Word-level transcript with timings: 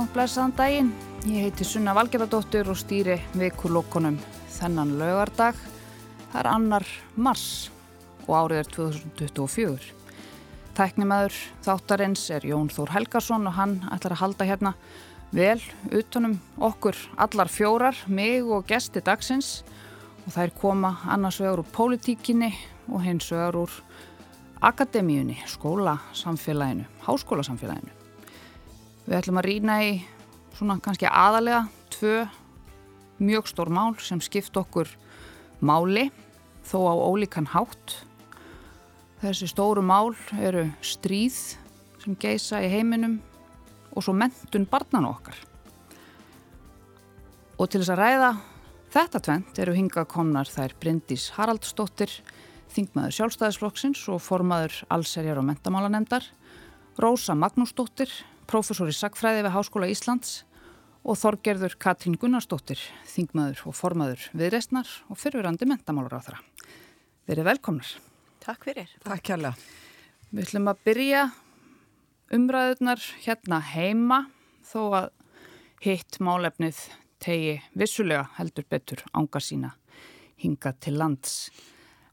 Og 0.00 0.06
blessaðan 0.14 0.52
daginn. 0.56 0.86
Ég 1.28 1.44
heiti 1.44 1.64
Sunna 1.66 1.92
Valgerðardóttir 1.92 2.70
og 2.72 2.78
stýri 2.80 3.18
vikulokkonum 3.36 4.14
þennan 4.54 4.94
lögardag. 4.96 5.58
Það 6.30 6.38
er 6.40 6.48
annar 6.48 6.86
mars 7.20 7.44
og 8.24 8.32
árið 8.38 8.62
er 8.62 8.70
2024. 8.78 9.90
Tæknimaður 10.78 11.36
þáttarins 11.66 12.24
er 12.32 12.48
Jón 12.48 12.72
Þór 12.72 12.94
Helgason 12.94 13.44
og 13.50 13.56
hann 13.58 13.76
ætlar 13.92 14.16
að 14.16 14.22
halda 14.22 14.48
hérna 14.48 14.74
vel 15.36 15.60
utanum 15.92 16.40
okkur 16.56 16.96
allar 17.20 17.52
fjórar, 17.52 18.00
mig 18.08 18.40
og 18.40 18.64
gesti 18.72 19.04
dagsins 19.04 19.58
og 20.24 20.32
þær 20.32 20.56
koma 20.64 20.96
annars 21.12 21.42
vegar 21.44 21.60
úr 21.60 21.72
pólitíkinni 21.76 22.54
og 22.88 23.04
hins 23.04 23.28
vegar 23.34 23.66
úr 23.66 23.80
akademíunni, 24.64 25.42
skólasamfélaginu, 25.44 26.88
háskólasamfélaginu. 27.04 27.99
Við 29.10 29.16
ætlum 29.18 29.38
að 29.40 29.46
rýna 29.48 29.76
í 29.82 29.94
svona 30.54 30.76
kannski 30.78 31.08
aðalega 31.10 31.64
tvö 31.90 32.28
mjög 33.18 33.48
stór 33.50 33.72
mál 33.74 33.96
sem 33.98 34.20
skipt 34.22 34.54
okkur 34.54 34.86
máli 35.66 36.04
þó 36.62 36.76
á 36.86 36.94
ólíkan 36.94 37.48
hátt. 37.50 37.96
Þessi 39.18 39.50
stóru 39.50 39.82
mál 39.82 40.14
eru 40.38 40.68
stríð 40.78 41.40
sem 42.04 42.14
geisa 42.22 42.62
í 42.62 42.70
heiminum 42.70 43.18
og 43.90 44.06
svo 44.06 44.14
mentun 44.14 44.68
barnan 44.70 45.10
okkar. 45.10 45.34
Og 47.58 47.66
til 47.66 47.82
þess 47.82 47.96
að 47.96 48.02
ræða 48.04 48.32
þetta 48.94 49.26
tvent 49.26 49.62
eru 49.66 49.74
hingað 49.74 50.10
komnar 50.14 50.54
þær 50.54 50.78
Bryndís 50.78 51.32
Haraldsdóttir, 51.34 52.14
þingmaður 52.70 53.18
sjálfstæðisflokksins 53.18 54.06
og 54.14 54.22
formaður 54.22 54.84
allserjar 54.86 55.42
og 55.42 55.50
mentamálanemdar, 55.50 56.30
Rósa 57.02 57.34
Magnúsdóttir, 57.34 58.14
profesor 58.50 58.88
í 58.90 58.94
Sackfræði 58.94 59.44
við 59.46 59.54
Háskóla 59.54 59.88
Íslands 59.90 60.40
og 61.06 61.18
Þorgerður 61.20 61.76
Katrín 61.80 62.16
Gunnarsdóttir, 62.18 62.80
þingmaður 63.06 63.62
og 63.70 63.76
formaður 63.78 64.24
viðreistnar 64.36 64.90
og 65.06 65.20
fyrirverandi 65.20 65.68
mentamálur 65.70 66.16
á 66.18 66.20
þeirra. 66.24 66.40
Verið 67.30 67.46
velkomnar. 67.46 67.92
Takk 68.42 68.66
fyrir. 68.66 68.90
Takk 69.04 69.22
kjærlega. 69.30 69.54
Við 70.30 70.48
ætlum 70.48 70.70
að 70.72 70.82
byrja 70.88 71.22
umræðunar 72.34 73.06
hérna 73.22 73.60
heima 73.70 74.20
þó 74.66 74.80
að 74.98 75.08
hitt 75.86 76.18
málefnið 76.22 76.82
tegi 77.22 77.54
vissulega 77.78 78.26
heldur 78.38 78.66
betur 78.70 79.04
ánga 79.14 79.42
sína 79.44 79.74
hinga 80.40 80.74
til 80.80 80.96
lands. 80.98 81.50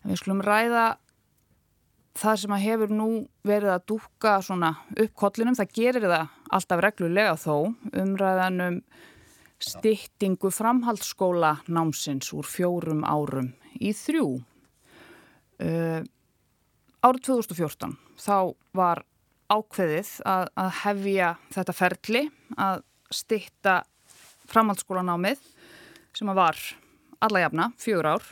En 0.03 0.11
við 0.11 0.21
skulum 0.21 0.43
ræða 0.45 0.85
það 2.17 2.39
sem 2.41 2.55
að 2.55 2.63
hefur 2.65 2.93
nú 2.93 3.09
verið 3.47 3.73
að 3.73 3.85
dúka 3.93 4.37
svona 4.45 4.73
upp 4.91 5.13
kollinum, 5.17 5.57
það 5.57 5.73
gerir 5.77 6.07
það 6.07 6.33
alltaf 6.57 6.83
reglulega 6.83 7.35
þó, 7.39 7.55
umræðanum 7.93 8.81
styttingu 9.63 10.51
framhaldsskóla 10.53 11.55
námsins 11.73 12.29
úr 12.37 12.45
fjórum 12.45 13.01
árum 13.07 13.51
í 13.81 13.93
þrjú. 13.97 14.27
Uh, 15.57 16.03
árið 17.01 17.23
2014 17.31 17.95
þá 18.21 18.53
var 18.77 19.01
ákveðið 19.49 20.11
að, 20.27 20.49
að 20.59 20.73
hefja 20.83 21.29
þetta 21.55 21.75
ferli 21.75 22.23
að 22.59 22.83
stytta 23.13 23.77
framhaldsskólanámið 24.51 25.41
sem 26.17 26.29
að 26.29 26.39
var 26.41 26.61
alla 27.23 27.41
jafna, 27.41 27.71
fjögur 27.81 28.11
ár, 28.13 28.27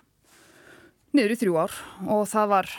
niður 1.16 1.34
í 1.34 1.40
þrjú 1.42 1.58
ár 1.64 1.80
og 2.12 2.28
það 2.30 2.52
var 2.52 2.72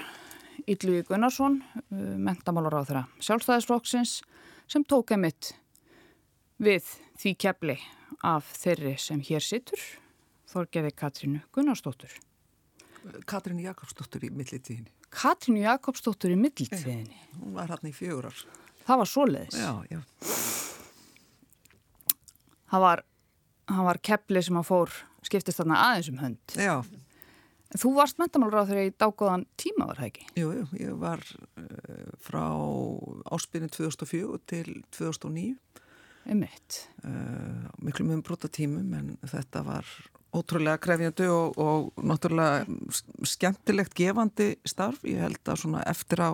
Ylvi 0.67 1.05
Gunnarsson, 1.07 1.61
uh, 1.63 2.17
mentamálar 2.19 2.75
á 2.75 2.83
þeirra 2.87 3.05
sjálfstæðisflokksins 3.23 4.19
sem 4.67 4.83
tók 4.83 5.13
emitt 5.15 5.53
við 6.63 6.89
því 7.21 7.35
kefli 7.39 7.77
af 8.27 8.49
þeirri 8.59 8.97
sem 8.99 9.23
hér 9.23 9.45
sittur, 9.45 9.81
Þorgeði 10.47 10.93
Katrínu 10.95 11.41
Gunnarsdóttur. 11.55 12.13
Katrínu 13.27 13.65
Jakobsdóttur 13.67 14.25
í 14.27 14.31
millitíðinni. 14.35 14.93
Katrínu 15.13 15.63
Jakobsdóttur 15.65 16.33
í 16.35 16.39
millitíðinni? 16.39 17.19
Hún 17.41 17.57
var 17.59 17.71
hann 17.75 17.91
í 17.91 17.95
fjögur 17.95 18.31
ár. 18.31 18.45
Það 18.87 19.03
var 19.03 19.11
svoleiðis? 19.11 19.59
Já, 19.59 19.73
já. 19.91 20.01
Það 22.71 22.85
var, 22.87 23.03
var 23.91 24.01
kefli 24.11 24.43
sem 24.43 24.59
að 24.59 24.69
fór 24.71 24.95
skiptist 25.27 25.61
þarna 25.61 25.83
aðeins 25.89 26.11
um 26.13 26.23
hönd. 26.23 26.57
Já. 26.59 26.75
Þú 27.75 27.93
varst 27.97 28.21
mentamálur 28.21 28.63
á 28.63 28.69
þeirra 28.69 28.87
í 28.87 28.93
dágóðan 28.95 29.45
tíma 29.59 29.89
var 29.89 29.99
það 29.99 30.11
ekki? 30.11 30.27
Jú, 30.39 30.51
jú, 30.55 30.67
ég 30.79 30.99
var 31.01 31.23
uh, 31.27 32.13
frá 32.23 32.45
áspilin 33.35 33.73
2004 33.75 34.39
til 34.47 34.69
2009. 34.95 35.57
Ummitt. 36.31 36.79
Uh, 37.03 37.67
miklu 37.83 38.07
mjög 38.07 38.23
brota 38.29 38.51
tímum 38.51 38.95
en 38.99 39.11
þetta 39.27 39.65
var 39.67 39.91
ótrúlega 40.37 40.79
krefjandi 40.83 41.27
og, 41.33 41.59
og 41.59 42.07
náttúrulega 42.07 42.65
skemmtilegt 43.27 43.99
gefandi 43.99 44.53
starf. 44.67 45.03
Ég 45.07 45.25
held 45.27 45.43
að 45.43 45.63
svona 45.65 45.83
eftir 45.91 46.23
á 46.23 46.31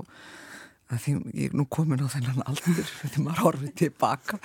því 0.92 1.16
ég 1.32 1.50
er 1.50 1.56
nú 1.56 1.64
komin 1.72 2.04
á 2.04 2.12
þennan 2.12 2.44
aldur 2.44 2.84
þegar 3.00 3.24
maður 3.24 3.44
horfið 3.46 3.76
tilbaka 3.86 4.40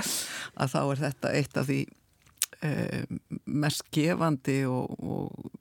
að 0.56 0.74
þá 0.74 0.80
er 0.82 1.02
þetta 1.04 1.32
eitt 1.36 1.60
af 1.60 1.68
því 1.68 1.80
uh, 2.64 3.18
mest 3.46 3.88
gefandi 3.92 4.62
og, 4.72 4.96
og 5.04 5.58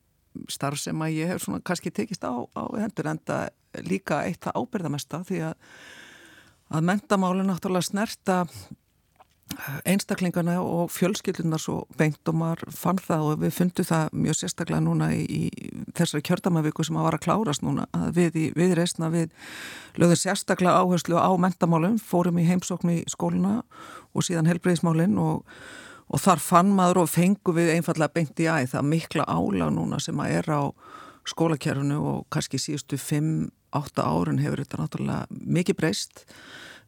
starf 0.53 0.81
sem 0.81 1.03
að 1.03 1.19
ég 1.19 1.33
hef 1.33 1.45
svona 1.45 1.63
kannski 1.65 1.93
tekist 1.95 2.25
á, 2.27 2.35
á 2.35 2.65
hendur 2.79 3.11
enda 3.13 3.39
líka 3.87 4.23
eitt 4.25 4.43
það 4.47 4.61
ábyrðamesta 4.63 5.23
því 5.29 5.45
að 5.51 5.55
að 6.67 6.83
mentamáli 6.89 7.47
náttúrulega 7.47 7.87
snerta 7.87 8.41
einstaklingana 9.87 10.57
og 10.59 10.91
fjölskyldunar 10.91 11.61
svo 11.63 11.85
beint 11.99 12.27
og 12.27 12.35
maður 12.35 12.73
fann 12.75 12.99
það 12.99 13.27
og 13.29 13.43
við 13.45 13.53
fundum 13.55 13.87
það 13.87 14.17
mjög 14.25 14.39
sérstaklega 14.41 14.83
núna 14.83 15.11
í, 15.15 15.23
í 15.23 15.71
þessari 15.95 16.25
kjördamavíku 16.27 16.85
sem 16.87 16.99
að 16.99 17.07
var 17.07 17.17
að 17.17 17.25
klárast 17.29 17.63
núna 17.63 17.87
að 17.95 18.09
við, 18.19 18.41
í, 18.43 18.47
við 18.59 18.75
reysna 18.81 19.11
við 19.15 19.31
lögðum 20.01 20.21
sérstaklega 20.25 20.83
áherslu 20.83 21.23
á 21.23 21.31
mentamálum, 21.39 21.95
fórum 22.03 22.43
í 22.43 22.47
heimsókn 22.49 22.97
í 22.97 22.99
skóluna 23.11 23.61
og 24.13 24.27
síðan 24.27 24.51
helbreyðismálinn 24.51 25.15
og 25.23 25.47
og 26.06 26.22
þar 26.22 26.43
fann 26.43 26.71
maður 26.75 27.03
og 27.05 27.11
fengu 27.11 27.55
við 27.56 27.72
einfallega 27.75 28.15
beint 28.15 28.43
í 28.43 28.47
æð 28.47 28.71
það 28.77 28.91
mikla 28.93 29.27
álag 29.27 29.75
núna 29.75 29.99
sem 30.03 30.21
að 30.22 30.37
er 30.39 30.53
á 30.55 30.62
skólakerfunu 31.27 31.99
og 31.99 32.22
kannski 32.31 32.61
síðustu 32.62 32.99
5-8 33.00 34.05
árun 34.05 34.41
hefur 34.43 34.62
þetta 34.62 34.81
náttúrulega 34.81 35.43
mikið 35.59 35.78
breyst. 35.81 36.22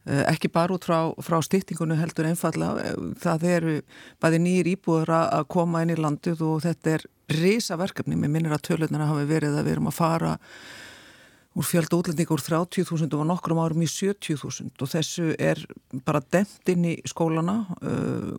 Eh, 0.07 0.23
ekki 0.31 0.51
bara 0.55 0.77
út 0.77 0.87
frá, 0.87 1.11
frá 1.25 1.41
stýttingunum 1.43 1.99
heldur 1.99 2.29
einfallega 2.31 2.95
það 3.19 3.47
eru 3.51 3.79
bæði 4.23 4.43
nýjir 4.45 4.71
íbúður 4.77 5.15
að 5.19 5.49
koma 5.51 5.83
inn 5.83 5.93
í 5.93 5.99
landið 5.99 6.45
og 6.47 6.63
þetta 6.65 6.95
er 6.95 7.07
risa 7.35 7.77
verkefni, 7.77 8.17
mér 8.17 8.31
minnir 8.33 8.55
að 8.55 8.71
tölunar 8.71 9.11
hafi 9.11 9.27
verið 9.29 9.59
að 9.59 9.67
við 9.67 9.75
erum 9.75 9.91
að 9.91 9.99
fara 9.99 10.37
úr 11.59 11.67
fjölda 11.67 11.99
útlendinga 11.99 12.35
úr 12.37 12.43
30.000 12.43 13.19
og 13.19 13.27
nokkrum 13.27 13.59
árum 13.59 13.83
í 13.83 13.89
70.000 13.91 14.79
og 14.79 14.91
þessu 14.93 15.33
er 15.43 15.59
bara 16.07 16.21
demt 16.31 16.71
inn 16.71 16.85
í 16.87 16.95
skólana 17.09 17.65
uh, 17.83 18.37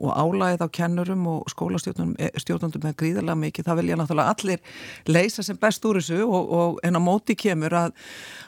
og 0.00 0.14
álæðið 0.16 0.64
á 0.64 0.68
kennurum 0.72 1.26
og 1.28 1.50
skólastjórnandum 1.52 2.86
er 2.88 2.96
gríðarlega 2.96 3.36
mikið. 3.36 3.66
Það 3.68 3.80
vilja 3.80 3.98
náttúrulega 4.00 4.32
allir 4.32 4.62
leysa 5.10 5.44
sem 5.44 5.58
best 5.60 5.84
úr 5.84 6.00
þessu 6.00 6.22
og, 6.24 6.54
og 6.56 6.80
en 6.86 6.96
á 6.96 7.00
móti 7.04 7.36
kemur 7.36 7.76
að, 7.76 7.92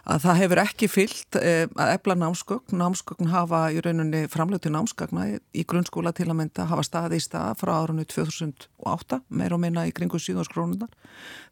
að 0.09 0.25
það 0.25 0.41
hefur 0.43 0.63
ekki 0.65 0.91
fyllt 0.91 1.41
uh, 1.43 1.69
að 1.77 1.95
ebla 1.99 2.19
námsgögn. 2.23 2.81
Námsgögn 2.81 3.33
hafa 3.35 3.67
í 3.75 3.85
rauninni 3.85 4.25
framlötu 4.33 4.73
námsgagna 4.73 5.29
í, 5.37 5.67
grunnskóla 5.69 6.15
til 6.17 6.31
að 6.31 6.41
mynda 6.41 6.71
hafa 6.73 6.89
staði 6.89 7.21
í 7.21 7.27
stað 7.27 7.61
frá 7.61 7.77
árunni 7.83 8.09
2008 8.09 9.21
meir 9.29 9.53
og 9.53 9.65
minna 9.67 9.85
í 9.85 9.93
kringu 9.97 10.21
7. 10.23 10.41
skrónunar. 10.49 10.93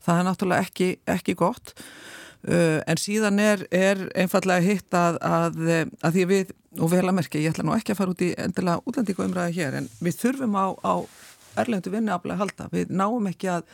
Það 0.05 0.20
er 0.20 0.31
náttúrulega 0.31 0.69
ekki, 0.69 0.93
ekki 1.12 1.37
gott. 1.37 1.76
Uh, 2.44 2.82
en 2.85 2.99
síðan 3.00 3.38
er, 3.41 3.62
er 3.73 4.00
einfallega 4.20 4.61
hitt 4.61 4.93
að, 4.93 5.17
að, 5.25 5.55
að 6.05 6.17
því 6.17 6.25
við, 6.29 6.50
og 6.76 6.91
vel 6.93 7.05
að 7.06 7.14
merkja, 7.17 7.41
ég 7.41 7.55
ætla 7.55 7.64
nú 7.64 7.73
ekki 7.73 7.94
að 7.94 8.00
fara 8.02 8.12
út 8.12 8.25
í 8.26 8.29
endilega 8.37 8.82
útlendingu 8.85 9.25
umræði 9.25 9.55
hér, 9.56 9.76
en 9.79 9.87
við 10.05 10.19
þurfum 10.20 10.58
á, 10.61 10.67
á 10.85 10.94
erlendu 11.62 11.93
vinni 11.94 12.12
aflega 12.12 12.37
að 12.37 12.43
halda. 12.43 12.67
Við 12.75 12.93
náum 12.93 13.31
ekki 13.31 13.49
að 13.55 13.64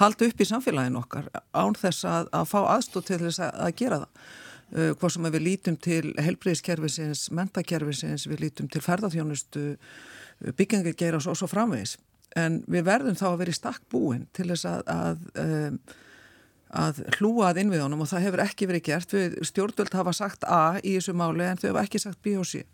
halda 0.00 0.26
upp 0.26 0.42
í 0.42 0.48
samfélagin 0.50 0.98
okkar 0.98 1.28
án 1.54 1.78
þess 1.78 2.08
að, 2.10 2.32
að 2.40 2.50
fá 2.50 2.58
aðstóð 2.64 3.06
til 3.06 3.20
þess 3.22 3.44
að 3.46 3.76
gera 3.78 4.00
það. 4.02 4.26
Uh, 4.68 4.90
hvað 4.98 5.14
sem 5.14 5.30
við 5.30 5.46
lítum 5.46 5.78
til 5.86 6.02
helbriðiskerfisins, 6.18 7.28
mentakerfisins, 7.38 8.26
við 8.26 8.44
lítum 8.48 8.72
til 8.72 8.82
ferðarþjónustu, 8.82 9.64
byggingargeira 10.58 11.22
og 11.22 11.38
svo 11.38 11.46
framvegis. 11.46 11.94
En 12.36 12.64
við 12.66 12.90
verðum 12.90 13.16
þá 13.16 13.26
að 13.30 13.40
vera 13.44 13.54
í 13.54 13.62
stakk 13.62 13.86
búin 13.94 14.26
til 14.34 14.50
þess 14.50 14.66
að 14.82 15.22
um, 15.38 15.80
að 16.68 17.02
hlúa 17.16 17.50
að 17.50 17.62
innviðunum 17.64 18.04
og 18.04 18.10
það 18.10 18.24
hefur 18.26 18.44
ekki 18.44 18.68
verið 18.68 18.86
gert. 18.90 19.12
Við 19.14 19.36
stjórnvöld 19.48 19.94
hafa 19.96 20.14
sagt 20.16 20.44
A 20.44 20.78
í 20.82 20.96
þessu 20.98 21.14
máli 21.16 21.46
en 21.46 21.60
þau 21.60 21.70
hafa 21.70 21.84
ekki 21.86 22.02
sagt 22.02 22.20
B 22.24 22.36
og 22.40 22.48
C. 22.48 22.64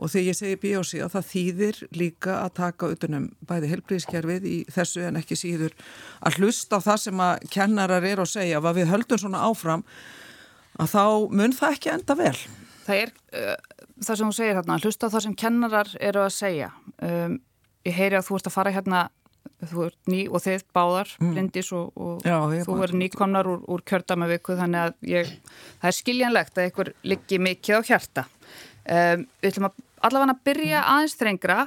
Og 0.00 0.08
þegar 0.08 0.26
ég 0.30 0.38
segi 0.38 0.58
B 0.62 0.72
og 0.78 0.86
C 0.88 1.02
það 1.12 1.28
þýðir 1.28 1.80
líka 1.98 2.38
að 2.44 2.54
taka 2.60 2.90
utanum 2.94 3.28
bæði 3.46 3.72
helbriðskerfið 3.74 4.48
í 4.48 4.56
þessu 4.72 5.04
en 5.08 5.20
ekki 5.20 5.38
síður 5.38 5.76
að 6.24 6.40
hlusta 6.40 6.80
á 6.80 6.86
það 6.86 7.02
sem 7.04 7.22
að 7.26 7.44
kennarar 7.52 8.06
er 8.06 8.22
að 8.22 8.32
segja 8.32 8.62
að 8.62 8.80
við 8.80 8.90
höldum 8.94 9.22
svona 9.22 9.44
áfram 9.50 9.84
að 10.80 10.94
þá 10.94 11.04
mun 11.36 11.54
það 11.54 11.76
ekki 11.76 11.92
enda 11.92 12.16
vel. 12.18 12.36
Það 12.86 13.02
er, 13.04 13.14
uh, 13.36 13.86
það 14.00 14.20
sem 14.20 14.30
þú 14.30 14.36
segir 14.38 14.58
hérna, 14.58 14.80
hlusta 14.80 15.10
á 15.10 15.12
það 15.12 15.24
sem 15.26 15.38
kennarar 15.44 15.94
eru 16.00 16.24
að 16.24 16.36
segja. 16.38 16.70
Um, 17.04 17.38
ég 17.86 17.96
heyri 17.96 18.18
að 18.18 18.28
þú 18.28 18.38
ert 18.38 18.50
að 18.50 18.56
fara 18.56 18.74
hérna, 18.74 19.02
þú 19.60 19.84
ert 19.86 20.10
ný 20.10 20.20
og 20.28 20.42
þið 20.44 20.64
báðar, 20.76 21.10
mm. 21.20 21.32
Bryndis 21.34 21.70
og, 21.76 21.90
og 22.00 22.24
Já, 22.26 22.36
þú 22.64 22.76
er 22.86 22.94
nýkomnar 23.02 23.48
úr, 23.50 23.60
úr 23.68 23.84
kjördamaviku 23.88 24.56
þannig 24.58 24.86
að 24.86 25.10
ég, 25.10 25.32
það 25.82 25.90
er 25.90 25.98
skiljanlegt 25.98 26.60
að 26.60 26.70
ykkur 26.70 26.92
liggi 27.12 27.40
mikið 27.42 27.80
á 27.80 27.80
hjarta. 27.90 28.26
Um, 28.90 29.26
við 29.42 29.52
ætlum 29.52 29.68
að 29.68 29.82
allavega 30.08 30.34
að 30.36 30.42
byrja 30.48 30.80
mm. 30.80 30.90
aðeins 30.94 31.18
þrengra, 31.20 31.58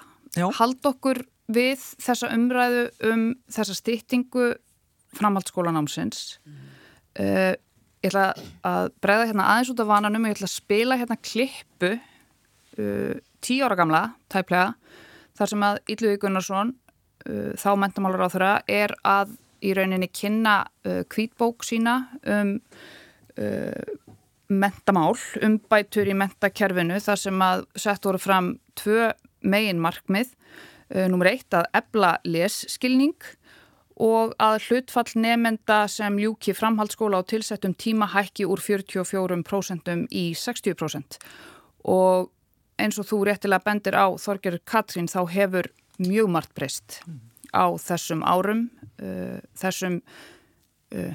hald 0.58 0.90
okkur 0.90 1.22
við 1.54 1.84
þessa 2.02 2.32
umræðu 2.34 2.86
um 3.12 3.28
þessa 3.52 3.78
stýttingu 3.78 4.48
framhaldsskólanámsins. 5.20 6.40
Mm. 6.48 6.64
Uh, 7.14 7.52
ég 8.04 8.10
ætla 8.10 8.32
að 8.66 8.90
breyða 9.04 9.28
hérna 9.30 9.50
aðeins 9.52 9.74
út 9.76 9.84
af 9.84 9.92
vananum 9.92 10.26
og 10.26 10.32
ég 10.32 10.40
ætla 10.40 10.50
að 10.50 10.58
spila 10.58 10.98
hérna 11.00 11.20
klippu 11.22 11.94
uh, 11.94 13.14
tíu 13.44 13.68
ára 13.68 13.78
gamla, 13.78 14.08
tæplega 14.34 14.74
þar 15.38 15.52
sem 15.52 15.66
að 15.66 15.80
Ylluði 15.94 16.20
Gunnarsson 16.22 16.74
þá 17.24 17.70
mentamálur 17.80 18.26
á 18.26 18.34
þeirra 18.34 18.54
er 18.68 18.94
að 19.08 19.38
í 19.64 19.72
rauninni 19.78 20.10
kynna 20.12 20.66
kvítbók 21.12 21.64
uh, 21.64 21.68
sína 21.68 21.96
um 22.28 22.58
uh, 23.40 24.10
mentamál, 24.54 25.16
um 25.42 25.58
bætur 25.72 26.10
í 26.10 26.16
mentakerfinu 26.18 27.00
þar 27.02 27.22
sem 27.22 27.46
að 27.46 27.64
sett 27.80 28.04
voru 28.06 28.20
fram 28.22 28.52
tvö 28.80 29.14
megin 29.44 29.82
markmið 29.82 30.34
uh, 30.34 31.08
nummer 31.12 31.32
eitt 31.32 31.56
að 31.56 31.70
ebla 31.80 32.18
lesskilning 32.28 33.16
og 34.04 34.34
að 34.42 34.60
hlutfall 34.68 35.20
nefnenda 35.22 35.84
sem 35.92 36.16
ljúki 36.20 36.56
framhaldsskóla 36.58 37.22
á 37.22 37.30
tilsettum 37.30 37.76
tíma 37.78 38.10
hækki 38.10 38.48
úr 38.50 38.62
44% 38.62 39.92
í 40.10 40.26
60% 40.38 41.20
og 41.94 42.32
eins 42.82 42.98
og 42.98 43.06
þú 43.06 43.20
réttilega 43.30 43.64
bendir 43.68 43.96
á 43.96 44.10
Þorger 44.18 44.58
Katrín 44.66 45.10
þá 45.12 45.22
hefur 45.30 45.70
mjög 46.02 46.32
margt 46.32 46.54
breyst 46.58 47.02
á 47.54 47.70
þessum 47.78 48.24
árum 48.26 48.66
uh, 49.02 49.40
þessum 49.58 50.00
uh, 50.94 51.14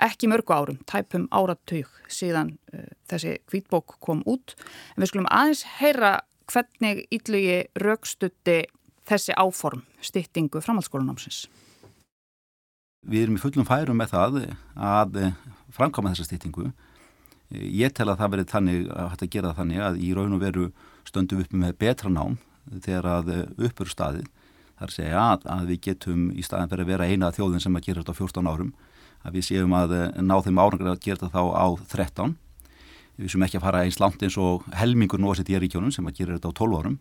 ekki 0.00 0.28
mörgu 0.30 0.54
árum, 0.54 0.80
tæpum 0.88 1.26
áratug 1.32 1.88
síðan 2.12 2.54
uh, 2.74 2.88
þessi 3.10 3.38
kvítbók 3.48 3.96
kom 4.04 4.24
út. 4.28 4.56
En 4.94 5.04
við 5.04 5.12
skulum 5.12 5.30
aðeins 5.32 5.64
heyra 5.80 6.18
hvernig 6.50 7.06
yllugi 7.14 7.62
raukstutti 7.80 8.62
þessi 9.08 9.34
áform 9.38 9.84
stýttingu 10.04 10.62
framhaldsskólanámsins. 10.62 11.46
Við 13.08 13.24
erum 13.24 13.38
í 13.38 13.40
fullum 13.40 13.64
færum 13.64 13.96
með 13.96 14.12
það 14.12 14.38
að 14.76 15.20
framkama 15.72 16.12
þessa 16.12 16.26
stýttingu. 16.28 16.68
Ég 17.50 17.94
tel 17.96 18.10
að 18.10 18.20
það 18.20 18.32
verið 18.34 18.50
þannig 18.52 18.90
að 18.92 19.08
hægt 19.10 19.24
að 19.24 19.32
gera 19.34 19.54
þannig 19.56 19.82
að 19.82 20.00
í 20.04 20.10
raun 20.14 20.36
og 20.36 20.42
veru 20.42 20.66
stöndum 21.08 21.40
upp 21.42 21.54
með 21.56 21.78
betra 21.80 22.12
nám 22.12 22.36
þegar 22.78 23.08
að 23.14 23.32
uppur 23.68 23.90
staðið. 23.90 24.28
Að 24.80 24.94
segja 24.94 25.24
að, 25.34 25.48
að 25.52 25.66
við 25.68 25.80
getum 25.88 26.28
í 26.32 26.44
staðin 26.44 26.70
fyrir 26.70 26.86
að 26.86 26.92
vera 26.94 27.08
eina 27.10 27.32
þjóðin 27.36 27.64
sem 27.64 27.74
að 27.76 27.88
gera 27.88 28.04
þetta 28.04 28.14
á 28.16 28.20
14 28.20 28.48
árum. 28.48 28.70
Að 29.20 29.34
við 29.36 29.48
séum 29.50 29.74
að 29.76 29.96
ná 30.24 30.36
þeim 30.40 30.60
árangur 30.62 30.92
að 30.94 31.02
gera 31.04 31.20
þetta 31.20 31.34
þá 31.34 31.42
á 31.52 31.66
13. 31.92 32.36
Við 33.20 33.34
séum 33.34 33.44
ekki 33.44 33.58
að 33.60 33.66
fara 33.66 33.82
eins 33.84 34.00
langt 34.00 34.22
eins 34.24 34.38
og 34.40 34.64
helmingur 34.80 35.20
nósið 35.20 35.52
í 35.52 35.60
ríkjónum 35.60 35.92
sem 35.92 36.06
að 36.08 36.22
gera 36.22 36.38
þetta 36.38 36.54
á 36.54 36.58
12 36.62 36.78
árum. 36.80 36.96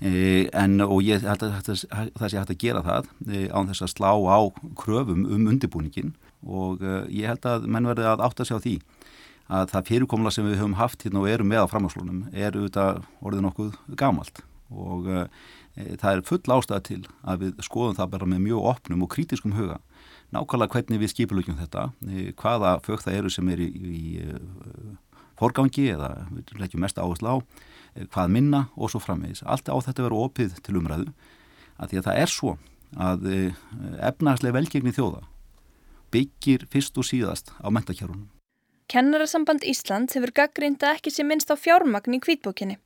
E, 0.00 0.48
en 0.56 0.80
og 0.80 1.02
ég 1.04 1.20
held 1.20 1.42
að 1.44 1.58
það 1.60 2.28
sé 2.30 2.38
hægt 2.38 2.52
að 2.54 2.60
gera 2.62 2.80
það 2.86 3.08
e, 3.28 3.40
án 3.52 3.66
þess 3.68 3.84
að 3.84 3.90
slá 3.92 4.12
á 4.16 4.40
kröfum 4.80 5.26
um 5.28 5.50
undirbúningin 5.50 6.14
og 6.40 6.80
e, 6.80 6.94
ég 7.18 7.28
held 7.28 7.44
að 7.44 7.66
menn 7.68 7.88
verði 7.90 8.06
að 8.08 8.22
átta 8.24 8.46
sig 8.48 8.56
á 8.56 8.64
því 8.64 8.74
að 9.52 9.66
það 9.74 9.90
fyrirkomla 9.90 10.32
sem 10.32 10.48
við 10.48 10.56
höfum 10.62 10.78
haft 10.78 11.04
hérna 11.04 11.20
og 11.20 11.28
erum 11.28 11.52
með 11.52 11.66
á 11.68 11.72
framháslunum 11.74 12.22
er 12.32 12.56
auðvitað 12.56 13.02
orðið 13.20 13.44
nokkuð 13.44 13.76
gamalt 14.00 14.40
og 14.70 15.10
e, 15.10 15.26
það 16.00 16.10
er 16.12 16.24
full 16.28 16.56
ástæða 16.56 16.80
til 16.86 17.02
að 17.22 17.44
við 17.44 17.64
skoðum 17.66 17.98
það 17.98 18.12
bara 18.14 18.30
með 18.30 18.44
mjög 18.46 18.70
opnum 18.74 19.04
og 19.06 19.12
krítiskum 19.14 19.56
huga 19.58 19.80
nákvæmlega 20.34 20.76
hvernig 20.76 21.02
við 21.02 21.14
skipulegjum 21.14 21.58
þetta 21.58 21.90
e, 22.06 22.30
hvaða 22.38 22.78
fög 22.86 23.04
það 23.04 23.18
eru 23.18 23.34
sem 23.34 23.50
er 23.50 23.64
í, 23.64 23.70
í 23.70 24.02
forgangi 25.40 25.90
eða 25.94 26.14
við 26.30 26.56
leggjum 26.60 26.84
mest 26.84 27.00
áherslu 27.00 27.34
á 27.34 27.36
Eh, 27.94 28.06
hvað 28.06 28.34
minna 28.34 28.64
og 28.76 28.92
svo 28.92 29.00
framvegis. 29.02 29.42
Allt 29.42 29.70
á 29.70 29.74
þetta 29.74 30.06
verður 30.06 30.26
opið 30.28 30.58
til 30.62 30.76
umræðu 30.78 31.08
að 31.80 31.92
því 31.92 32.00
að 32.00 32.06
það 32.06 32.20
er 32.22 32.32
svo 32.32 32.52
að 33.00 33.30
eh, 33.30 33.62
efnarslega 34.06 34.56
velgegni 34.58 34.94
þjóða 34.94 35.24
byggir 36.10 36.66
fyrst 36.70 36.98
og 36.98 37.06
síðast 37.06 37.52
á 37.62 37.66
mentakjárunum. 37.70 38.28
Kennarasamband 38.90 39.62
Ísland 39.62 40.10
hefur 40.16 40.32
gaggrinda 40.34 40.96
ekki 40.96 41.12
sé 41.14 41.26
minnst 41.26 41.50
á 41.50 41.54
fjármagn 41.54 42.18
í 42.18 42.22
kvítbókinni. 42.22 42.80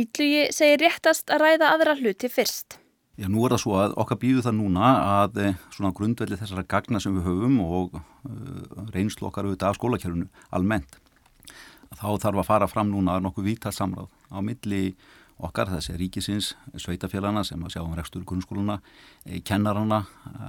Ítlugi 0.00 0.46
segir 0.56 0.80
réttast 0.80 1.28
að 1.32 1.44
ræða 1.44 1.74
aðra 1.74 1.98
hluti 1.98 2.30
fyrst. 2.32 2.78
Já, 3.20 3.26
nú 3.28 3.42
er 3.44 3.52
það 3.52 3.60
svo 3.60 3.74
að 3.76 3.94
okkar 4.00 4.18
býðu 4.22 4.42
það 4.46 4.54
núna 4.56 4.92
að 5.20 5.40
eh, 5.42 5.56
svona 5.74 5.92
grundvelli 5.92 6.38
þessara 6.40 6.64
gagna 6.64 7.00
sem 7.02 7.12
við 7.18 7.26
höfum 7.28 7.58
og 7.60 7.98
uh, 7.98 8.86
reynslu 8.94 9.28
okkar 9.28 9.44
auðvitað 9.44 9.68
af 9.68 9.76
skólakjörunu 9.76 10.30
almennt 10.56 10.96
þá 11.98 12.06
þarf 12.22 12.40
að 12.40 12.48
fara 12.48 12.68
fram 12.70 12.90
núna 12.92 13.18
nokkuð 13.22 13.50
vítast 13.50 13.80
samráð 13.80 14.08
á 14.32 14.38
milli 14.44 14.94
okkar, 15.42 15.70
þessi 15.72 15.96
ríkisins, 15.98 16.52
sveitafélagana 16.78 17.42
sem 17.46 17.60
að 17.64 17.74
sjá 17.74 17.82
um 17.82 17.94
rekstur 17.98 18.22
grunnskóluna, 18.28 18.78
eh, 19.26 19.40
kennarana, 19.42 20.04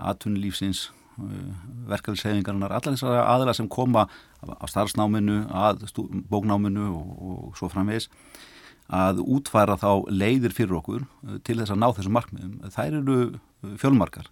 aðtunlífsins, 0.05 0.89
eh, 1.17 1.53
verkefliðshefingarnar, 1.89 2.71
allar 2.71 2.93
þessar 2.93 3.25
aðila 3.25 3.55
sem 3.55 3.67
koma 3.67 4.07
á 4.43 4.65
starfsnáminu, 4.69 5.49
að 5.49 5.87
bóknáminu 6.29 6.87
og, 6.93 7.09
og 7.49 7.57
svo 7.57 7.69
framvegs 7.69 8.09
að 8.93 9.23
útfæra 9.23 9.79
þá 9.81 10.05
leiðir 10.11 10.53
fyrir 10.55 10.77
okkur 10.79 11.03
eh, 11.03 11.39
til 11.45 11.57
þess 11.61 11.73
að 11.73 11.81
ná 11.81 11.87
þessum 11.97 12.17
markmiðum. 12.19 12.57
Þær 12.75 12.99
eru 13.01 13.17
fjölmarkar. 13.81 14.29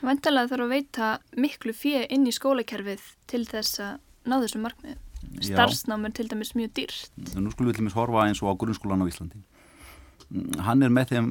Vantalega 0.00 0.50
þarf 0.54 0.64
að 0.64 0.74
veita 0.74 1.12
miklu 1.36 1.76
fyrir 1.76 2.08
inn 2.12 2.26
í 2.26 2.32
skólakerfið 2.32 3.04
til 3.30 3.44
þess 3.48 3.82
að 3.84 4.00
ná 4.28 4.38
þessum 4.40 4.64
markmiðum 4.66 5.06
starfsnám 5.44 6.06
er 6.08 6.14
til 6.16 6.28
dæmis 6.30 6.52
mjög 6.56 6.74
dýrt. 6.76 7.10
Nú 7.36 7.52
skulum 7.52 7.70
við 7.70 7.78
til 7.78 7.84
dæmis 7.84 7.96
horfa 7.96 8.26
eins 8.26 8.42
og 8.42 8.52
á 8.52 8.60
grunnskólan 8.60 9.04
á 9.04 9.10
Íslandi. 9.10 9.40
Mm, 10.30 10.60
hann 10.66 10.82
er 10.82 10.92
með 10.94 11.14
þeim 11.14 11.30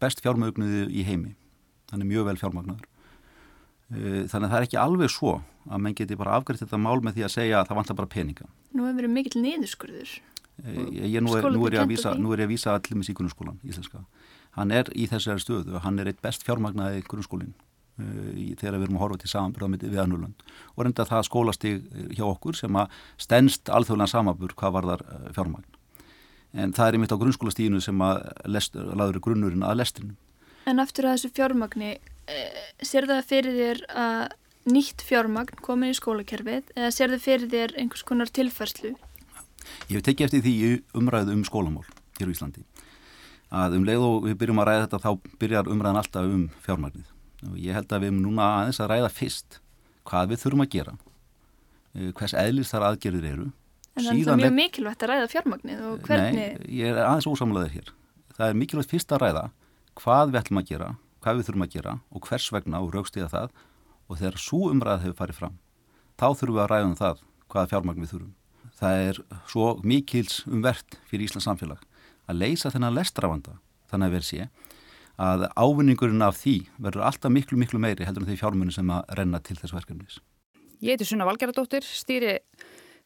best 0.00 0.22
fjármögnuði 0.24 0.86
í 0.92 1.04
heimi. 1.06 1.34
Hann 1.92 2.04
er 2.04 2.10
mjög 2.10 2.28
vel 2.30 2.36
fjármögnuður. 2.40 2.86
E, 3.94 4.24
þannig 4.30 4.46
að 4.46 4.52
það 4.52 4.58
er 4.58 4.68
ekki 4.68 4.80
alveg 4.80 5.12
svo 5.12 5.34
að 5.68 5.82
menn 5.84 5.96
geti 5.96 6.18
bara 6.18 6.38
afgriðt 6.38 6.64
þetta 6.64 6.80
mál 6.80 7.00
með 7.04 7.18
því 7.18 7.26
að 7.26 7.34
segja 7.34 7.60
að 7.60 7.68
það 7.70 7.80
vantar 7.80 7.98
bara 8.00 8.14
peninga. 8.14 8.48
Nú 8.74 8.86
hefur 8.86 9.00
verið 9.00 9.14
mikill 9.14 9.44
niðurskurður. 9.44 10.14
Ég, 10.62 11.18
nú, 11.18 11.34
er, 11.34 11.48
nú, 11.50 11.66
er 11.66 11.80
að 11.82 11.90
vísa, 11.90 12.14
nú 12.14 12.30
er 12.32 12.44
ég 12.44 12.48
að 12.48 12.54
vísa 12.54 12.74
allir 12.76 12.98
með 13.00 13.08
sík 13.08 13.18
grunnskólan 13.18 13.56
íslenska. 13.66 14.04
Hann 14.54 14.70
er 14.70 14.86
í 14.94 15.08
þessari 15.10 15.42
stöðu 15.42 15.80
hann 15.82 15.98
er 15.98 16.12
eitt 16.12 16.22
best 16.22 16.46
fjármögnaði 16.46 17.02
grunnskólinn 17.08 17.56
Eh, 17.94 18.54
þegar 18.58 18.80
við 18.80 18.88
erum 18.88 18.96
að 18.98 19.02
horfa 19.04 19.16
til 19.22 19.28
samanbyrða 19.30 19.68
við 19.84 19.98
annulönd 20.02 20.40
og 20.74 20.80
reynda 20.82 21.04
það 21.06 21.26
skólastig 21.28 21.76
eh, 21.78 22.08
hjá 22.18 22.24
okkur 22.26 22.56
sem 22.58 22.74
að 22.80 22.96
stennst 23.22 23.70
alþjóðlega 23.70 24.10
samanbyrð 24.10 24.56
hvað 24.58 24.72
var 24.74 24.88
þar 24.88 25.04
eh, 25.04 25.28
fjármagn 25.36 25.76
en 26.58 26.72
það 26.74 26.88
er 26.88 26.98
einmitt 26.98 27.14
á 27.14 27.22
grunnskólastíginu 27.22 27.82
sem 27.84 28.02
að 28.02 28.18
lest, 28.50 28.74
laður 28.74 29.20
grunnurinn 29.22 29.62
að 29.62 29.78
lestinu 29.78 30.16
En 30.66 30.82
aftur 30.82 31.06
að 31.06 31.20
þessu 31.20 31.30
fjármagni 31.36 31.92
sér 32.82 33.06
það 33.12 33.30
fyrir 33.30 33.60
þér 33.60 33.84
að 33.94 34.18
nýtt 34.74 35.06
fjármagn 35.06 35.62
komin 35.62 35.94
í 35.94 35.98
skólakerfið 36.00 36.74
eða 36.74 36.90
sér 36.98 37.14
það 37.14 37.26
fyrir 37.28 37.52
þér 37.54 37.78
einhvers 37.78 38.06
konar 38.10 38.34
tilfærslu? 38.34 38.96
Ég 39.88 39.98
hef 39.98 40.04
tekið 40.06 40.26
eftir 40.26 40.44
því 40.44 40.54
umræðu 41.00 41.34
um 41.34 41.44
skólamál 41.46 41.84
hér 42.18 42.30
á 42.30 42.34
Íslandi. 42.34 42.64
Að 43.54 43.76
um 43.78 43.86
leið 43.86 44.04
og 44.06 44.28
við 44.28 44.38
byrjum 44.40 44.62
að 44.62 44.68
ræða 44.70 44.84
þetta 44.84 45.00
þá 45.04 45.34
byrjar 45.42 45.70
umræðan 45.70 46.00
alltaf 46.00 46.30
um 46.30 46.46
fjármagnið. 46.64 47.10
Og 47.50 47.58
ég 47.60 47.76
held 47.76 47.92
að 47.92 48.04
við 48.04 48.10
erum 48.10 48.22
núna 48.24 48.46
aðeins 48.60 48.80
að 48.82 48.90
ræða 48.92 49.10
fyrst 49.14 49.58
hvað 50.08 50.32
við 50.32 50.42
þurfum 50.44 50.64
að 50.64 50.72
gera 50.74 50.94
eh, 51.94 52.10
hvers 52.16 52.36
eðlist 52.40 52.74
þar 52.74 52.88
aðgerðir 52.90 53.28
eru. 53.30 53.50
En 53.94 54.08
það 54.08 54.32
er 54.32 54.40
mjög 54.40 54.56
mikilvægt 54.58 55.04
að 55.04 55.12
ræða 55.12 55.28
fjármagnið 55.32 55.84
og 55.88 56.08
hvernig... 56.08 56.38
Nei, 56.58 56.72
ég 56.80 56.90
er 56.90 57.04
aðeins 57.04 57.28
ósamlegaður 57.30 57.76
hér. 57.76 57.92
Það 58.34 58.48
er 58.48 58.58
mikilvægt 58.58 58.94
fyrst 58.94 59.14
að 59.14 59.22
ræða 59.22 59.44
hvað 60.00 60.32
við 60.32 60.40
ætlum 60.40 60.60
að 60.60 60.70
gera, 60.72 60.88
hvað 61.22 61.38
við 61.38 61.48
þurfum 61.48 61.66
að 61.66 61.76
gera 61.76 61.92
og 62.10 62.26
hvers 62.28 62.48
vegna 62.56 62.80
og 62.82 62.90
raukstíða 62.96 63.30
það. 63.30 63.52
Og 64.10 64.18
þegar 64.20 64.40
svo 64.42 64.64
umræð 64.72 65.04
hefur 65.06 65.20
farið 65.20 65.38
fram 65.38 65.60
þá 66.18 66.26
þurfum 66.38 66.56
við 66.56 66.64
að 66.64 66.70
ræða 66.72 66.88
um 66.88 66.98
það 66.98 67.22
hvaða 67.50 67.70
fjármagn 67.72 68.02
við 68.02 68.12
þurfum 68.12 68.34
það 68.78 69.02
er 69.08 69.20
svo 69.50 69.74
mikils 69.86 70.42
umvert 70.50 70.98
fyrir 71.08 71.28
Íslands 71.28 71.48
samfélag 71.48 71.82
að 72.30 72.40
leysa 72.40 72.72
þennan 72.72 72.96
lestrafanda 72.96 73.58
þannig 73.90 74.10
að 74.10 74.16
verð 74.18 74.28
sé 74.30 74.48
að 75.20 75.46
ávinningurinn 75.54 76.24
af 76.26 76.38
því 76.40 76.56
verður 76.82 77.06
alltaf 77.08 77.30
miklu, 77.30 77.58
miklu 77.60 77.78
meiri 77.78 78.06
heldur 78.06 78.24
en 78.24 78.32
því 78.32 78.38
fjármunni 78.40 78.74
sem 78.74 78.88
að 78.90 79.12
renna 79.18 79.38
til 79.44 79.56
þessu 79.60 79.76
verkefnis. 79.76 80.18
Ég 80.82 80.96
heiti 80.96 81.06
Sunna 81.06 81.26
Valgeradóttir, 81.28 81.86
stýri, 81.86 82.38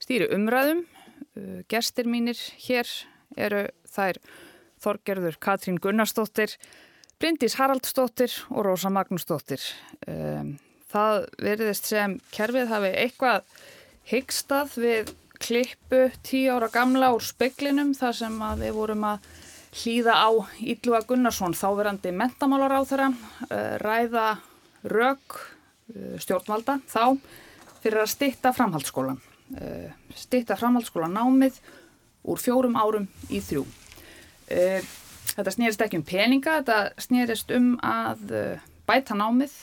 stýri 0.00 0.30
umræðum. 0.34 0.86
Uh, 1.36 1.60
gestir 1.68 2.08
mínir 2.08 2.38
hér 2.64 2.88
eru 3.36 3.66
þær 3.90 4.20
Þorgerður 4.78 5.36
Katrín 5.42 5.80
Gunnarsdóttir, 5.82 6.54
Bryndís 7.18 7.58
Haraldsdóttir 7.58 8.32
og 8.54 8.64
Rósa 8.64 8.92
Magnúsdóttir. 8.94 9.60
Um, 10.06 10.56
það 10.88 11.26
veriðist 11.42 11.90
sem 11.90 12.16
kerfið 12.32 12.70
hafi 12.72 12.92
eitthvað 12.94 13.58
hyggstað 14.08 14.78
við 14.80 15.10
klippu 15.38 16.08
tíu 16.26 16.56
ára 16.56 16.68
gamla 16.72 17.12
úr 17.14 17.24
speklinum 17.24 17.94
þar 17.96 18.16
sem 18.16 18.42
við 18.60 18.74
vorum 18.76 19.06
að 19.08 19.28
hlýða 19.78 20.14
á 20.16 20.30
Ílluga 20.64 21.02
Gunnarsson, 21.06 21.54
þáverandi 21.54 22.12
mentamálar 22.16 22.74
á 22.74 22.82
þeirra, 22.88 23.08
ræða 23.82 24.28
rauk 24.86 25.38
eh, 25.94 26.16
stjórnvalda 26.20 26.78
þá 26.88 27.18
fyrir 27.82 28.02
að 28.02 28.12
stitta 28.12 28.52
framhaldsskólan. 28.54 29.20
Eh, 29.58 29.90
stitta 30.14 30.58
framhaldsskólan 30.58 31.14
námið 31.16 31.60
úr 32.28 32.40
fjórum 32.42 32.76
árum 32.78 33.08
í 33.30 33.40
þrjú. 33.44 33.64
Eh, 34.52 34.84
þetta 35.34 35.54
snýrist 35.54 35.84
ekki 35.84 36.00
um 36.00 36.06
peninga, 36.06 36.60
þetta 36.60 37.04
snýrist 37.08 37.52
um 37.54 37.74
að 37.84 38.34
bæta 38.88 39.16
námið, 39.18 39.54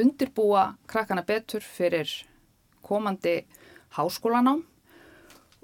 undirbúa 0.00 0.72
krakkana 0.90 1.22
betur 1.26 1.62
fyrir 1.62 2.10
komandi 2.84 3.44
háskólanám. 3.96 4.62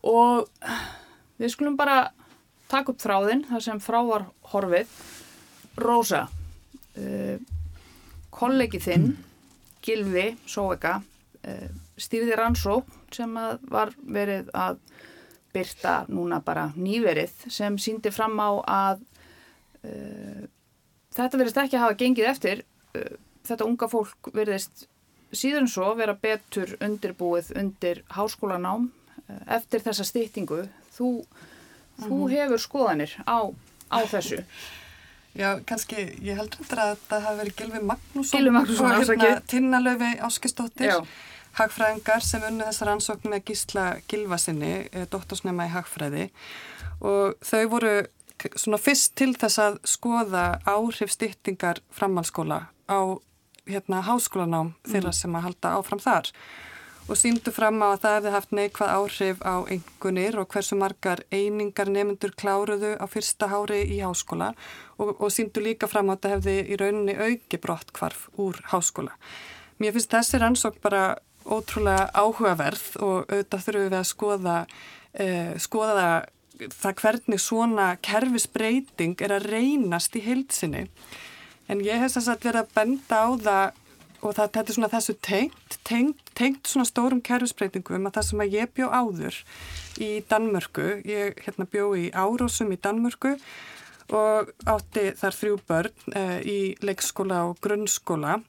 Og 0.06 0.49
við 1.40 1.52
skulum 1.54 1.76
bara 1.78 2.10
taka 2.70 2.92
upp 2.92 3.02
þráðin 3.02 3.44
þar 3.49 3.64
sem 3.64 3.82
frá 3.82 4.00
var 4.06 4.28
horfið. 4.52 4.92
Rósa 5.80 6.26
uh, 6.28 7.37
kollegi 8.34 8.80
þinn 8.82 9.12
Gilvi 9.84 10.26
Sóveka 10.50 10.99
uh, 11.00 11.68
stýrði 12.00 12.37
rannsók 12.38 12.88
sem 13.14 13.32
var 13.70 13.94
verið 14.02 14.50
að 14.56 14.80
byrta 15.54 16.04
núna 16.10 16.40
bara 16.44 16.68
nýverið 16.76 17.49
sem 17.50 17.78
síndi 17.80 18.12
fram 18.14 18.37
á 18.38 18.50
að 18.60 19.02
uh, 19.87 20.44
þetta 21.16 21.40
verðist 21.40 21.62
ekki 21.64 21.78
að 21.78 21.87
hafa 21.87 22.00
gengið 22.02 22.30
eftir. 22.34 22.64
Þetta 23.46 23.66
unga 23.66 23.88
fólk 23.90 24.30
verðist 24.34 24.89
síðan 25.32 25.68
svo 25.70 25.92
vera 25.99 26.16
betur 26.18 26.76
undirbúið 26.80 27.52
undir 27.58 28.02
háskólanám 28.16 28.90
uh, 28.90 29.40
eftir 29.56 29.84
þessa 29.84 30.06
stýttingu 30.08 30.64
þú 30.96 31.12
Þú 32.00 32.16
mhm. 32.16 32.34
hefur 32.34 32.62
skoðanir 32.62 33.16
á, 33.28 33.38
á 33.92 33.99
þessu. 34.08 34.44
Já, 35.37 35.60
kannski, 35.66 36.08
ég 36.26 36.38
held 36.38 36.56
reyndar 36.58 36.80
að 36.82 37.02
það 37.06 37.26
hafi 37.26 37.40
verið 37.40 37.58
Gilvi 37.60 37.80
Magnússon, 37.87 38.49
Magnússon 38.56 38.94
og 38.96 39.10
hérna 39.12 39.42
Tinnalöfi 39.46 40.08
Áskistóttir, 40.26 41.04
hagfræðingar 41.58 42.25
sem 42.26 42.46
unni 42.49 42.66
þessar 42.66 42.90
ansókn 42.96 43.30
með 43.30 43.44
Gísla 43.50 43.84
Gilvasinni, 44.10 44.72
eh, 44.90 45.06
doktorsnema 45.12 45.68
í 45.68 45.72
hagfræði 45.75 46.26
og 46.99 47.38
þau 47.46 47.62
voru 47.70 47.94
svona 48.56 48.80
fyrst 48.82 49.14
til 49.20 49.30
þess 49.38 49.62
að 49.62 49.78
skoða 49.87 50.44
áhrif 50.66 51.14
stýttingar 51.14 51.78
framhalskóla 51.94 52.64
á 52.90 53.00
hérna 53.69 54.02
háskólanám 54.07 54.75
þeirra 54.87 55.12
mm. 55.12 55.19
sem 55.21 55.38
að 55.38 55.47
halda 55.49 55.76
áfram 55.79 56.02
þar 56.02 56.31
og 57.11 57.19
síndu 57.19 57.50
fram 57.50 57.81
á 57.83 57.90
að 57.90 58.02
það 58.02 58.17
hefði 58.17 58.33
haft 58.35 58.52
neikvað 58.55 58.93
áhrif 58.95 59.40
á 59.43 59.55
engunir 59.75 60.37
og 60.38 60.50
hversu 60.52 60.76
margar 60.79 61.23
einingar 61.35 61.90
nefnendur 61.90 62.35
kláruðu 62.38 62.93
á 63.02 63.07
fyrsta 63.11 63.49
hári 63.50 63.81
í 63.90 63.99
háskóla 64.05 64.52
og, 64.97 65.17
og 65.17 65.33
síndu 65.35 65.64
líka 65.64 65.88
fram 65.90 66.12
á 66.12 66.14
að 66.14 66.21
það 66.23 66.35
hefði 66.37 66.57
í 66.61 66.79
rauninni 66.79 67.17
auki 67.19 67.59
brott 67.59 67.90
kvarf 67.97 68.29
úr 68.38 68.61
háskóla. 68.71 69.17
Mér 69.83 69.97
finnst 69.97 70.12
þessi 70.14 70.38
rannsók 70.38 70.79
bara 70.85 71.17
ótrúlega 71.49 72.11
áhugaverð 72.14 73.00
og 73.02 73.33
auðvitað 73.33 73.64
þurfum 73.67 73.88
við 73.88 73.99
að 73.99 74.09
skoða, 74.11 74.57
eh, 75.14 75.52
skoða 75.59 76.11
það 76.69 77.00
hvernig 77.00 77.40
svona 77.40 77.88
kerfisbreyting 78.05 79.19
er 79.25 79.35
að 79.38 79.50
reynast 79.55 80.17
í 80.17 80.23
heilsinni. 80.25 80.87
En 81.71 81.85
ég 81.87 82.03
hef 82.03 82.17
þess 82.17 82.33
að 82.33 82.49
vera 82.49 82.65
að 82.65 82.75
benda 82.75 83.23
á 83.23 83.29
það 83.47 83.79
og 84.21 84.35
það, 84.37 84.50
þetta 84.53 84.62
er 84.62 84.77
svona 84.77 84.93
þessu 84.93 85.15
tengt, 85.25 85.77
tengt, 85.89 86.33
tengt 86.37 86.69
svona 86.69 86.89
stórum 86.89 87.23
kerfisbreytingum 87.25 88.09
að 88.09 88.19
það 88.19 88.27
sem 88.29 88.43
að 88.45 88.57
ég 88.59 88.73
bjó 88.77 88.89
áður 88.93 89.39
í 90.00 90.11
Danmörku, 90.29 90.89
ég 91.09 91.41
hérna, 91.47 91.69
bjó 91.71 91.87
í 91.97 92.11
Árósum 92.12 92.73
í 92.75 92.81
Danmörku 92.85 93.37
og 94.17 94.50
átti 94.69 95.07
þar 95.17 95.37
þrjú 95.39 95.61
börn 95.71 96.17
eh, 96.19 96.39
í 96.43 96.59
leikskóla 96.85 97.45
og 97.49 97.61
grunnskóla 97.65 98.41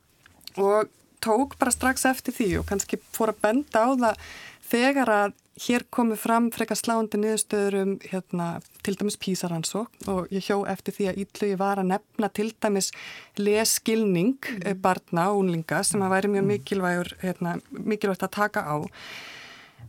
og 0.60 0.90
tók 1.24 1.56
bara 1.62 1.74
strax 1.74 2.08
eftir 2.10 2.36
því 2.36 2.50
og 2.60 2.68
kannski 2.72 3.00
fór 3.14 3.32
að 3.32 3.44
benda 3.46 3.86
á 3.86 3.90
það 3.94 4.26
þegar 4.72 5.14
að 5.16 5.38
hér 5.60 5.84
komu 5.90 6.16
fram 6.16 6.50
frekar 6.54 6.80
sláandi 6.80 7.20
niðurstöður 7.20 7.78
um 7.82 7.94
hérna, 8.06 8.48
til 8.86 8.96
dæmis 9.00 9.18
písaransók 9.20 9.92
og 10.12 10.32
ég 10.32 10.46
hjó 10.48 10.62
eftir 10.70 10.96
því 10.96 11.08
að 11.12 11.20
Ídlugi 11.26 11.58
var 11.60 11.82
að 11.82 11.90
nefna 11.92 12.30
til 12.32 12.50
dæmis 12.64 12.92
leskilning 13.40 14.38
mm. 14.40 14.80
barna 14.82 15.30
og 15.32 15.44
unlinga 15.44 15.82
sem 15.84 16.02
að 16.02 16.14
væri 16.16 16.32
mjög 16.36 16.46
mm. 16.46 16.52
mikilvægur 16.54 17.14
hérna, 17.26 17.58
mikilvægt 17.72 18.24
að 18.28 18.36
taka 18.38 18.64
á 18.64 18.78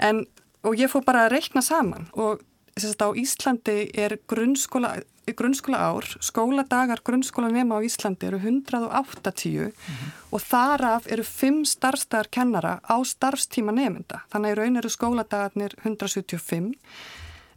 en, 0.02 0.25
og 0.66 0.78
ég 0.78 0.90
fór 0.90 1.07
bara 1.07 1.26
að 1.26 1.37
reikna 1.37 1.62
saman 1.62 2.11
og 2.12 2.42
á 2.73 3.09
Íslandi 3.14 3.90
er 3.95 4.16
grunnskóla 4.26 4.97
grunnskóla 5.31 5.79
ár, 5.79 6.07
skóladagar 6.21 7.00
grunnskóla 7.05 7.49
nema 7.49 7.79
á 7.79 7.85
Íslandi 7.87 8.26
eru 8.26 8.38
180 8.38 9.49
mm 9.49 9.71
-hmm. 9.71 10.11
og 10.31 10.41
þaraf 10.41 11.07
eru 11.07 11.23
5 11.23 11.64
starfstæðar 11.64 12.29
kennara 12.31 12.81
á 12.83 12.97
starfstíma 13.05 13.73
nefnda. 13.73 14.23
Þannig 14.33 14.50
að 14.50 14.52
í 14.52 14.59
raun 14.59 14.76
eru 14.76 14.88
skóladagarnir 14.88 15.73
175 15.85 16.75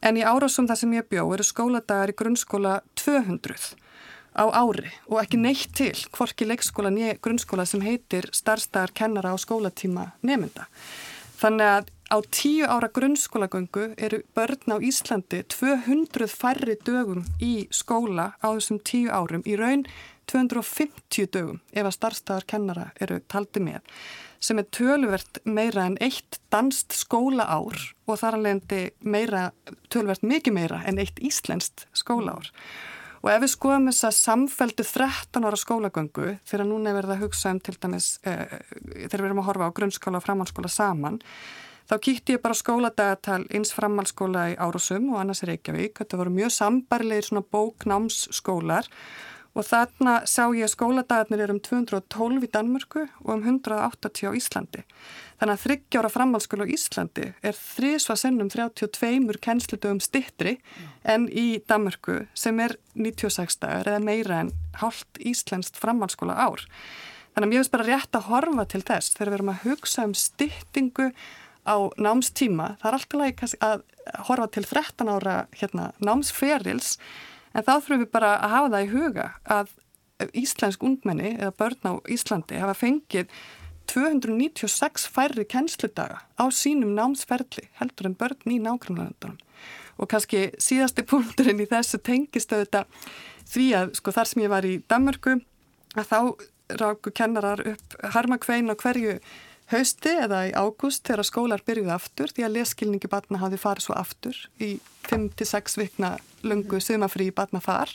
en 0.01 0.17
í 0.17 0.21
árásum 0.21 0.67
það 0.67 0.75
sem 0.75 0.93
ég 0.93 1.09
bjó 1.09 1.33
eru 1.33 1.43
skóladagar 1.43 2.09
í 2.09 2.13
grunnskóla 2.13 2.81
200 2.95 3.75
á 4.35 4.45
ári 4.51 4.91
og 5.07 5.23
ekki 5.23 5.37
neitt 5.37 5.73
til 5.73 5.95
hvorki 6.11 6.45
leikskóla 6.45 6.89
nýja 6.89 7.17
grunnskóla 7.23 7.65
sem 7.65 7.81
heitir 7.81 8.29
starfstæðar 8.31 8.91
kennara 8.93 9.33
á 9.33 9.37
skólatíma 9.37 10.11
nefnda. 10.21 10.67
Þannig 11.39 11.65
að 11.65 11.94
á 12.11 12.17
tíu 12.29 12.65
ára 12.69 12.89
grunnskólagöngu 12.93 13.93
eru 13.97 14.21
börn 14.35 14.73
á 14.73 14.77
Íslandi 14.77 15.43
200 15.49 16.29
færri 16.29 16.77
dögum 16.85 17.25
í 17.41 17.67
skóla 17.73 18.35
á 18.41 18.47
þessum 18.53 18.79
tíu 18.85 19.09
árum, 19.09 19.41
í 19.45 19.57
raun 19.57 19.85
250 20.29 21.29
dögum 21.33 21.61
ef 21.73 21.85
að 21.85 21.95
starfstæðar 21.97 22.47
kennara 22.49 22.87
eru 23.01 23.19
taldi 23.29 23.61
með, 23.61 23.81
sem 24.39 24.61
er 24.61 24.69
tölvert 24.73 25.41
meira 25.45 25.85
en 25.89 25.97
eitt 26.01 26.39
danst 26.53 26.93
skóla 26.93 27.47
ár 27.49 27.77
og 28.05 28.19
þar 28.21 28.39
alveg 28.39 28.93
meira, 29.01 29.49
tölvert 29.89 30.25
mikið 30.25 30.57
meira 30.59 30.83
en 30.85 31.01
eitt 31.01 31.21
íslenskt 31.21 31.87
skóla 31.93 32.37
ár. 32.37 32.51
Og 33.25 33.31
ef 33.33 33.41
við 33.41 33.49
skoðum 33.55 33.87
þess 33.89 34.05
að 34.05 34.17
samfeldu 34.19 34.83
13 34.85 35.45
ára 35.49 35.57
skólagöngu, 35.57 36.35
þegar 36.45 36.67
núna 36.69 36.91
er 36.91 36.97
verið 36.99 37.13
að 37.15 37.23
hugsa 37.23 37.53
um 37.55 37.59
til 37.59 37.73
dæmis, 37.81 38.19
eh, 38.21 38.59
þegar 39.09 39.23
við 39.23 39.29
erum 39.31 39.41
að 39.41 39.47
horfa 39.49 39.69
á 39.73 39.77
grunnskóla 39.79 40.19
og 40.19 40.25
framhaldsskóla 40.27 40.69
saman, 40.69 41.17
Þá 41.85 41.95
kýtti 42.01 42.33
ég 42.33 42.41
bara 42.41 42.57
skóladagatal 42.57 43.43
eins 43.53 43.69
framhalskóla 43.75 44.47
í 44.55 44.57
Árosum 44.57 45.11
og 45.13 45.19
annars 45.21 45.43
Reykjavík. 45.45 45.99
Þetta 45.99 46.17
voru 46.17 46.33
mjög 46.33 46.55
sambarlegir 46.55 47.27
svona 47.27 47.45
bóknámsskólar 47.53 48.89
og 49.55 49.63
þarna 49.63 50.15
sá 50.27 50.49
ég 50.51 50.65
að 50.65 50.73
skóladagarnir 50.73 51.43
er 51.45 51.53
um 51.53 51.61
212 51.63 52.43
í 52.43 52.49
Danmörku 52.51 53.05
og 53.05 53.29
um 53.37 53.45
180 53.45 54.27
á 54.27 54.31
Íslandi. 54.35 54.81
Þannig 55.37 55.53
að 55.53 55.63
þryggjára 55.63 56.11
framhalskóla 56.11 56.67
á 56.67 56.73
Íslandi 56.73 57.29
er 57.45 57.55
þrísva 57.59 58.17
sennum 58.19 58.49
32 58.51 59.39
kennsludögum 59.45 60.01
stittri 60.03 60.57
en 61.05 61.29
í 61.29 61.61
Danmörku 61.69 62.23
sem 62.33 62.59
er 62.65 62.75
96 62.97 63.61
dagar 63.61 63.93
eða 63.93 64.03
meira 64.03 64.41
en 64.43 64.53
hálft 64.81 65.21
íslenskt 65.21 65.79
framhalskóla 65.79 66.35
ár. 66.35 66.65
Þannig 67.35 67.45
að 67.45 67.51
mér 67.51 67.61
finnst 67.61 67.77
bara 67.77 67.89
rétt 67.89 68.15
að 68.15 68.29
horfa 68.31 68.69
til 68.71 68.83
þess 68.87 69.15
þegar 69.15 69.29
við 69.29 69.37
erum 69.37 69.53
að 69.53 69.63
hugsa 69.69 70.03
um 70.07 70.13
stittingu 70.15 71.09
á 71.65 71.75
námstíma, 71.97 72.75
það 72.81 72.89
er 72.89 72.97
alltaf 72.99 73.19
læg 73.21 73.43
að 73.65 73.83
horfa 74.27 74.47
til 74.53 74.65
13 74.69 75.09
ára 75.09 75.35
hérna, 75.57 75.89
námsferils 75.97 76.95
en 77.55 77.65
þá 77.65 77.73
þurfum 77.73 78.03
við 78.03 78.11
bara 78.13 78.35
að 78.37 78.53
hafa 78.53 78.71
það 78.73 78.85
í 78.85 78.91
huga 78.93 79.27
að 79.57 79.73
íslensk 80.45 80.83
ungmenni 80.85 81.35
eða 81.35 81.53
börn 81.59 81.89
á 81.89 81.93
Íslandi 82.11 82.59
hafa 82.61 82.75
fengið 82.77 83.31
296 83.91 85.07
færri 85.13 85.45
kennsludaga 85.49 86.21
á 86.37 86.45
sínum 86.53 86.95
námsferli 86.97 87.67
heldur 87.79 88.09
en 88.09 88.17
börn 88.17 88.53
í 88.53 88.59
nákvæmlega 88.63 89.33
og 89.95 90.09
kannski 90.11 90.49
síðasti 90.59 91.05
punkturinn 91.07 91.61
í 91.63 91.69
þessu 91.69 92.01
tengist 92.03 92.53
auðvitað 92.53 92.89
því 93.49 93.67
að 93.79 93.93
sko 93.99 94.13
þar 94.15 94.31
sem 94.31 94.43
ég 94.43 94.51
var 94.51 94.67
í 94.67 94.75
Danmörku 94.89 95.37
að 95.95 96.09
þá 96.09 96.19
ráku 96.81 97.13
kennarar 97.13 97.61
upp 97.75 97.97
harmakvein 98.15 98.71
á 98.73 98.75
hverju 98.75 99.19
hausti 99.71 100.13
eða 100.25 100.43
í 100.49 100.53
ágúst 100.53 101.05
þegar 101.07 101.27
skólar 101.27 101.63
byrjuði 101.65 101.93
aftur 101.95 102.33
því 102.33 102.45
að 102.45 102.55
leskilningi 102.59 103.09
batna 103.09 103.41
hafi 103.41 103.59
farið 103.61 103.87
svo 103.87 103.97
aftur 103.97 104.37
í 104.61 104.75
5-6 105.07 105.79
vikna 105.81 106.15
lungu 106.45 106.81
sumafrí 106.81 107.31
batna 107.33 107.61
far. 107.63 107.91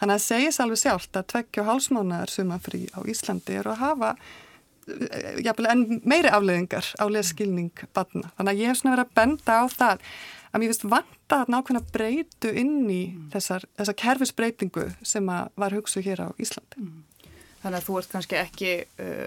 Þannig 0.00 0.16
að 0.16 0.24
segis 0.24 0.60
alveg 0.60 0.80
sjálft 0.80 1.18
að 1.18 1.28
tveggja 1.34 1.66
hálsmánaðar 1.68 2.32
sumafrí 2.32 2.86
á 2.96 3.00
Íslandi 3.08 3.58
eru 3.60 3.74
að 3.74 3.82
hafa 3.82 4.14
eh, 4.14 5.42
jafnvel, 5.44 5.68
en 5.70 5.84
meiri 6.02 6.32
afleðingar 6.32 6.88
á 6.98 7.04
leskilning 7.12 7.84
batna. 7.96 8.32
Þannig 8.38 8.54
að 8.54 8.62
ég 8.62 8.72
hef 8.72 8.80
svona 8.80 8.96
verið 8.96 9.06
að 9.06 9.14
benda 9.20 9.60
á 9.60 9.64
það 9.70 10.08
að 10.54 10.62
mér 10.62 10.70
finnst 10.70 10.88
vanta 10.88 11.38
að 11.42 11.54
nákvæmlega 11.54 11.94
breytu 11.94 12.50
inn 12.54 12.76
í 12.86 13.00
mm. 13.10 13.30
þessar, 13.34 13.64
þessar 13.78 13.98
kerfisbreytingu 14.02 14.84
sem 15.04 15.30
var 15.30 15.74
hugsuð 15.76 16.08
hér 16.08 16.26
á 16.26 16.28
Íslandi. 16.40 16.84
Mm. 16.84 17.30
Þannig 17.62 17.78
að 17.80 17.88
þú 17.88 17.96
ert 18.00 18.12
kannski 18.12 18.38
ekki 18.38 18.74
uh, 19.02 19.26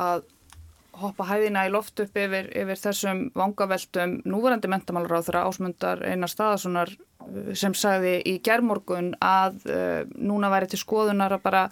að 0.00 0.24
hoppa 1.00 1.26
hæðina 1.28 1.66
í 1.66 1.72
loft 1.72 2.00
upp 2.02 2.18
yfir, 2.18 2.50
yfir 2.52 2.80
þessum 2.80 3.24
vangaveltum 3.38 4.18
núverandi 4.28 4.70
þeirra 4.70 5.44
ásmundar 5.48 6.02
einar 6.04 6.30
staðasunar 6.30 6.92
uh, 6.92 7.52
sem 7.56 7.74
sagði 7.74 8.18
í 8.28 8.34
gerðmorgun 8.44 9.12
að 9.20 9.62
uh, 9.68 10.02
núna 10.16 10.50
væri 10.52 10.72
til 10.72 10.82
skoðunar 10.82 11.38
að 11.38 11.44
bara 11.46 11.62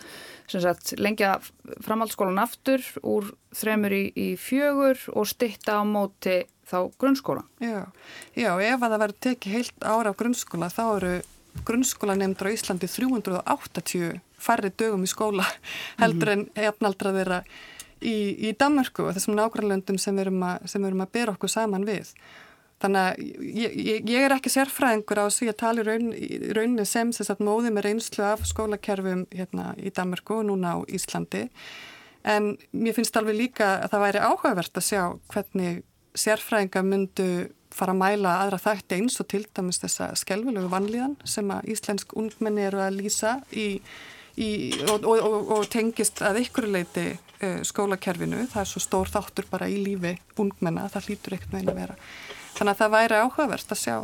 sagt, 0.51 0.95
lengja 0.99 1.37
framhaldsskólan 1.85 2.41
aftur 2.43 2.85
úr 3.03 3.33
þremur 3.57 3.95
í, 3.95 4.05
í 4.15 4.29
fjögur 4.41 5.03
og 5.15 5.29
stitta 5.29 5.81
á 5.81 5.83
móti 5.85 6.43
þá 6.71 6.79
grunnskóla. 7.01 7.45
Já, 7.63 7.91
já 8.39 8.51
ef 8.55 8.79
að 8.79 8.87
það 8.87 9.03
verður 9.03 9.21
tekið 9.27 9.57
heilt 9.59 9.85
ára 9.85 10.15
á 10.15 10.19
grunnskóla 10.19 10.71
þá 10.73 10.85
eru 10.87 11.15
grunnskólanemndur 11.67 12.51
á 12.51 12.55
Íslandi 12.55 12.89
380 12.89 14.21
færri 14.41 14.71
dögum 14.79 15.05
í 15.05 15.11
skóla 15.11 15.47
heldur 16.03 16.35
en 16.37 16.47
jafnaldra 16.57 17.13
þeirra 17.17 17.41
í, 18.01 18.17
í 18.49 18.53
Danmarku 18.59 19.09
og 19.09 19.17
þessum 19.17 19.37
nákvæmlöndum 19.39 19.99
sem 20.01 20.17
við 20.17 20.29
erum 20.29 20.47
að, 20.47 20.71
að 20.91 21.13
bera 21.13 21.35
okkur 21.35 21.53
saman 21.53 21.87
við. 21.89 22.15
Þannig 22.81 23.07
að 23.07 23.23
ég, 23.61 23.75
ég, 23.77 24.09
ég 24.09 24.25
er 24.25 24.33
ekki 24.33 24.53
sérfræðingur 24.55 25.21
á 25.21 25.27
því 25.29 25.51
að 25.53 25.59
tala 25.61 25.83
í 25.83 25.87
raun, 25.89 26.11
rauninni 26.57 26.87
sem 26.89 27.11
þess 27.13 27.35
að 27.35 27.43
móði 27.45 27.73
með 27.77 27.87
reynslu 27.91 28.25
af 28.25 28.47
skólakerfum 28.49 29.27
hérna 29.37 29.75
í 29.77 29.93
Danmarku 29.93 30.39
og 30.41 30.47
núna 30.49 30.77
á 30.77 30.89
Íslandi 30.89 31.45
en 32.25 32.55
mér 32.73 32.97
finnst 32.97 33.17
alveg 33.17 33.37
líka 33.37 33.69
að 33.83 33.93
það 33.93 34.05
væri 34.05 34.23
áhugavert 34.25 34.81
að 34.81 34.87
sjá 34.87 35.03
hvernig 35.33 35.83
sérfræðinga 36.17 36.83
myndu 36.85 37.29
fara 37.75 37.95
að 37.95 38.01
mæla 38.01 38.33
aðra 38.45 38.61
þætti 38.61 38.99
eins 38.99 39.21
og 39.23 39.29
til 39.31 39.45
dæmis 39.57 39.81
þessa 39.81 40.11
skelvilegu 40.19 40.71
vanlíðan 40.73 41.19
sem 41.29 41.53
að 41.55 41.69
íslensk 41.75 42.17
ungmenni 42.19 42.65
eru 42.67 42.83
að 42.83 42.99
lýsa 42.99 43.37
í 43.53 43.69
Í, 44.41 44.51
og, 44.89 45.05
og, 45.05 45.19
og, 45.21 45.51
og 45.57 45.67
tengist 45.73 46.23
að 46.25 46.41
ykkur 46.45 46.69
leiti 46.71 47.07
uh, 47.13 47.61
skólakerfinu, 47.67 48.47
það 48.49 48.63
er 48.63 48.71
svo 48.71 48.81
stór 48.81 49.11
þáttur 49.13 49.49
bara 49.51 49.69
í 49.69 49.77
lífi 49.85 50.15
ungmenna, 50.41 50.87
það 50.93 51.11
hlýtur 51.11 51.37
ekkert 51.37 51.53
með 51.53 51.67
einu 51.67 51.77
vera. 51.77 51.99
Þannig 52.57 52.73
að 52.73 52.81
það 52.81 52.95
væri 52.97 53.21
áhugavert 53.21 53.75
að 53.75 53.83
sjá 53.83 53.97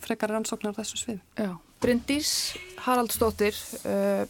frekar 0.00 0.34
rannsóknar 0.34 0.76
þessu 0.78 1.00
svið. 1.00 1.18
Já, 1.38 1.50
Bryndís 1.82 2.32
Haraldsdóttir, 2.86 3.58
uh, 3.82 4.24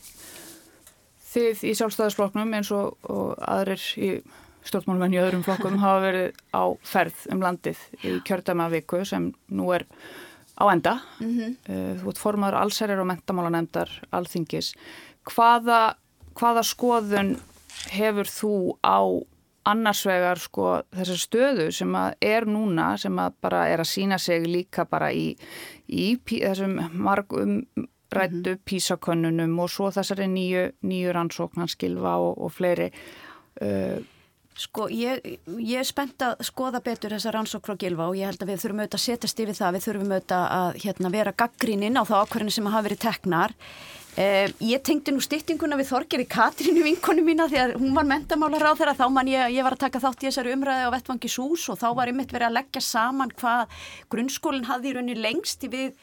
þið 1.30 1.66
í 1.68 1.74
sjálfstæðisfloknum 1.78 2.56
eins 2.56 2.72
og 2.74 2.96
aðrir 3.38 3.84
í 4.00 4.14
stjórnmálmenn 4.66 5.14
í 5.16 5.20
öðrum 5.20 5.44
flokkum 5.44 5.78
hafa 5.80 6.02
verið 6.04 6.40
á 6.52 6.64
ferð 6.84 7.22
um 7.32 7.44
landið 7.44 7.84
í 8.04 8.16
kjördama 8.26 8.68
viku 8.72 9.04
sem 9.08 9.30
nú 9.48 9.70
er 9.76 9.86
á 10.60 10.68
enda. 10.68 11.00
Mm 11.20 11.30
-hmm. 11.38 11.56
uh, 11.68 12.02
þú 12.02 12.08
ert 12.08 12.18
formadur 12.18 12.60
allsærir 12.60 13.00
og 13.00 13.06
mentamálanemdar 13.06 13.90
alþingis 14.12 14.74
hvaða, 15.30 15.80
hvaða 16.38 16.64
skoðun 16.66 17.36
hefur 17.94 18.28
þú 18.28 18.54
á 18.84 19.00
annarsvegar 19.70 20.40
sko 20.40 20.80
þessar 20.96 21.20
stöðu 21.20 21.66
sem 21.74 21.96
að 21.96 22.14
er 22.24 22.46
núna 22.48 22.94
sem 23.00 23.16
að 23.20 23.36
bara 23.44 23.66
er 23.68 23.82
að 23.82 23.90
sína 23.92 24.18
sig 24.18 24.46
líka 24.48 24.86
bara 24.88 25.10
í, 25.12 25.34
í 25.86 26.14
þessum 26.24 26.78
margum 26.96 27.60
rættu 28.10 28.54
-hmm. 28.56 28.62
písakönnunum 28.64 29.58
og 29.58 29.70
svo 29.70 29.90
þessari 29.90 30.26
nýju, 30.26 30.72
nýju 30.82 31.12
rannsóknarskilfa 31.12 32.16
og, 32.16 32.38
og 32.38 32.52
fleiri 32.52 32.90
uh, 33.62 34.00
Sko, 34.60 34.88
ég, 34.92 35.38
ég 35.56 35.78
er 35.78 35.86
spennt 35.88 36.20
að 36.20 36.42
skoða 36.44 36.82
betur 36.84 37.14
þessa 37.14 37.30
rannsók 37.32 37.64
frá 37.64 37.78
Gilva 37.80 38.08
og 38.10 38.16
ég 38.18 38.28
held 38.28 38.42
að 38.42 38.50
við 38.50 38.58
þurfum 38.60 38.80
auðvitað 38.82 38.98
að 38.98 39.04
setjast 39.04 39.40
yfir 39.40 39.56
það, 39.56 39.72
við 39.76 39.84
þurfum 39.86 40.10
auðvitað 40.10 40.44
að 40.56 40.80
hérna, 40.82 41.10
vera 41.14 41.32
gaggríninn 41.32 41.96
á 41.96 42.02
þá 42.04 42.14
ákvarðinu 42.18 42.50
sem 42.56 42.66
hafa 42.66 42.82
verið 42.88 43.00
teknar 43.06 43.54
Uh, 44.20 44.50
ég 44.60 44.82
tengdi 44.84 45.14
nú 45.14 45.22
styttinguna 45.24 45.78
við 45.80 45.94
Þorgeri 45.94 46.26
Katrínu 46.28 46.82
vinkonu 46.84 47.22
mína 47.24 47.46
því 47.48 47.58
að 47.62 47.70
hún 47.80 47.94
var 47.96 48.04
mentamálar 48.04 48.66
á 48.68 48.76
þeirra 48.76 48.92
þá 48.98 49.06
man 49.14 49.28
ég, 49.30 49.54
ég 49.54 49.64
var 49.64 49.78
að 49.78 49.86
taka 49.86 50.02
þátt 50.02 50.26
í 50.26 50.26
þessari 50.26 50.52
umræði 50.52 50.88
á 50.90 50.92
Vettvangi 50.92 51.30
Sús 51.32 51.64
og 51.72 51.78
þá 51.80 51.86
var 51.96 52.10
einmitt 52.10 52.34
verið 52.34 52.50
að 52.50 52.56
leggja 52.58 52.82
saman 52.84 53.32
hvað 53.40 53.78
grunnskólinn 54.12 54.68
hafði 54.68 54.90
í 54.90 54.96
rauninni 54.98 55.16
lengst 55.24 55.64
við 55.72 55.94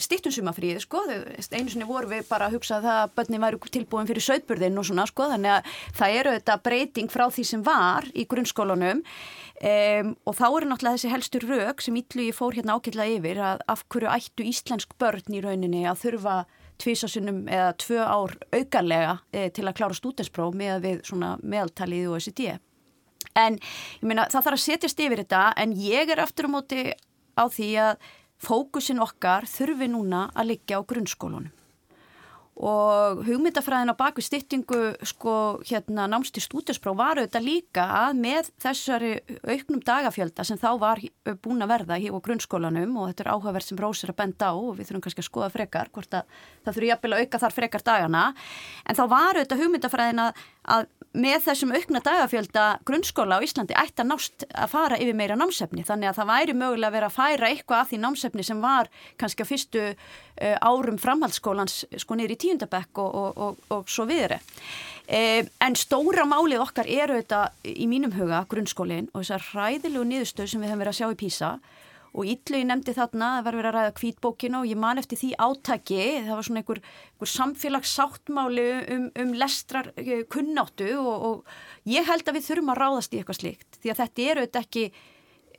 stittunsumafríði 0.00 0.80
sko, 0.80 1.02
einu 1.10 1.68
sinni 1.68 1.88
voru 1.88 2.08
við 2.08 2.24
bara 2.30 2.48
að 2.48 2.56
hugsa 2.56 2.78
að 2.80 3.12
börni 3.18 3.40
væri 3.42 3.60
tilbúin 3.74 4.08
fyrir 4.08 4.24
söðburðin 4.24 4.80
og 4.80 4.86
svona 4.88 5.04
sko, 5.10 5.26
þannig 5.32 5.58
að 5.58 5.72
það 5.98 6.18
eru 6.20 6.34
þetta 6.38 6.56
breyting 6.68 7.12
frá 7.12 7.26
því 7.34 7.44
sem 7.50 7.64
var 7.66 8.06
í 8.14 8.24
grunnskólanum. 8.30 9.02
Um, 9.58 10.12
og 10.22 10.36
þá 10.38 10.44
eru 10.46 10.68
náttúrulega 10.70 11.00
þessi 11.00 11.10
helstur 11.10 11.48
rauk 11.50 11.82
sem 11.82 11.96
ítlu 11.98 12.28
ég 12.28 12.36
fór 12.36 12.54
hérna 12.54 12.78
ákveðlega 12.78 13.18
yfir 13.18 13.42
að 13.42 13.64
af 13.74 13.82
hverju 13.90 14.12
ættu 14.14 14.46
íslensk 14.46 14.94
börn 15.02 15.34
í 15.34 15.42
rauninni 15.42 15.82
að 15.90 16.04
þurfa 16.04 16.36
tvísasunum 16.82 17.42
eða 17.50 17.72
tvö 17.80 17.98
ár 18.04 18.36
aukarlega 18.54 19.18
e, 19.32 19.48
til 19.54 19.66
að 19.66 19.76
klára 19.80 19.98
stúdenspróf 19.98 20.56
með 20.56 20.80
við 20.86 21.04
svona 21.08 21.34
meðaltalið 21.42 22.08
og 22.08 22.18
OECD. 22.18 22.56
En 23.38 23.58
ég 23.58 24.06
meina 24.06 24.28
það 24.30 24.48
þarf 24.48 24.58
að 24.58 24.64
setjast 24.64 25.04
yfir 25.04 25.22
þetta 25.24 25.42
en 25.62 25.76
ég 25.78 26.10
er 26.14 26.22
aftur 26.22 26.48
á 26.50 26.54
móti 26.54 26.82
á 27.38 27.44
því 27.50 27.70
að 27.82 28.08
fókusin 28.42 29.02
okkar 29.02 29.46
þurfi 29.50 29.90
núna 29.90 30.28
að 30.34 30.54
liggja 30.54 30.78
á 30.78 30.86
grunnskólunum 30.86 31.57
og 32.58 33.20
hugmyndafræðin 33.26 33.92
á 33.94 34.00
baku 34.00 34.22
styttingu 34.24 34.80
sko 35.06 35.34
hérna 35.62 36.08
námst 36.10 36.38
í 36.38 36.42
stúdinspróf 36.42 36.96
var 36.98 37.20
auðvitað 37.20 37.46
líka 37.46 37.84
að 38.00 38.18
með 38.18 38.50
þessari 38.58 39.12
auknum 39.46 39.82
dagafjölda 39.86 40.46
sem 40.46 40.58
þá 40.58 40.70
var 40.82 41.02
búin 41.44 41.62
að 41.62 41.70
verða 41.70 42.00
í 42.02 42.10
grunnskólanum 42.10 42.96
og 42.98 43.12
þetta 43.12 43.24
er 43.24 43.30
áhugaverð 43.34 43.68
sem 43.68 43.78
Rósir 43.78 44.10
að 44.10 44.18
benda 44.24 44.50
á 44.50 44.54
og 44.58 44.74
við 44.74 44.88
þurfum 44.88 45.04
kannski 45.06 45.22
að 45.22 45.28
skoða 45.28 45.50
frekar 45.54 45.92
hvort 45.94 46.18
að 46.18 46.36
það 46.64 46.78
þurfi 46.78 46.90
jafnvel 46.90 47.14
að 47.14 47.22
auka 47.22 47.42
þar 47.44 47.56
frekar 47.58 47.86
dagana. 47.86 48.24
En 48.84 48.98
þá 48.98 49.04
var 49.14 49.38
auðvitað 49.38 49.62
hugmyndafræðin 49.62 50.24
að, 50.24 50.42
að 50.68 50.88
með 51.18 51.40
þessum 51.46 51.72
aukna 51.72 52.00
dagafjölda 52.04 52.64
grunnskóla 52.86 53.38
á 53.40 53.44
Íslandi 53.44 53.76
ætti 53.78 54.02
að 54.04 54.10
nást 54.10 54.44
að 54.52 54.72
fara 54.74 54.98
yfir 55.00 55.16
meira 55.16 55.38
námsefni 55.38 55.84
þannig 55.86 56.10
að 56.10 56.18
það 56.20 56.30
væri 56.30 56.56
mögulega 56.60 56.94
vera 56.94 57.08
að 57.08 57.16
færa 57.16 57.48
eitthvað 57.48 57.80
af 57.80 57.90
því 57.90 58.00
námsefni 58.02 58.44
sem 58.46 58.60
var 58.62 58.90
kannski 59.20 59.46
á 59.46 59.50
fyrstu 59.50 59.84
uh, 59.88 60.56
árum 60.60 61.00
framhaldsskólans 61.00 61.80
sko 61.96 62.18
niður 62.18 62.36
í 62.36 62.38
tíundabekk 62.44 63.02
og, 63.02 63.18
og, 63.22 63.42
og, 63.46 63.64
og 63.78 63.90
svo 63.90 64.06
viðri. 64.10 64.38
Uh, 65.08 65.48
en 65.64 65.78
stóra 65.80 66.28
málið 66.28 66.62
okkar 66.66 66.90
eru 66.92 67.18
þetta 67.22 67.42
í 67.64 67.88
mínum 67.90 68.14
huga 68.14 68.44
grunnskólinn 68.50 69.08
og 69.14 69.24
þessar 69.24 69.48
ræðilegu 69.56 70.04
niðurstöð 70.12 70.52
sem 70.52 70.62
við 70.62 70.74
hefum 70.74 70.84
verið 70.84 70.94
að 70.94 71.00
sjá 71.00 71.08
í 71.08 71.20
Písa 71.24 71.52
og 72.16 72.28
Ítlu 72.28 72.60
ég 72.60 72.66
nefndi 72.68 72.94
þarna, 72.96 73.28
það 73.38 73.44
var 73.46 73.58
verið 73.58 73.68
að 73.70 73.76
ræða 73.76 73.92
kvítbókina 73.98 74.62
og 74.62 74.70
ég 74.70 74.80
man 74.80 75.00
eftir 75.00 75.20
því 75.20 75.28
átaki, 75.44 76.00
það 76.24 76.32
var 76.32 76.48
svona 76.48 76.62
einhver, 76.62 76.80
einhver 77.12 77.32
samfélagssáttmáli 77.34 78.66
um, 78.94 79.04
um 79.22 79.36
lestrar 79.38 79.92
eh, 80.00 80.24
kunnáttu 80.32 80.88
og, 81.02 81.28
og 81.28 81.92
ég 81.92 82.08
held 82.08 82.26
að 82.26 82.38
við 82.38 82.48
þurfum 82.48 82.74
að 82.74 82.82
ráðast 82.82 83.14
í 83.14 83.20
eitthvað 83.20 83.40
slíkt. 83.42 83.80
Því 83.82 83.92
að 83.92 84.02
þetta 84.02 84.26
eru 84.32 84.46
þetta 84.46 84.64
ekki, 84.64 84.84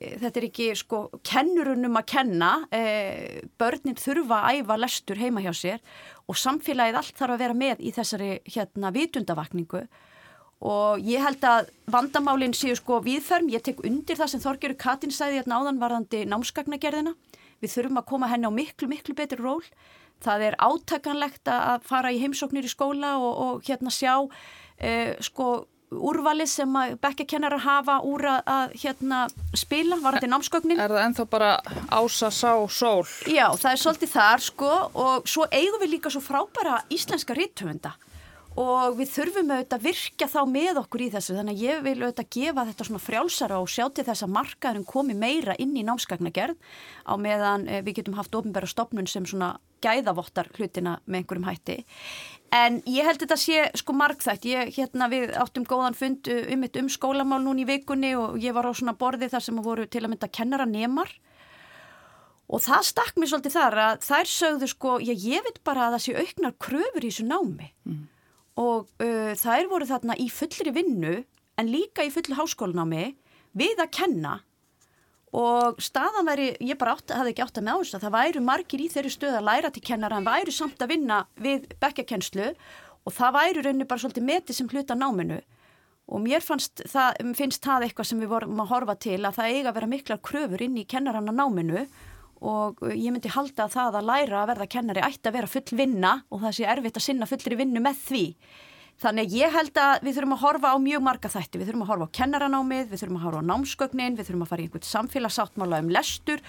eh, 0.00 0.18
þetta 0.24 0.42
er 0.42 0.48
ekki 0.50 0.68
sko 0.82 1.02
kennurunum 1.30 2.02
að 2.02 2.08
kenna, 2.16 2.52
eh, 2.74 3.40
börnin 3.60 3.98
þurfa 4.00 4.42
að 4.42 4.60
æfa 4.60 4.80
lestur 4.82 5.22
heima 5.22 5.46
hjá 5.46 5.52
sér 5.54 5.82
og 6.26 6.38
samfélagið 6.38 7.02
allt 7.02 7.18
þarf 7.18 7.36
að 7.38 7.44
vera 7.46 7.60
með 7.64 7.84
í 7.86 7.94
þessari 7.94 8.32
hérna 8.50 8.94
vitundavakningu 8.96 9.86
og 10.60 11.00
ég 11.06 11.22
held 11.24 11.44
að 11.46 11.70
vandamálinn 11.90 12.54
séu 12.56 12.76
sko 12.76 13.00
viðferm, 13.04 13.48
ég 13.52 13.64
tek 13.64 13.80
undir 13.86 14.18
það 14.18 14.34
sem 14.34 14.42
Þorgjörður 14.44 14.80
Katin 14.82 15.14
sæði 15.14 15.40
hérna 15.40 15.60
áðan 15.60 15.80
varðandi 15.80 16.26
námskagnagerðina, 16.28 17.14
við 17.60 17.74
þurfum 17.74 18.00
að 18.00 18.08
koma 18.12 18.28
henni 18.28 18.48
á 18.48 18.52
miklu, 18.52 18.88
miklu 18.90 19.16
betur 19.16 19.40
ról 19.44 19.64
það 20.24 20.46
er 20.50 20.56
átakanlegt 20.60 21.50
að 21.50 21.84
fara 21.88 22.12
í 22.12 22.20
heimsóknir 22.20 22.66
í 22.68 22.72
skóla 22.72 23.16
og, 23.20 23.30
og 23.44 23.68
hérna 23.68 23.92
sjá 23.94 24.14
eh, 24.76 25.16
sko 25.24 25.64
úrvali 25.90 26.46
sem 26.46 26.76
að 26.78 26.92
bekkakennarar 27.02 27.64
hafa 27.64 27.96
úr 28.06 28.26
að 28.30 28.76
hérna 28.78 29.24
spila 29.58 29.98
varandi 29.98 30.28
námsgögnin. 30.30 30.78
Er 30.78 30.92
það 30.92 31.06
enþá 31.08 31.26
bara 31.32 31.48
ása, 31.90 32.30
sá, 32.30 32.52
sól? 32.70 33.08
Já, 33.26 33.48
það 33.58 33.72
er 33.72 33.80
svolítið 33.82 34.12
þar 34.12 34.44
sko 34.44 34.70
og 35.02 35.26
svo 35.26 35.48
eigum 35.50 35.82
við 35.82 35.96
líka 35.96 36.12
svo 36.14 36.22
frábæra 36.22 36.84
íslenska 36.94 37.34
rítumunda 37.34 37.96
og 38.58 38.96
við 38.98 39.10
þurfum 39.12 39.50
auðvitað 39.52 39.76
að 39.76 39.84
virkja 39.86 40.26
þá 40.30 40.40
með 40.50 40.80
okkur 40.82 41.04
í 41.04 41.08
þessu. 41.14 41.36
Þannig 41.38 41.54
að 41.54 41.64
ég 41.64 41.82
vil 41.84 41.94
auðvitað 42.00 42.30
gefa 42.34 42.64
þetta 42.66 42.86
svona 42.88 43.02
frjálsara 43.04 43.60
og 43.62 43.70
sjá 43.70 43.84
til 43.94 44.04
þess 44.08 44.26
að 44.26 44.34
markaðurinn 44.34 44.86
komi 44.90 45.14
meira 45.14 45.54
inn 45.62 45.76
í 45.78 45.84
námskagnagerð 45.86 46.58
á 47.06 47.14
meðan 47.14 47.68
eh, 47.68 47.82
við 47.86 48.00
getum 48.00 48.18
haft 48.18 48.34
ofinbæra 48.34 48.70
stopnun 48.70 49.06
sem 49.10 49.26
svona 49.28 49.54
gæðavottar 49.80 50.50
hlutina 50.58 50.98
með 51.06 51.22
einhverjum 51.22 51.48
hætti. 51.48 51.78
En 52.50 52.82
ég 52.90 53.06
held 53.06 53.22
þetta 53.22 53.38
sé 53.38 53.70
sko 53.78 53.94
markþægt 53.94 54.46
ég 54.50 54.74
hérna 54.74 55.06
við 55.12 55.30
áttum 55.38 55.64
góðan 55.64 55.96
fund 55.96 56.28
eh, 56.28 56.50
um 56.50 56.66
eitt 56.66 56.82
um 56.82 56.90
skólamál 56.90 57.42
núni 57.46 57.62
í 57.62 57.70
vikunni 57.70 58.16
og 58.18 58.38
ég 58.42 58.56
var 58.56 58.66
á 58.66 58.74
svona 58.74 58.98
borði 58.98 59.30
þar 59.30 59.46
sem 59.46 59.62
voru 59.62 59.86
til 59.86 60.02
að 60.02 60.16
mynda 60.16 60.28
kennara 60.28 60.66
nemar. 60.66 61.14
Og 62.50 62.58
það 62.64 62.88
stakk 62.88 63.14
mér 63.14 63.30
svolítið 63.30 63.54
þar 63.54 63.76
að 63.78 64.00
þær 64.02 64.26
sögðu 64.26 64.68
sko, 64.72 64.96
já 64.98 65.14
ég 65.14 65.44
veit 65.46 65.60
bara 65.62 65.86
að 65.86 65.92
það 65.94 66.02
sé 66.02 66.14
auknar 66.18 66.56
kröfur 66.58 67.04
í 67.06 67.12
þessu 67.12 67.30
námi. 67.30 67.70
Mm 67.86 68.08
og 68.58 68.88
uh, 69.02 69.32
þær 69.38 69.70
voru 69.70 69.88
þarna 69.88 70.16
í 70.18 70.28
fullri 70.32 70.72
vinnu 70.74 71.20
en 71.60 71.70
líka 71.70 72.06
í 72.06 72.12
fulli 72.12 72.36
háskólanámi 72.38 73.10
við 73.56 73.82
að 73.82 73.92
kenna. 73.94 74.38
Og 75.30 75.78
staðan 75.78 76.26
væri, 76.26 76.48
ég 76.66 76.78
bara 76.78 76.96
átt, 76.96 77.12
hafði 77.14 77.34
ekki 77.34 77.44
átt 77.44 77.58
að 77.60 77.66
með 77.68 77.92
að 77.94 78.04
það 78.04 78.14
væru 78.16 78.40
margir 78.42 78.82
í 78.82 78.88
þeirri 78.90 79.12
stöð 79.14 79.36
að 79.38 79.46
læra 79.46 79.70
til 79.70 79.82
kennara 79.86 80.18
en 80.18 80.26
væru 80.26 80.54
samt 80.54 80.82
að 80.82 80.90
vinna 80.96 81.20
við 81.38 81.68
bekkjakenslu 81.82 82.48
og 83.06 83.14
það 83.14 83.36
væru 83.36 83.64
rauninni 83.64 83.86
bara 83.86 84.02
svolítið 84.02 84.26
metið 84.26 84.58
sem 84.58 84.70
hluta 84.72 84.96
náminu. 84.98 85.38
Og 86.10 86.22
mér 86.24 86.42
það, 86.42 87.20
finnst 87.38 87.62
það 87.62 87.86
eitthvað 87.86 88.08
sem 88.08 88.22
við 88.22 88.32
vorum 88.32 88.62
að 88.64 88.72
horfa 88.72 88.96
til 88.98 89.20
að 89.20 89.36
það 89.38 89.52
eiga 89.54 89.70
að 89.70 89.76
vera 89.78 89.90
miklar 89.92 90.22
kröfur 90.26 90.64
inn 90.66 90.80
í 90.80 90.86
kennaranna 90.90 91.34
náminu 91.36 91.84
og 92.40 92.80
ég 92.88 93.12
myndi 93.12 93.32
halda 93.32 93.66
að 93.66 93.76
það 93.76 94.00
að 94.00 94.10
læra 94.10 94.40
að 94.40 94.50
verða 94.54 94.70
kennari 94.74 95.04
ætti 95.04 95.28
að 95.28 95.38
vera 95.38 95.52
full 95.54 95.78
vinna 95.78 96.16
og 96.30 96.42
það 96.44 96.56
sé 96.56 96.68
erfitt 96.72 97.00
að 97.00 97.06
sinna 97.06 97.28
fullri 97.30 97.60
vinnu 97.60 97.84
með 97.84 98.04
því 98.08 98.24
Þannig 99.00 99.32
ég 99.32 99.54
held 99.54 99.78
að 99.80 100.02
við 100.04 100.16
þurfum 100.18 100.34
að 100.34 100.42
horfa 100.42 100.70
á 100.74 100.78
mjög 100.84 101.02
marga 101.06 101.28
þætti, 101.32 101.56
við 101.56 101.68
þurfum 101.70 101.84
að 101.86 101.90
horfa 101.90 102.04
á 102.04 102.16
kennaranámið, 102.18 102.90
við 102.90 103.00
þurfum 103.00 103.16
að 103.16 103.22
horfa 103.24 103.40
á 103.40 103.48
námsgögnin, 103.48 104.16
við 104.18 104.26
þurfum 104.28 104.42
að 104.44 104.50
fara 104.50 104.60
í 104.60 104.66
einhvern 104.66 104.84
samfélagsáttmála 104.90 105.78
um 105.80 105.88
lestur 105.96 106.42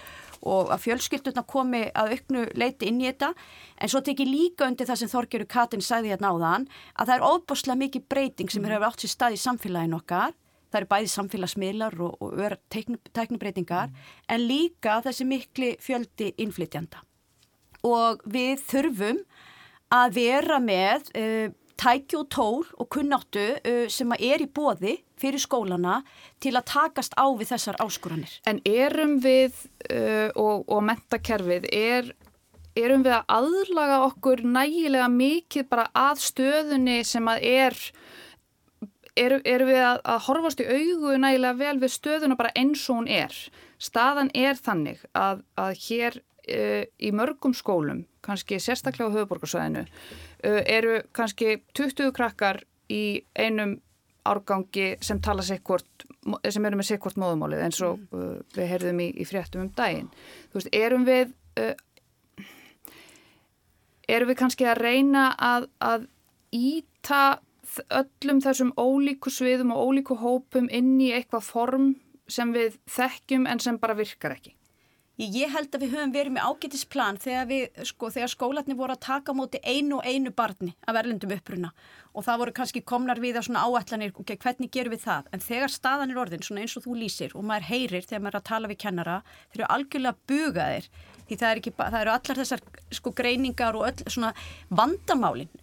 og 0.52 0.74
að 0.76 0.84
fjölskyldurna 0.84 1.46
komi 1.48 1.82
að 1.96 2.12
auknu 2.18 2.44
leiti 2.60 2.92
inn 2.92 3.00
í 3.00 3.08
þetta. 3.08 3.32
En 3.80 3.94
svo 3.94 4.04
tekið 4.04 4.34
líka 4.34 4.68
undir 4.68 4.90
það 4.90 5.00
sem 5.00 5.14
Þorgjöru 5.14 5.48
Katin 5.48 5.86
sagði 5.86 6.12
hérna 6.12 6.34
áðan 6.36 6.68
að 6.92 7.14
það 7.14 7.16
er 7.16 7.28
óbúslega 7.30 7.82
mikið 7.86 8.08
breyting 8.12 8.52
sem 8.52 8.68
hefur 8.68 8.88
átt 8.90 9.06
sér 9.06 9.16
stað 9.16 9.38
í 9.38 9.42
samfélagin 9.46 9.96
okkar. 10.02 10.36
Það 10.72 10.82
eru 10.82 10.90
bæði 10.94 11.14
samfélagsmiðlar 11.14 11.98
og, 12.08 12.18
og 12.24 12.58
tæknubreitingar 12.72 13.92
mm. 13.92 14.04
en 14.32 14.46
líka 14.48 15.00
þessi 15.06 15.28
mikli 15.28 15.72
fjöldi 15.84 16.32
innflytjanda. 16.42 17.04
Og 17.88 18.22
við 18.30 18.62
þurfum 18.70 19.24
að 19.92 20.16
vera 20.16 20.60
með 20.64 21.12
uh, 21.18 21.48
tæki 21.82 22.18
og 22.20 22.28
tól 22.32 22.66
og 22.78 22.90
kunnáttu 22.94 23.46
uh, 23.58 23.86
sem 23.92 24.14
er 24.20 24.44
í 24.44 24.50
bóði 24.50 25.00
fyrir 25.22 25.42
skólana 25.42 26.02
til 26.42 26.56
að 26.58 26.68
takast 26.72 27.16
á 27.18 27.26
við 27.30 27.54
þessar 27.54 27.80
áskoranir. 27.84 28.34
En 28.50 28.62
erum 28.66 29.20
við 29.24 29.54
uh, 29.90 30.30
og, 30.40 30.66
og 30.70 30.84
mentakerfið, 30.88 31.68
er, 31.72 32.12
erum 32.78 33.06
við 33.06 33.18
að 33.18 33.36
aðlaga 33.38 34.02
okkur 34.08 34.46
nægilega 34.46 35.10
mikið 35.12 35.70
bara 35.72 35.90
að 35.98 36.24
stöðunni 36.26 37.02
sem 37.08 37.30
að 37.30 37.48
er, 37.52 37.80
erum 39.20 39.44
er 39.46 39.66
við 39.68 39.82
að, 39.84 40.02
að 40.08 40.24
horfast 40.28 40.64
í 40.64 40.68
augu 40.70 41.16
nægilega 41.20 41.60
vel 41.60 41.78
við 41.82 41.94
stöðuna 41.96 42.38
bara 42.40 42.54
eins 42.58 42.84
og 42.90 43.02
hún 43.02 43.10
er. 43.12 43.36
Staðan 43.82 44.32
er 44.38 44.60
þannig 44.60 45.02
að, 45.18 45.44
að 45.60 45.72
hér 45.86 46.18
uh, 46.22 46.84
í 47.02 47.12
mörgum 47.16 47.56
skólum, 47.58 48.06
kannski 48.26 48.60
sérstaklega 48.62 49.12
á 49.12 49.16
höfuborgarsvæðinu, 49.20 49.88
Uh, 50.42 50.58
eru 50.66 50.96
kannski 51.14 51.60
20 51.78 52.08
krakkar 52.18 52.64
í 52.90 53.22
einum 53.38 53.76
árgangi 54.26 54.96
sem 55.06 55.20
tala 55.22 55.44
sikkort, 55.46 56.08
sem 56.50 56.66
eru 56.66 56.80
með 56.80 56.88
sikkort 56.88 57.20
móðumálið 57.22 57.62
eins 57.68 57.82
og 57.86 58.02
uh, 58.10 58.40
við 58.56 58.72
heyrðum 58.72 59.04
í, 59.06 59.12
í 59.22 59.28
fréttum 59.30 59.68
um 59.68 59.70
daginn. 59.78 60.10
Þú 60.50 60.58
veist, 60.58 60.72
erum 60.74 61.06
við 61.06 61.36
erum 64.10 64.32
við 64.32 64.40
kannski 64.42 64.66
að 64.66 64.82
reyna 64.82 65.28
að, 65.38 65.70
að 65.78 66.10
íta 66.58 67.22
öllum 67.90 68.42
þessum 68.44 68.72
ólíku 68.80 69.32
sviðum 69.34 69.74
og 69.76 69.92
ólíku 69.92 70.18
hópum 70.22 70.70
inn 70.72 70.98
í 71.02 71.12
eitthvað 71.16 71.48
form 71.48 71.94
sem 72.32 72.52
við 72.56 72.78
þekkjum 72.92 73.48
en 73.48 73.62
sem 73.64 73.78
bara 73.82 73.98
virkar 73.98 74.36
ekki? 74.38 74.56
Ég 75.22 75.52
held 75.54 75.70
að 75.76 75.84
við 75.84 75.92
höfum 75.94 76.12
verið 76.16 76.34
með 76.34 76.46
ágætisplan 76.50 77.18
þegar, 77.22 77.44
við, 77.46 77.82
sko, 77.86 78.08
þegar 78.10 78.30
skólatni 78.32 78.74
voru 78.80 78.96
að 78.96 79.04
taka 79.06 79.36
móti 79.38 79.60
einu 79.62 80.00
og 80.00 80.08
einu 80.10 80.32
barni 80.34 80.72
af 80.90 80.98
erlendum 80.98 81.34
uppruna. 81.36 81.70
Og 82.18 82.26
það 82.26 82.40
voru 82.42 82.56
kannski 82.58 82.82
komnar 82.82 83.22
við 83.22 83.38
á 83.38 83.46
svona 83.46 83.62
áætlanir, 83.70 84.16
ok, 84.18 84.34
hvernig 84.42 84.72
gerum 84.74 84.96
við 84.96 85.04
það? 85.06 85.30
En 85.30 85.44
þegar 85.46 85.76
staðan 85.76 86.16
er 86.16 86.22
orðin, 86.24 86.42
svona 86.42 86.66
eins 86.66 86.74
og 86.74 86.88
þú 86.88 86.98
lýsir 87.04 87.38
og 87.38 87.46
maður 87.46 87.70
heyrir 87.70 88.08
þegar 88.08 88.26
maður 88.26 88.34
er 88.34 88.42
að 88.42 88.50
tala 88.50 88.74
við 88.74 88.82
kennara, 88.82 89.20
þeir 89.54 89.62
eru 89.62 89.70
algjörlega 89.78 90.20
bugaðir. 90.32 90.90
Því 91.30 91.38
það, 91.38 91.48
er 91.52 91.62
ekki, 91.62 91.76
það 91.78 92.02
eru 92.02 92.16
allar 92.18 92.42
þessar 92.42 92.68
sko 92.98 93.16
greiningar 93.22 93.78
og 93.78 93.88
öll 93.92 94.10
svona 94.10 94.34
vandamálin, 94.74 95.54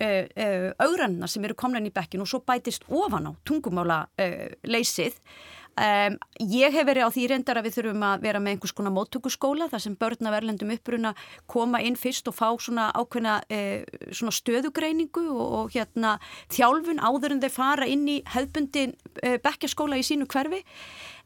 augranna 0.87 1.29
sem 1.29 1.45
eru 1.45 1.59
komnan 1.59 1.91
í 1.91 1.93
bekkin 1.93 2.23
og 2.23 2.31
svo 2.31 2.45
bætist 2.47 2.87
ofan 2.89 3.29
á 3.29 3.33
tungumála 3.43 4.05
leysið 4.71 5.19
Um, 5.79 6.17
ég 6.43 6.73
hef 6.75 6.87
verið 6.89 7.07
á 7.07 7.11
því 7.15 7.25
reyndar 7.31 7.59
að 7.61 7.69
við 7.69 7.75
þurfum 7.77 8.05
að 8.09 8.23
vera 8.25 8.39
með 8.43 8.57
einhvers 8.57 8.73
konar 8.75 8.95
móttökuskóla 8.97 9.69
þar 9.71 9.83
sem 9.85 9.95
börn 10.01 10.27
af 10.27 10.35
erlendum 10.35 10.73
uppruna 10.75 11.13
koma 11.47 11.79
inn 11.87 11.95
fyrst 11.99 12.27
og 12.27 12.35
fá 12.35 12.49
svona 12.59 12.89
ákveðna 12.99 13.37
eh, 13.47 13.85
svona 14.11 14.35
stöðugreiningu 14.35 15.23
og, 15.31 15.47
og 15.61 15.77
hérna 15.77 16.17
þjálfun 16.51 16.99
áður 16.99 17.37
en 17.37 17.45
þeir 17.45 17.55
fara 17.55 17.87
inn 17.87 18.03
í 18.11 18.19
hefðbundin 18.27 18.97
eh, 19.23 19.39
bekkjaskóla 19.45 20.01
í 20.01 20.07
sínu 20.09 20.27
hverfi. 20.27 20.65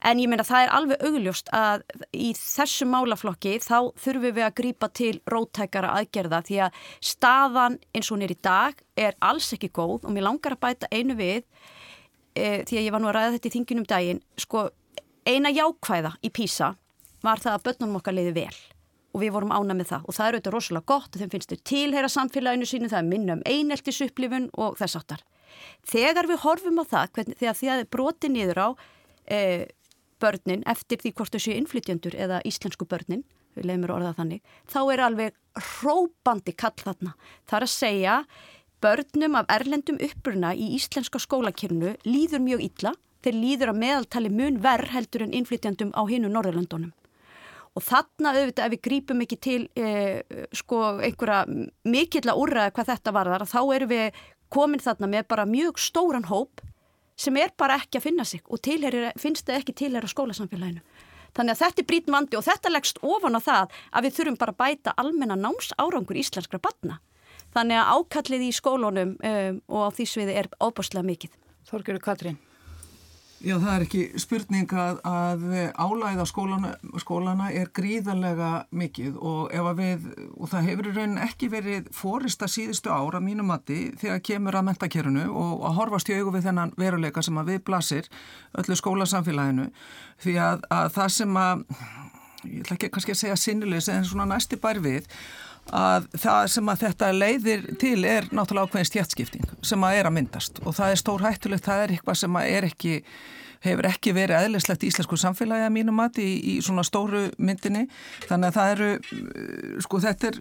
En 0.05 0.21
ég 0.21 0.29
meina 0.29 0.45
það 0.45 0.67
er 0.67 0.77
alveg 0.77 1.05
augljóst 1.09 1.53
að 1.57 1.85
í 2.13 2.33
þessu 2.37 2.89
málaflokki 2.93 3.55
þá 3.63 3.79
þurfum 4.05 4.37
við 4.37 4.47
að 4.51 4.57
grýpa 4.61 4.93
til 4.93 5.15
rótækara 5.33 5.95
aðgerða 6.01 6.43
því 6.49 6.65
að 6.67 6.81
staðan 7.13 7.79
eins 7.95 8.11
og 8.11 8.19
hún 8.19 8.27
er 8.27 8.35
í 8.35 8.43
dag 8.43 8.89
er 8.99 9.17
alls 9.23 9.55
ekki 9.57 9.73
góð 9.73 10.03
og 10.03 10.11
mér 10.13 10.29
langar 10.29 10.59
að 10.59 10.67
bæta 10.67 10.93
einu 10.93 11.17
við 11.17 11.47
e, 12.35 12.63
því 12.69 12.79
að 12.79 12.87
ég 12.87 12.95
var 12.95 13.03
nú 13.03 13.11
að 13.11 13.17
ræða 13.19 13.35
þetta 13.37 13.51
í 13.51 13.55
þinginum 13.57 13.89
daginn, 13.89 14.23
sko 14.41 14.69
eina 15.29 15.53
jákvæða 15.53 16.15
í 16.23 16.31
Písa 16.35 16.75
var 17.23 17.43
það 17.43 17.57
að 17.57 17.67
börnunum 17.69 17.99
okkar 18.01 18.17
leiði 18.17 18.35
vel 18.41 18.55
og 19.13 19.21
við 19.21 19.35
vorum 19.35 19.53
ána 19.53 19.77
með 19.77 19.91
það 19.93 20.07
og 20.09 20.17
það 20.17 20.27
er 20.27 20.37
auðvitað 20.37 20.55
rosalega 20.57 20.89
gott 20.89 21.13
og 21.13 21.21
þeim 21.21 21.33
finnst 21.35 21.53
þau 21.53 21.61
tilheyra 21.69 22.11
samfélaginu 22.13 22.69
sínu, 22.69 22.89
það 22.89 23.03
er 23.03 23.11
minna 23.11 23.37
um 23.37 23.45
eineltisupplifun 23.45 24.49
og 24.57 24.79
þess 24.81 24.99
áttar. 24.99 25.23
Þegar 25.85 26.29
við 26.31 26.41
horfum 26.47 26.81
á 26.81 26.85
það, 26.89 27.13
hvernig, 27.19 27.39
þegar 27.43 27.59
því 27.59 27.71
að 27.75 27.85
broti 27.93 28.31
niður 28.33 28.63
á 28.63 28.69
e, 29.29 29.41
börnin 30.23 30.65
eftir 30.71 31.03
því 31.03 31.13
hvort 31.19 31.37
þau 31.37 31.45
séu 31.45 31.59
innflytjandur 31.59 32.17
eða 32.17 32.41
íslensku 32.49 32.89
börnin, 32.89 33.27
við 33.53 33.69
leiðum 33.69 33.85
mér 33.85 33.95
orðað 33.99 34.19
þannig, 34.23 34.57
þá 34.73 34.81
er 34.95 35.05
alveg 35.05 35.39
hrópandi 35.61 36.57
kall 36.57 36.79
þarna. 36.81 37.13
Það 37.45 37.59
er 37.59 37.67
að 37.69 37.75
segja 37.75 38.17
börnum 38.83 39.37
af 39.39 39.51
erlendum 39.53 40.01
uppruna 40.03 40.53
í 40.55 40.73
íslenska 40.77 41.21
skólakirnu 41.23 41.95
líður 42.07 42.43
mjög 42.45 42.65
illa, 42.67 42.93
þeir 43.23 43.39
líður 43.39 43.73
að 43.73 43.81
meðaltali 43.85 44.33
mun 44.35 44.59
verð 44.65 44.93
heldur 44.97 45.25
en 45.27 45.37
innflytjandum 45.39 45.95
á 45.95 46.03
hinu 46.11 46.31
Norðurlandunum. 46.33 46.91
Og 47.73 47.85
þarna 47.87 48.35
auðvitað 48.35 48.67
ef 48.67 48.73
við 48.75 48.83
grípum 48.85 49.23
ekki 49.25 49.39
til 49.41 49.61
eh, 49.81 50.21
sko 50.53 50.83
einhverja 51.01 51.47
mikill 51.89 52.27
að 52.29 52.43
úrraða 52.43 52.75
hvað 52.77 52.91
þetta 52.91 53.15
var 53.17 53.31
þar, 53.33 53.47
þá 53.49 53.61
erum 53.77 53.93
við 53.95 54.21
komin 54.53 54.83
þarna 54.85 55.09
með 55.15 55.25
bara 55.31 55.49
mjög 55.49 55.81
stóran 55.81 56.29
hóp 56.29 56.61
sem 57.17 57.37
er 57.41 57.55
bara 57.57 57.79
ekki 57.81 58.01
að 58.01 58.07
finna 58.09 58.27
sig 58.29 58.43
og 58.45 58.61
tilherir, 58.65 59.13
finnst 59.21 59.47
það 59.49 59.63
ekki 59.63 59.77
tilhera 59.85 60.11
skólasamfélaginu. 60.11 60.83
Þannig 61.33 61.55
að 61.55 61.63
þetta 61.63 61.81
er 61.81 61.89
brítn 61.89 62.13
vandi 62.13 62.37
og 62.37 62.45
þetta 62.45 62.73
leggst 62.73 63.01
ofan 63.01 63.39
á 63.39 63.41
það 63.41 63.77
að 63.89 64.05
við 64.07 64.17
þurfum 64.19 64.39
bara 64.43 64.53
að 64.53 64.61
bæta 64.61 64.95
almenna 65.01 65.39
náms 65.39 65.73
árangur 65.81 66.19
íslenskra 66.21 66.61
batna. 66.61 66.99
Þannig 67.53 67.81
að 67.81 67.93
ákallið 67.97 68.47
í 68.47 68.55
skólunum 68.57 69.13
um, 69.19 69.61
og 69.69 69.85
á 69.85 69.89
því 69.99 70.09
sviði 70.09 70.39
er 70.41 70.49
óbúslega 70.63 71.05
mikið. 71.07 71.37
Þorgjörður 71.69 72.05
Katrín. 72.07 72.41
Já, 73.43 73.57
það 73.59 73.73
er 73.73 73.83
ekki 73.83 74.03
spurning 74.23 74.73
að, 74.79 74.99
að 75.03 75.41
álæða 75.75 76.27
skólana, 76.31 76.69
skólana 77.03 77.49
er 77.51 77.73
gríðarlega 77.75 78.51
mikið 78.71 79.17
og 79.19 79.51
ef 79.51 79.67
að 79.73 79.81
við, 79.81 80.05
og 80.37 80.51
það 80.53 80.69
hefur 80.69 80.89
í 80.89 80.93
raunin 80.95 81.23
ekki 81.25 81.49
verið 81.51 81.89
fórista 81.97 82.47
síðustu 82.51 82.93
ára 82.95 83.19
mínum 83.25 83.51
mati 83.51 83.81
þegar 83.99 84.23
kemur 84.29 84.61
að 84.61 84.69
mentakerunu 84.69 85.27
og 85.27 85.67
að 85.67 85.77
horfast 85.81 86.13
í 86.13 86.21
augu 86.21 86.37
við 86.37 86.47
þennan 86.47 86.75
veruleika 86.79 87.25
sem 87.27 87.43
að 87.43 87.51
við 87.51 87.65
blasir 87.67 88.11
öllu 88.63 88.79
skólasamfélaginu 88.79 89.69
því 90.23 90.39
að, 90.47 90.67
að 90.79 90.95
það 91.01 91.15
sem 91.17 91.41
að, 91.43 91.65
ég 92.47 92.61
ætla 92.63 92.79
ekki 92.79 92.93
kannski 92.95 93.17
að 93.17 93.23
segja 93.25 93.41
sinnilegis 93.49 93.91
en 93.91 94.07
svona 94.07 94.31
næsti 94.37 94.61
bær 94.63 94.79
við 94.87 95.11
að 95.71 96.09
það 96.19 96.49
sem 96.55 96.73
að 96.73 96.83
þetta 96.87 97.13
leiðir 97.17 97.69
til 97.81 97.99
er 98.09 98.27
náttúrulega 98.35 98.71
ákveðin 98.71 98.91
stjætskipting 98.91 99.53
sem 99.63 99.87
að 99.87 100.01
er 100.01 100.11
að 100.11 100.17
myndast. 100.19 100.59
Og 100.67 100.75
það 100.77 100.95
er 100.95 101.01
stór 101.01 101.25
hættulegt, 101.27 101.69
það 101.69 101.85
er 101.85 101.95
eitthvað 101.97 102.21
sem 102.25 102.41
að 102.41 102.51
er 102.57 102.69
ekki 102.73 102.97
hefur 103.63 103.87
ekki 103.87 104.13
verið 104.17 104.47
eðlislegt 104.47 104.83
í 104.83 104.91
íslensku 104.91 105.17
samfélagi 105.21 105.67
að 105.67 105.75
mínum 105.77 105.95
mati 105.99 106.25
í, 106.25 106.35
í 106.51 106.55
svona 106.65 106.85
stóru 106.87 107.29
myndinni. 107.39 107.85
Þannig 108.27 108.51
að 108.51 108.57
það 108.57 108.73
eru 108.75 109.81
sko 109.85 110.01
þetta 110.03 110.31
er, 110.33 110.41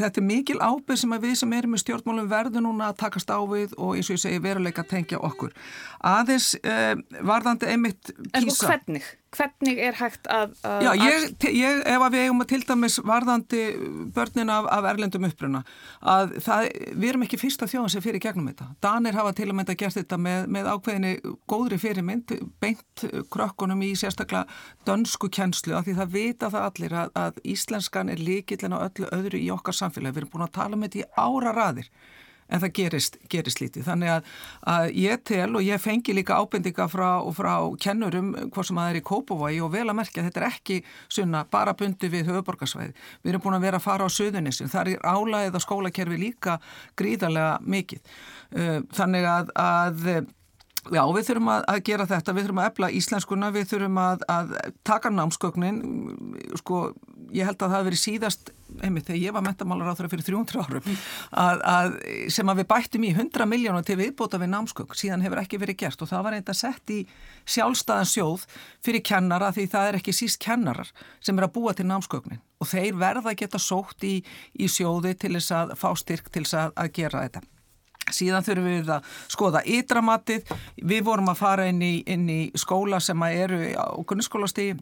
þetta 0.00 0.20
er 0.20 0.26
mikil 0.28 0.58
ábyrg 0.60 1.00
sem 1.00 1.16
að 1.16 1.26
við 1.28 1.36
sem 1.40 1.56
erum 1.56 1.76
í 1.78 1.80
stjórnmálum 1.80 2.30
verður 2.30 2.66
núna 2.66 2.90
að 2.92 3.00
takast 3.04 3.32
á 3.32 3.40
við 3.48 3.72
og 3.78 3.96
eins 3.96 4.10
og 4.10 4.18
ég 4.18 4.24
segi 4.26 4.44
veruleika 4.44 4.84
tengja 4.88 5.22
okkur. 5.24 5.54
Aðeins 6.04 6.52
eh, 6.60 6.92
varðandi 7.24 7.70
einmitt 7.72 8.12
písa 8.12 8.42
En 8.42 8.50
sko 8.50 8.72
hvernig? 8.72 9.08
Hvernig 9.34 9.80
er 9.82 9.96
hægt 9.98 10.28
að... 10.30 10.54
að 10.66 10.84
Já, 10.86 10.90
ég, 11.00 11.26
ég, 11.54 11.80
ef 11.90 12.04
að 12.06 12.14
við 12.14 12.24
eigum 12.24 12.44
að 12.44 12.48
til 12.52 12.60
dæmis 12.68 12.96
varðandi 13.04 13.62
börnin 14.16 14.52
af, 14.54 14.68
af 14.72 14.88
erlendum 14.90 15.26
uppruna, 15.28 15.62
að 16.14 16.36
það, 16.44 16.68
við 16.94 17.08
erum 17.10 17.26
ekki 17.26 17.40
fyrsta 17.42 17.68
þjóðan 17.70 17.94
sem 17.94 18.04
fyrir 18.04 18.22
gegnum 18.24 18.48
þetta. 18.50 18.70
Danir 18.84 19.18
hafa 19.18 19.34
til 19.36 19.48
að 19.50 19.56
mynda 19.60 19.78
gert 19.78 19.98
þetta 19.98 20.20
með, 20.26 20.48
með 20.56 20.70
ákveðinni 20.72 21.14
góðri 21.50 21.80
fyrirmynd, 21.82 22.34
beint 22.62 23.06
krökkunum 23.34 23.84
í 23.86 23.92
sérstaklega 23.98 24.44
dönsku 24.88 25.30
kjenslu, 25.34 25.76
af 25.78 25.88
því 25.88 25.98
það 26.00 26.18
vita 26.18 26.52
það 26.54 26.68
allir 26.70 26.98
að, 27.04 27.14
að 27.26 27.40
íslenskan 27.54 28.12
er 28.12 28.22
líkillin 28.22 28.76
á 28.76 28.84
öllu 28.86 29.10
öðru 29.14 29.40
í 29.40 29.48
okkar 29.54 29.80
samfélagi. 29.80 30.16
Við 30.16 30.24
erum 30.24 30.34
búin 30.36 30.48
að 30.48 30.54
tala 30.60 30.78
um 30.78 30.86
þetta 30.86 31.02
í 31.02 31.08
ára 31.14 31.56
raðir 31.56 31.90
en 32.48 32.62
það 32.62 32.72
gerist, 32.78 33.18
gerist 33.32 33.62
lítið. 33.62 33.86
Þannig 33.88 34.12
að, 34.14 34.28
að 34.74 34.88
ég 35.00 35.24
tel 35.30 35.48
og 35.54 35.64
ég 35.64 35.82
fengi 35.82 36.16
líka 36.16 36.38
ábendinga 36.40 36.88
frá, 36.92 37.08
frá 37.36 37.54
kennurum 37.80 38.32
hvað 38.52 38.68
sem 38.68 38.78
að 38.78 38.86
það 38.86 38.92
er 38.94 39.00
í 39.00 39.04
Kópavogi 39.10 39.60
og 39.64 39.72
vel 39.74 39.86
að 39.88 39.98
merkja 40.00 40.22
að 40.22 40.30
þetta 40.30 40.42
er 40.42 40.48
ekki 40.50 40.78
sunna 41.08 41.44
bara 41.50 41.76
bundi 41.78 42.12
við 42.12 42.30
höfuborgarsvæði. 42.30 42.94
Við 43.24 43.34
erum 43.34 43.44
búin 43.44 43.58
að 43.58 43.68
vera 43.68 43.80
að 43.80 43.88
fara 43.88 44.08
á 44.08 44.16
söðunissin. 44.16 44.72
Það 44.72 44.94
er 44.94 45.04
álæðið 45.04 45.58
á 45.58 45.64
skólakerfi 45.64 46.20
líka 46.20 46.56
gríðarlega 46.98 47.58
mikið. 47.64 48.16
Uh, 48.54 48.80
þannig 48.94 49.28
að, 49.28 49.54
að 49.58 50.32
Já, 50.92 51.00
við 51.08 51.28
þurfum 51.30 51.48
að, 51.48 51.62
að 51.72 51.78
gera 51.86 52.04
þetta, 52.08 52.32
við 52.36 52.44
þurfum 52.44 52.58
að 52.60 52.66
efla 52.68 52.88
íslenskuna, 52.98 53.48
við 53.54 53.70
þurfum 53.70 54.00
að, 54.02 54.24
að 54.28 54.50
taka 54.84 55.12
námsgögnin, 55.14 55.78
sko, 56.60 56.80
ég 57.32 57.48
held 57.48 57.56
að 57.56 57.62
það 57.64 57.76
hefði 57.78 57.88
verið 57.88 58.02
síðast, 58.02 58.52
einmitt, 58.82 59.06
þegar 59.08 59.20
ég 59.20 59.34
var 59.34 59.44
þeirra 59.94 60.10
fyrir 60.12 60.26
300 60.26 60.62
árum, 60.64 60.88
að, 61.44 61.62
að 61.70 61.96
sem 62.32 62.50
að 62.50 62.60
við 62.60 62.68
bættum 62.72 63.06
í 63.06 63.12
100 63.14 63.48
miljónu 63.50 63.82
til 63.86 63.98
viðbóta 64.00 64.40
við 64.42 64.52
námsgögn, 64.54 64.98
síðan 64.98 65.24
hefur 65.24 65.42
ekki 65.42 65.60
verið 65.62 65.80
gert 65.84 66.04
og 66.04 66.10
það 66.10 66.26
var 66.26 66.36
eitthvað 66.38 66.60
sett 66.60 66.94
í 66.94 66.98
sjálfstæðan 67.54 68.10
sjóð 68.10 68.46
fyrir 68.84 69.04
kennara 69.06 69.52
því 69.54 69.66
það 69.72 69.88
er 69.88 69.98
ekki 70.00 70.16
síst 70.16 70.40
kennarar 70.42 70.92
sem 71.24 71.38
er 71.38 71.48
að 71.48 71.54
búa 71.56 71.74
til 71.76 71.88
námsgögnin. 71.88 72.42
Og 72.62 72.70
þeir 72.70 72.94
verða 72.98 73.32
að 73.32 73.40
geta 73.42 73.60
sótt 73.60 74.06
í, 74.06 74.14
í 74.56 74.70
sjóði 74.70 75.14
til 75.18 75.34
þess 75.36 75.52
að 75.54 75.74
fá 75.80 75.90
styrk 75.98 76.30
til 76.32 76.46
þess 76.46 76.72
að 76.72 76.94
gera 76.96 77.26
þetta. 77.26 77.44
Síðan 78.12 78.44
þurfum 78.44 78.66
við 78.68 78.90
að 78.92 79.12
skoða 79.32 79.62
ytramatið, 79.64 80.50
við 80.84 81.04
vorum 81.06 81.30
að 81.32 81.38
fara 81.40 81.68
inn 81.70 81.80
í, 81.82 81.94
inn 82.04 82.26
í 82.28 82.40
skóla 82.60 83.00
sem 83.00 83.22
eru 83.30 83.60
á 83.80 83.96
grunnskólastíði 84.04 84.76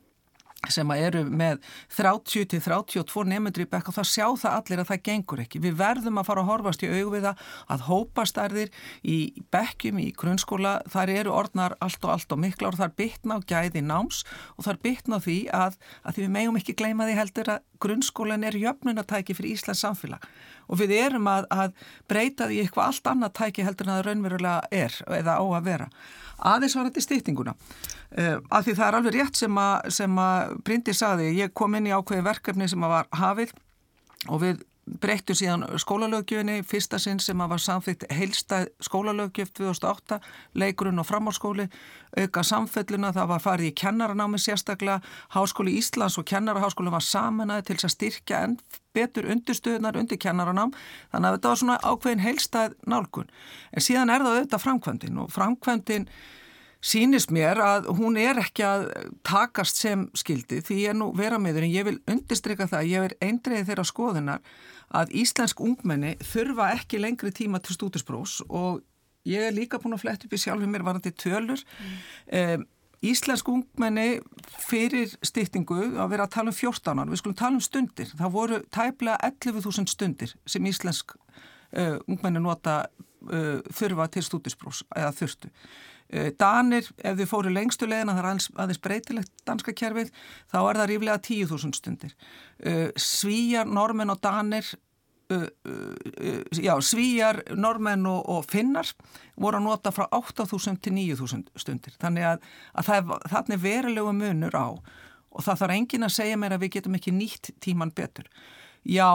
sem 0.71 0.91
eru 0.95 1.25
með 1.27 1.63
30 1.97 2.47
til 2.53 2.61
32 2.63 3.25
nefndur 3.33 3.65
í 3.65 3.69
bekk 3.71 3.91
og 3.91 3.97
það 3.97 4.09
sjá 4.13 4.27
það 4.45 4.57
allir 4.59 4.83
að 4.83 4.91
það 4.93 5.03
gengur 5.09 5.43
ekki. 5.43 5.63
Við 5.65 5.79
verðum 5.81 6.21
að 6.21 6.29
fara 6.29 6.45
að 6.45 6.51
horfast 6.53 6.85
í 6.87 6.91
augviða 6.93 7.35
að 7.73 7.85
hópastærðir 7.89 8.71
í 9.03 9.19
bekkjum 9.55 9.99
í 10.03 10.09
grunnskóla, 10.19 10.77
þar 10.93 11.15
eru 11.17 11.35
orðnar 11.35 11.77
allt 11.83 12.07
og 12.07 12.15
allt 12.15 12.37
og 12.37 12.43
mikla 12.45 12.71
og 12.71 12.79
þar 12.79 12.95
bytna 13.01 13.41
á 13.43 13.47
gæði 13.53 13.85
náms 13.89 14.23
og 14.57 14.69
þar 14.69 14.81
bytna 14.87 15.21
því 15.23 15.39
að, 15.51 15.79
að 16.07 16.15
því 16.15 16.27
við 16.27 16.35
megum 16.39 16.63
ekki 16.63 16.79
gleyma 16.79 17.09
því 17.09 17.19
heldur 17.19 17.55
að 17.57 17.69
grunnskólan 17.83 18.47
er 18.47 18.59
jöfnunatæki 18.63 19.35
fyrir 19.35 19.57
Íslands 19.57 19.83
samfélag 19.83 20.23
og 20.73 20.81
við 20.81 20.95
erum 20.97 21.29
að, 21.31 21.49
að 21.53 21.73
breyta 22.11 22.49
því 22.49 22.63
eitthvað 22.63 22.91
allt 22.91 23.11
annað 23.13 23.35
tæki 23.41 23.67
heldur 23.67 23.89
en 23.89 23.97
að 23.97 24.05
raunverulega 24.09 24.71
er 24.73 24.99
eða 25.19 25.37
á 25.37 25.45
að 25.45 25.67
vera. 25.67 25.89
Aðeins 26.43 26.77
var 26.77 26.89
þetta 26.89 27.05
stýttinguna 27.07 27.55
uh, 27.55 28.39
af 28.51 28.67
því 28.67 28.77
það 28.79 28.87
er 28.89 28.99
alveg 28.99 29.17
rétt 29.19 29.39
sem 29.39 29.63
að, 29.63 29.93
að 30.25 30.55
Bryndi 30.67 30.97
saði, 30.97 31.31
ég 31.39 31.55
kom 31.55 31.79
inn 31.79 31.89
í 31.91 31.95
ákveði 31.95 32.27
verkefni 32.27 32.69
sem 32.71 32.87
að 32.87 32.97
var 32.97 33.11
hafið 33.23 33.55
og 34.29 34.43
við 34.43 34.63
breyttum 34.83 35.37
síðan 35.39 35.63
skólalögjöfni 35.79 36.63
fyrsta 36.67 36.99
sinn 36.99 37.21
sem 37.23 37.39
að 37.41 37.53
var 37.55 37.63
samþýtt 37.63 38.07
heilstað 38.11 38.71
skólalögjöf 38.83 39.53
2008 39.55 40.19
leikurinn 40.59 40.99
og 40.99 41.07
framháskóli 41.07 41.69
auka 42.19 42.43
samfelluna, 42.45 43.13
það 43.15 43.31
var 43.31 43.45
farið 43.45 43.71
í 43.71 43.77
kennaranámi 43.79 44.41
sérstaklega, 44.43 44.99
Háskóli 45.37 45.77
Íslands 45.79 46.19
og 46.19 46.27
kennaraháskóli 46.29 46.93
var 46.93 47.07
samanæði 47.07 47.69
til 47.71 47.79
að 47.79 47.95
styrkja 47.95 48.43
enn 48.49 48.59
betur 48.93 49.31
undirstöðunar 49.33 49.97
undir 49.97 50.21
kennaranám, 50.21 50.75
þannig 51.15 51.29
að 51.31 51.39
þetta 51.39 51.53
var 51.53 51.63
svona 51.63 51.79
ákveðin 51.81 52.27
heilstað 52.27 52.77
nálgun. 52.85 53.31
En 53.73 53.87
síðan 53.87 54.13
er 54.13 54.27
það 54.27 54.37
auðvitað 54.37 54.65
framkvæmdinn 54.67 55.23
og 55.23 55.33
framkvæmdinn 55.33 56.09
sínist 56.83 57.31
mér 57.31 57.61
að 57.63 57.89
hún 57.99 58.19
er 58.19 58.41
ekki 58.43 58.65
að 58.67 58.89
takast 59.27 59.79
sem 59.79 60.09
skildi 60.19 60.61
því 60.67 60.79
ég 60.83 60.93
er 60.93 60.99
nú 60.99 61.13
vera 61.17 61.39
með 61.39 61.59
þér 61.59 61.67
en 61.69 61.75
ég 61.77 61.89
vil 61.89 61.99
undistrykka 62.11 62.69
það, 62.73 62.89
ég 62.91 63.09
er 63.09 63.17
eindreið 63.23 63.69
þeirra 63.71 63.87
skoðunar 63.87 64.43
að 64.93 65.15
íslensk 65.23 65.63
ungmenni 65.63 66.17
þurfa 66.27 66.73
ekki 66.77 67.01
lengri 67.01 67.33
tíma 67.35 67.63
til 67.63 67.77
stúdisprós 67.79 68.41
og 68.49 68.83
ég 69.29 69.47
er 69.47 69.55
líka 69.55 69.79
búin 69.79 69.95
að 69.97 70.05
fletta 70.05 70.27
upp 70.27 70.35
í 70.35 70.43
sjálfum 70.43 70.75
mér 70.75 70.87
varandi 70.87 71.15
tölur 71.15 71.63
mm. 71.63 71.99
um, 72.39 72.71
Íslensk 73.03 73.49
ungmenni 73.51 74.21
fyrir 74.63 75.11
stýttingu 75.27 75.75
að 75.99 76.13
vera 76.13 76.27
að 76.29 76.35
tala 76.37 76.53
um 76.53 76.55
14 76.55 77.01
ár, 77.03 77.09
við 77.11 77.19
skulum 77.19 77.39
tala 77.41 77.59
um 77.59 77.65
stundir 77.65 78.13
það 78.15 78.35
voru 78.37 78.59
tæplega 78.71 79.17
11.000 79.27 79.91
stundir 79.91 80.35
sem 80.47 80.69
íslensk 80.71 81.17
uh, 81.17 81.97
ungmenni 82.07 82.39
nota 82.45 82.77
uh, 82.87 83.59
þurfa 83.75 84.07
til 84.15 84.23
stúdisprós 84.29 84.85
eða 84.95 85.11
þurftu 85.19 85.51
Danir, 86.13 86.89
ef 87.01 87.17
þið 87.17 87.29
fóru 87.31 87.53
lengstu 87.53 87.89
leðina, 87.89 88.15
það 88.19 88.23
er 88.23 88.47
aðeins 88.63 88.81
breytilegt 88.85 89.45
danska 89.49 89.73
kjærfið, 89.73 90.11
þá 90.53 90.59
er 90.61 90.81
það 90.81 90.89
ríflega 90.91 91.21
10.000 91.29 91.79
stundir. 91.79 92.17
Eh, 92.61 92.89
Svíjar, 93.01 93.69
normenn 93.69 94.13
og 94.13 94.21
danir, 94.21 94.69
eh, 95.33 95.47
já, 96.61 96.75
svíjar, 96.85 97.43
normenn 97.57 98.05
og, 98.07 98.29
og 98.29 98.45
finnar 98.51 98.93
voru 99.41 99.61
að 99.61 99.69
nota 99.71 99.93
frá 99.95 100.05
8.000 100.13 100.83
til 100.85 100.93
9.000 100.99 101.49
stundir. 101.57 101.97
Þannig 102.03 102.29
að, 102.35 102.51
að 102.77 102.91
það, 102.91 103.15
þannig 103.33 103.65
verulegu 103.65 104.13
munur 104.13 104.59
á 104.59 104.69
og 105.33 105.41
það 105.47 105.63
þarf 105.63 105.77
engin 105.79 106.05
að 106.05 106.17
segja 106.19 106.37
mér 106.37 106.57
að 106.57 106.67
við 106.67 106.75
getum 106.77 106.99
ekki 106.99 107.15
nýtt 107.17 107.55
tíman 107.65 107.93
betur. 107.97 108.29
Já, 108.83 109.15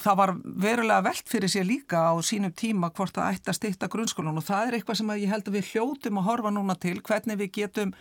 það 0.00 0.14
var 0.16 0.30
verulega 0.42 1.04
veld 1.04 1.26
fyrir 1.28 1.50
sér 1.52 1.66
líka 1.68 2.06
á 2.08 2.16
sínum 2.24 2.52
tíma 2.56 2.88
hvort 2.88 3.12
það 3.12 3.34
ætti 3.34 3.50
að 3.52 3.58
styrta 3.58 3.88
grunnskólan 3.92 4.40
og 4.40 4.46
það 4.46 4.68
er 4.68 4.76
eitthvað 4.78 5.00
sem 5.00 5.10
ég 5.20 5.32
held 5.32 5.50
að 5.50 5.58
við 5.58 5.72
hljótum 5.74 6.20
að 6.20 6.26
horfa 6.30 6.52
núna 6.54 6.76
til 6.80 6.94
hvernig 7.04 7.36
við 7.42 7.50
getum 7.58 7.92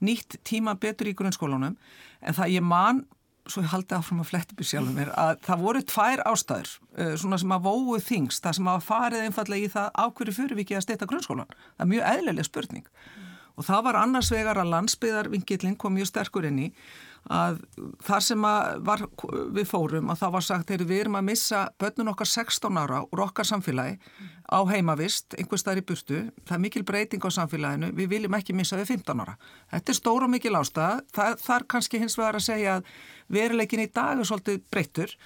nýtt 0.00 0.38
tíma 0.48 0.72
betur 0.80 1.10
í 1.10 1.14
grunnskólanum. 1.16 1.76
En 2.24 2.36
það 2.38 2.54
ég 2.54 2.64
man, 2.64 3.02
svo 3.44 3.66
ég 3.66 3.68
haldi 3.74 3.98
áfram 3.98 4.22
að 4.24 4.30
fletti 4.30 4.56
byrja 4.56 4.70
sjálfum 4.70 4.96
mér, 4.96 5.12
að 5.12 5.44
það 5.44 5.64
voru 5.66 5.84
tvær 5.92 6.24
ástæður, 6.32 6.72
uh, 6.96 7.14
svona 7.20 7.40
sem 7.42 7.52
að 7.52 7.68
vóðu 7.68 8.00
þings, 8.08 8.40
það 8.40 8.58
sem 8.58 8.72
að 8.72 8.86
farið 8.88 9.26
einfallega 9.26 9.68
í 9.68 9.74
það 9.76 9.90
ákverju 10.06 10.36
fyrir 10.40 10.56
við 10.56 10.64
ekki 10.64 10.78
að 10.80 10.86
styrta 10.86 11.10
grunnskólan. 11.10 11.56
Það 11.76 11.84
er 11.84 11.92
mjög 11.92 12.08
eðlileg 12.14 12.48
spurning. 12.48 12.88
Og 13.56 13.64
það 13.64 13.84
var 13.86 14.00
annars 14.00 14.32
vegar 14.32 14.60
að 14.60 14.72
landsbyðarvingillin 14.72 15.76
kom 15.80 15.96
mjög 15.96 16.10
sterkur 16.10 16.48
inn 16.48 16.64
í 16.66 16.70
að 17.32 17.58
þar 18.06 18.22
sem 18.22 18.44
að 18.46 18.82
var, 18.86 19.02
við 19.56 19.66
fórum 19.66 20.12
að 20.12 20.20
það 20.20 20.34
var 20.36 20.44
sagt 20.46 20.70
að 20.70 20.84
við 20.86 21.00
erum 21.04 21.18
að 21.18 21.26
missa 21.30 21.62
börnun 21.80 22.12
okkar 22.12 22.30
16 22.30 22.78
ára 22.78 23.00
úr 23.06 23.22
okkar 23.26 23.48
samfélagi 23.48 23.96
á 24.46 24.58
heimavist, 24.70 25.34
einhvers 25.34 25.64
staðar 25.64 25.82
í 25.82 25.86
burtu. 25.88 26.20
Það 26.46 26.56
er 26.56 26.62
mikil 26.62 26.84
breyting 26.86 27.26
á 27.26 27.30
samfélaginu. 27.34 27.90
Við 27.98 28.12
viljum 28.14 28.38
ekki 28.38 28.54
missa 28.54 28.78
við 28.78 28.92
15 28.94 29.24
ára. 29.24 29.36
Þetta 29.74 29.92
er 29.92 29.98
stóra 29.98 30.28
og 30.28 30.34
mikil 30.36 30.54
ástæða, 30.54 31.02
það, 31.16 31.44
er 31.56 31.68
kannski 31.74 32.02
hins 32.02 32.18
vegar 32.18 32.38
að 32.38 32.46
segja 32.46 32.78
að 32.78 32.90
veruleikin 33.34 33.82
í 33.82 33.90
dag 33.90 34.20
er 34.20 34.30
svolítið 34.30 34.62
breyttur. 34.70 35.16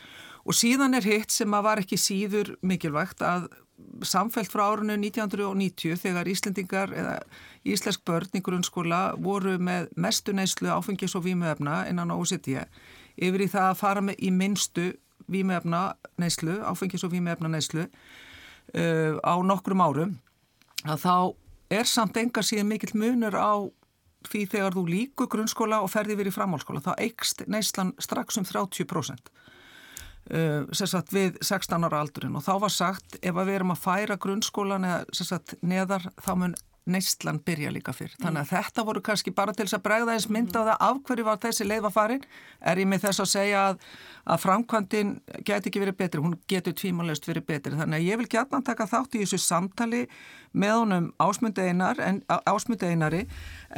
Og 0.48 0.56
síðan 0.56 0.96
er 0.96 1.04
hitt 1.04 1.34
sem 1.34 1.52
að 1.52 1.66
var 1.66 1.82
ekki 1.82 2.00
síður 2.00 2.54
mikilvægt 2.64 3.20
að 3.20 3.50
samfelt 4.06 4.50
frá 4.52 4.64
árunnu 4.70 4.96
1990 4.96 5.98
þegar 6.00 6.28
Íslendingar 6.30 6.94
eða 6.96 7.16
Íslensk 7.68 8.04
börn 8.08 8.38
í 8.38 8.42
grunnskóla 8.44 9.00
voru 9.20 9.56
með 9.60 9.90
mestu 10.00 10.34
neyslu 10.36 10.70
áfengis 10.72 11.16
og 11.18 11.26
vímuefna 11.26 11.82
innan 11.90 12.12
OCD 12.14 12.62
yfir 13.20 13.44
í 13.44 13.50
það 13.50 13.68
að 13.68 13.80
fara 13.82 14.04
með 14.04 14.22
í 14.24 14.30
minnstu 14.32 14.86
vímuefna 15.30 15.82
neyslu, 16.20 16.60
áfengis 16.64 17.04
og 17.06 17.12
vímuefna 17.14 17.50
neyslu 17.52 17.84
uh, 17.86 19.18
á 19.20 19.34
nokkrum 19.44 19.84
árum 19.84 20.16
að 20.88 21.04
þá 21.04 21.16
er 21.80 21.86
samt 21.86 22.16
enga 22.16 22.42
síðan 22.42 22.70
mikill 22.72 22.96
munur 22.98 23.36
á 23.36 23.68
því 24.30 24.46
þegar 24.52 24.76
þú 24.76 24.86
líku 24.88 25.28
grunnskóla 25.32 25.82
og 25.84 25.92
ferði 25.92 26.16
verið 26.18 26.34
í 26.34 26.38
framhálskóla 26.38 26.82
þá 26.84 26.92
eikst 26.96 27.44
neyslan 27.48 27.94
strax 28.00 28.40
um 28.40 28.48
30% 28.48 29.30
Uh, 29.30 29.39
sagt, 30.92 31.14
við 31.14 31.38
16 31.42 31.86
ára 31.88 32.02
aldurinn 32.04 32.36
og 32.38 32.44
þá 32.46 32.52
var 32.62 32.74
sagt 32.74 33.16
ef 33.20 33.38
við 33.38 33.54
erum 33.56 33.74
að 33.74 33.84
færa 33.84 34.18
grunnskólan 34.20 34.86
eða 34.86 35.24
sagt, 35.24 35.56
neðar 35.62 36.10
þá 36.20 36.34
mun 36.36 36.58
neistlan 36.90 37.40
byrja 37.44 37.70
líka 37.72 37.92
fyrr. 37.94 38.12
Þannig 38.20 38.40
að 38.40 38.46
mm. 38.46 38.50
þetta 38.50 38.84
voru 38.88 39.02
kannski 39.04 39.32
bara 39.36 39.52
til 39.54 39.66
þess 39.66 39.76
að 39.78 39.84
bregða 39.84 40.14
eins 40.16 40.28
mynda 40.32 40.62
á 40.64 40.68
það 40.70 40.84
af 40.86 41.00
hverju 41.06 41.26
var 41.26 41.40
þessi 41.42 41.66
leið 41.66 41.82
var 41.86 41.94
farin. 41.94 42.24
Er 42.72 42.80
ég 42.80 42.88
með 42.88 43.04
þess 43.04 43.22
að 43.24 43.30
segja 43.34 43.62
að, 43.68 43.86
að 44.34 44.42
framkvæmdinn 44.44 45.12
geti 45.46 45.70
ekki 45.70 45.82
verið 45.84 45.98
betri, 46.00 46.22
hún 46.24 46.36
getur 46.50 46.76
tvímáleust 46.80 47.28
verið 47.28 47.46
betri. 47.52 47.74
Þannig 47.78 48.00
að 48.00 48.08
ég 48.08 48.20
vil 48.20 48.28
gætna 48.34 48.62
taka 48.66 48.88
þátt 48.90 49.16
í 49.16 49.24
þessu 49.24 49.40
samtali 49.44 50.04
með 50.50 50.76
honum 50.80 51.10
ásmundu 51.22 51.62
einar, 51.62 52.00
en, 52.02 52.22
einari 52.90 53.26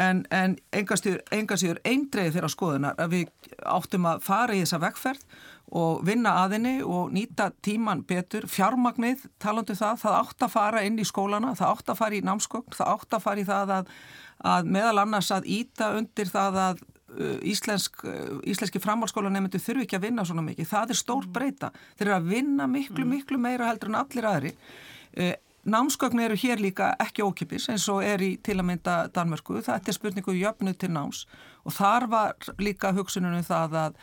en, 0.01 0.23
en 0.31 0.57
engasýður 0.73 1.83
eindreið 1.85 2.39
þeirra 2.39 2.53
skoðunar 2.53 3.03
að 3.03 3.19
við 3.19 3.51
áttum 3.67 4.09
að 4.09 4.23
fara 4.25 4.57
í 4.57 4.63
þessa 4.63 4.81
vekkferð 4.87 5.27
og 5.73 6.03
vinna 6.05 6.35
aðinni 6.43 6.75
og 6.85 7.13
nýta 7.15 7.49
tíman 7.65 8.03
betur. 8.09 8.45
Fjármagnið, 8.51 9.25
talandu 9.41 9.73
um 9.73 9.81
það, 9.81 10.01
það 10.03 10.17
átt 10.19 10.45
að 10.45 10.53
fara 10.53 10.83
inn 10.85 10.99
í 11.01 11.07
skólana, 11.09 11.55
það 11.57 11.77
átt 11.77 11.93
að 11.93 12.01
fara 12.03 12.19
í 12.19 12.25
námskogn, 12.27 12.75
það 12.77 12.91
átt 12.93 13.17
að 13.17 13.23
fara 13.25 13.41
í 13.41 13.47
það 13.49 13.73
að, 13.79 13.93
að 14.53 14.73
meðal 14.77 14.99
annars 15.05 15.31
að 15.33 15.49
íta 15.57 15.93
undir 15.97 16.29
það 16.33 16.59
að 16.67 16.83
uh, 16.83 17.39
íslensk, 17.55 18.05
uh, 18.05 18.35
íslenski 18.45 18.83
framhalskólanemendu 18.85 19.61
þurfi 19.63 19.87
ekki 19.87 20.01
að 20.01 20.05
vinna 20.11 20.27
svona 20.29 20.45
mikið. 20.51 20.69
Það 20.75 20.93
er 20.93 21.01
stór 21.01 21.25
mm. 21.25 21.33
breyta. 21.39 21.73
Þeir 21.97 22.09
eru 22.11 22.19
að 22.19 22.29
vinna 22.35 22.69
miklu, 22.69 23.07
mm. 23.07 23.15
miklu 23.17 23.41
meira 23.41 23.71
heldur 23.71 23.95
en 23.95 24.03
allir 24.03 24.29
aðri. 24.29 24.53
Uh, 25.17 25.33
námskogn 25.73 26.21
eru 26.21 26.37
hér 26.37 26.61
líka 26.61 26.91
ekki 27.01 27.25
ókipis 27.25 27.69
eins 27.73 27.87
og 27.89 28.03
er 28.05 28.21
í 28.21 28.35
til 28.45 28.59
að 28.59 28.69
mynda 28.75 28.99
Danmörku. 29.15 29.63
Það 29.65 29.89
er 29.89 29.97
spurningu 29.97 30.37
jöfnu 30.37 30.75
til 30.77 30.93
náms 30.93 31.25
og 31.63 31.77
þar 31.77 32.09
var 32.11 32.53
líka 32.59 32.91
hugsununum 32.93 33.45
það 33.47 33.77
að 33.87 33.99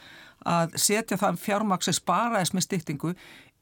að 0.47 0.75
setja 0.79 1.19
það 1.19 1.39
fjármaks 1.43 1.89
sem 1.89 1.97
sparaðis 1.97 2.53
með 2.55 2.67
styrtingu 2.67 3.13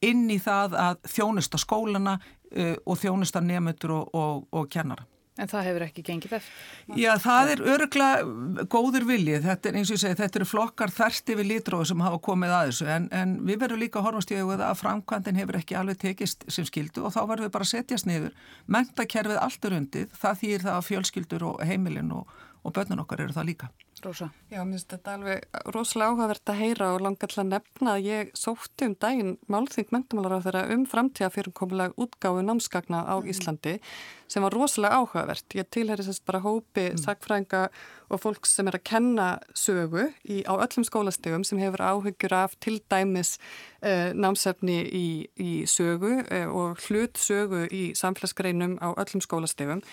inn 0.05 0.27
í 0.29 0.37
það 0.41 0.77
að 0.77 0.97
þjónusta 1.09 1.59
skólana 1.61 2.17
uh, 2.19 2.75
og 2.85 2.99
þjónusta 3.01 3.41
nefnendur 3.41 3.95
og, 3.97 4.09
og, 4.17 4.43
og 4.51 4.67
kennara. 4.73 5.07
En 5.37 5.49
það 5.49 5.67
hefur 5.67 5.83
ekki 5.85 6.03
gengið 6.05 6.31
eftir? 6.39 6.53
Já, 6.97 7.11
það 7.21 7.51
er 7.51 7.59
öruglega 7.73 8.63
góður 8.73 9.05
viljið. 9.05 9.43
Þetta 9.45 9.69
er 9.69 9.77
eins 9.77 9.91
og 9.91 9.97
ég 9.97 10.01
segi, 10.01 10.17
þetta 10.17 10.39
eru 10.39 10.47
flokkar 10.49 10.93
þersti 10.93 11.35
við 11.37 11.49
litróðu 11.51 11.89
sem 11.91 12.01
hafa 12.01 12.19
komið 12.25 12.53
að 12.57 12.71
þessu 12.71 12.87
en, 12.95 13.05
en 13.13 13.35
við 13.45 13.59
verðum 13.61 13.83
líka 13.83 14.01
að 14.01 14.07
horfast 14.07 14.33
í 14.33 14.39
auðvitað 14.39 14.65
að 14.71 14.79
framkvæmdinn 14.81 15.41
hefur 15.41 15.59
ekki 15.59 15.77
alveg 15.77 16.01
tekist 16.01 16.47
sem 16.49 16.65
skildu 16.65 17.05
og 17.05 17.13
þá 17.13 17.19
verðum 17.21 17.45
við 17.45 17.53
bara 17.53 17.67
að 17.67 17.73
setjast 17.75 18.09
niður. 18.09 18.33
Mentakerfið 18.77 19.41
allt 19.43 19.69
er 19.69 19.77
undið, 19.77 20.07
það 20.23 20.41
þýr 20.41 20.65
það 20.65 20.79
að 20.79 20.87
fjölskyldur 20.89 21.47
og 21.51 21.61
heimilin 21.69 22.15
og, 22.17 22.33
og 22.65 22.73
börnun 22.73 23.05
okkar 23.05 23.27
eru 23.27 23.37
það 23.37 23.51
líka. 23.51 23.69
Rósa? 24.05 24.29
Já, 24.51 24.61
mér 24.61 24.77
finnst 24.77 24.93
þetta 24.93 25.13
alveg 25.17 25.63
rosalega 25.73 26.11
áhugavert 26.13 26.51
að 26.51 26.59
heyra 26.61 26.89
og 26.93 27.01
langa 27.05 27.27
til 27.27 27.41
að 27.41 27.49
nefna 27.51 27.95
að 27.95 28.07
ég 28.07 28.31
sótti 28.37 28.87
um 28.87 28.95
daginn 29.01 29.33
málþing 29.51 29.89
mentamálar 29.95 30.37
á 30.37 30.45
þeirra 30.45 30.63
um 30.75 30.85
framtíða 30.89 31.31
fyrirkomulega 31.33 31.97
útgáfu 31.97 32.45
námskagna 32.45 33.03
á 33.03 33.15
mm. 33.17 33.29
Íslandi 33.33 33.75
sem 34.27 34.43
var 34.43 34.53
rosalega 34.53 34.99
áhugavert. 34.99 35.55
Ég 35.55 35.69
tilheri 35.71 36.03
sérst 36.03 36.25
bara 36.27 36.43
hópi 36.43 36.89
mm. 36.91 36.99
sagfrænga 37.03 37.67
og 38.11 38.21
fólk 38.23 38.47
sem 38.47 38.67
er 38.69 38.77
að 38.77 38.85
kenna 38.87 39.27
sögu 39.57 40.07
í, 40.23 40.43
á 40.47 40.53
öllum 40.55 40.85
skólastegum 40.87 41.43
sem 41.47 41.59
hefur 41.59 41.83
áhugjur 41.83 42.35
af 42.35 42.55
til 42.63 42.77
dæmis 42.91 43.35
uh, 43.81 44.13
námsefni 44.15 44.77
í, 44.85 45.07
í 45.35 45.51
sögu 45.67 46.13
uh, 46.23 46.47
og 46.47 46.83
hlut 46.87 47.19
sögu 47.19 47.65
í 47.67 47.91
samfélagsgreinum 47.99 48.77
á 48.79 48.95
öllum 48.95 49.23
skólastegum 49.23 49.83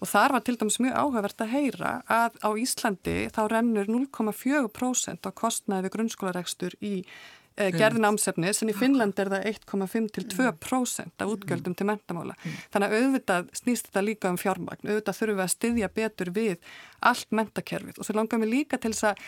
og 0.00 0.10
þar 0.10 0.36
var 0.36 0.44
til 0.44 0.58
dæmis 0.60 0.80
mjög 0.82 0.98
áhugavert 1.00 1.44
að 1.44 1.52
heyra 1.54 1.94
að 2.10 2.36
á 2.44 2.50
Íslandi 2.60 3.16
þá 3.32 3.42
rennur 3.52 3.88
0,4% 3.90 5.28
á 5.28 5.30
kostnaði 5.30 5.88
við 5.88 5.94
grunnskólaregstur 5.96 6.76
í 6.80 6.96
Eh, 7.60 7.68
gerði 7.76 8.00
námsefnis 8.00 8.62
en 8.64 8.70
í 8.72 8.74
Finnland 8.76 9.18
er 9.20 9.28
það 9.28 9.42
1,5 9.50 10.06
til 10.16 10.22
2% 10.32 11.20
af 11.20 11.32
útgjöldum 11.34 11.74
til 11.76 11.84
mentamála. 11.84 12.36
Þannig 12.72 12.86
að 12.86 12.94
auðvitað 12.96 13.50
snýst 13.58 13.90
þetta 13.90 14.02
líka 14.06 14.30
um 14.32 14.38
fjármagn, 14.40 14.88
auðvitað 14.88 15.18
þurfum 15.18 15.36
við 15.36 15.44
að 15.44 15.52
styðja 15.52 15.90
betur 15.98 16.30
við 16.32 16.70
allt 17.10 17.36
mentakerfið 17.36 18.00
og 18.00 18.08
svo 18.08 18.16
langar 18.16 18.40
við 18.40 18.52
líka 18.54 18.80
til 18.80 18.94
þess 18.94 19.10
að 19.10 19.26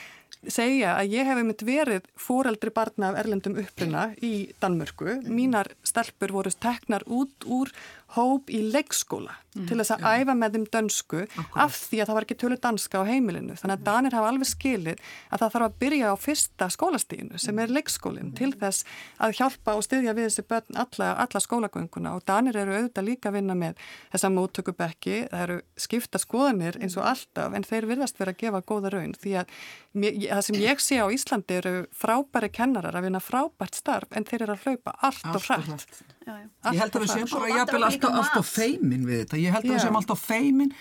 segja 0.48 0.94
að 0.98 1.14
ég 1.14 1.28
hef 1.28 1.40
einmitt 1.40 1.64
verið 1.66 2.08
fóreldri 2.20 2.72
barna 2.74 3.10
af 3.10 3.20
erlendum 3.22 3.58
uppruna 3.60 4.06
í 4.24 4.50
Danmörku. 4.62 5.20
Mínar 5.28 5.72
stelpur 5.86 6.34
voru 6.34 6.52
teknar 6.54 7.06
út 7.06 7.46
úr 7.46 7.72
hóp 8.14 8.50
í 8.52 8.60
leikskóla 8.70 9.32
mm, 9.54 9.66
til 9.68 9.78
þess 9.80 9.94
að 9.96 10.04
ja. 10.04 10.12
æfa 10.20 10.34
með 10.38 10.56
þeim 10.56 10.66
dönsku 10.76 11.20
Akkurat. 11.24 11.56
af 11.64 11.78
því 11.88 12.00
að 12.00 12.08
það 12.08 12.16
var 12.18 12.26
ekki 12.26 12.36
tölu 12.42 12.58
danska 12.62 13.00
á 13.02 13.08
heimilinu. 13.08 13.56
Þannig 13.58 13.74
að 13.78 13.86
Danir 13.88 14.16
hafa 14.18 14.30
alveg 14.30 14.50
skilið 14.50 15.00
að 15.30 15.42
það 15.42 15.54
þarf 15.54 15.66
að 15.66 15.76
byrja 15.82 16.12
á 16.12 16.16
fyrsta 16.20 16.68
skólastíginu 16.74 17.40
sem 17.42 17.62
er 17.62 17.74
leikskólinn 17.74 18.32
til 18.38 18.50
þess 18.60 18.86
að 19.24 19.36
hjálpa 19.40 19.74
og 19.78 19.86
styðja 19.86 20.14
við 20.14 20.28
þessi 20.28 20.46
börn 20.52 20.80
alla, 20.84 21.10
alla 21.24 21.42
skólagönguna 21.42 22.14
og 22.14 22.26
Danir 22.28 22.60
eru 22.62 22.76
auðvitað 22.76 23.08
líka 23.08 23.32
að 23.32 23.38
vinna 23.40 23.58
með 23.58 23.82
þessa 24.12 24.32
móttökubekki. 24.36 25.16
Það 25.32 25.46
eru 25.48 25.58
skipta 25.86 26.22
skoðanir 26.22 26.78
eins 26.80 26.98
og 27.00 27.08
alltaf 27.10 27.56
en 27.56 27.66
þeir 27.66 27.90
virðast 27.90 28.20
vera 28.20 28.36
að 28.36 28.44
gefa 28.44 28.62
góða 28.68 28.94
raun 28.94 29.16
því 29.18 29.38
að 29.42 29.58
það 30.30 30.42
sem 30.48 30.58
ég 30.62 30.82
sé 30.82 30.98
á 31.00 31.06
Íslandi 31.12 31.58
eru 31.60 31.74
frábæri 31.94 32.50
kennarar 32.54 32.98
að 32.98 33.08
vinna 33.08 33.22
frábært 33.22 33.78
starf 33.78 34.12
en 34.16 34.26
þeir 34.28 34.46
eru 34.46 34.56
að 34.56 34.66
hlaupa 34.66 34.96
allt 35.08 35.30
og 35.30 35.48
hrætt. 35.48 35.86
Ég 36.24 36.80
held 36.80 36.94
að 36.94 37.02
við 37.04 37.10
séum 37.12 37.32
bara 37.34 37.56
jafnvel 37.58 37.86
alltaf, 37.88 38.52
feimin 38.52 39.08
við 39.08 39.24
þetta. 39.24 39.40
Ég 39.42 39.56
held 39.56 39.68
að 39.68 39.74
við 39.74 39.82
séum 39.84 39.98
alltaf 40.00 40.22
feimin 40.24 40.72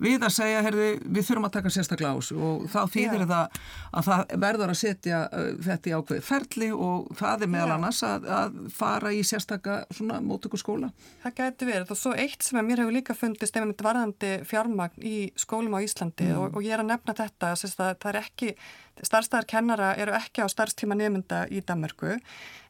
við 0.00 0.24
að 0.24 0.32
segja, 0.32 0.60
herði, 0.64 0.88
við 1.04 1.26
þurfum 1.28 1.46
að 1.46 1.54
taka 1.56 1.72
sérstaklega 1.74 2.12
ás 2.16 2.30
og 2.32 2.64
þá 2.72 2.78
þýðir 2.94 3.24
það 3.28 3.58
að 3.90 4.06
það 4.08 4.34
verður 4.44 4.72
að 4.72 4.78
setja 4.80 5.18
uh, 5.26 5.48
þetta 5.66 5.90
í 5.90 5.94
ákveði 5.96 6.24
ferli 6.24 6.70
og 6.72 7.10
það 7.20 7.44
er 7.44 7.52
meðal 7.54 7.74
annars 7.76 8.00
að, 8.08 8.28
að 8.38 8.58
fara 8.74 9.12
í 9.12 9.20
sérstaklega 9.26 9.98
svona 9.98 10.20
mótöku 10.24 10.60
skóla. 10.60 10.90
Það 11.24 11.36
getur 11.42 11.72
verið. 11.72 11.92
Og 11.92 12.00
svo 12.00 12.14
eitt 12.16 12.46
sem 12.46 12.60
mér 12.64 12.84
hefur 12.84 12.96
líka 12.96 13.16
fundist 13.18 13.56
ef 13.56 13.64
einmitt 13.64 13.84
varðandi 13.84 14.32
fjármagn 14.48 15.04
í 15.04 15.16
skólum 15.40 15.76
á 15.76 15.84
Íslandi 15.84 16.30
mm. 16.30 16.40
og, 16.40 16.56
og 16.56 16.64
ég 16.64 16.76
er 16.76 16.84
að 16.84 16.92
nefna 16.94 17.16
þetta 17.20 17.52
að 17.52 17.76
það 17.76 18.10
er 18.14 18.20
ekki, 18.22 18.54
starfstæðar 19.02 19.46
kennara 19.46 19.94
eru 19.96 20.12
ekki 20.12 20.44
á 20.44 20.46
starfstíma 20.48 20.96
nefnda 20.98 21.46
í 21.50 21.62
Danmarku 21.66 22.18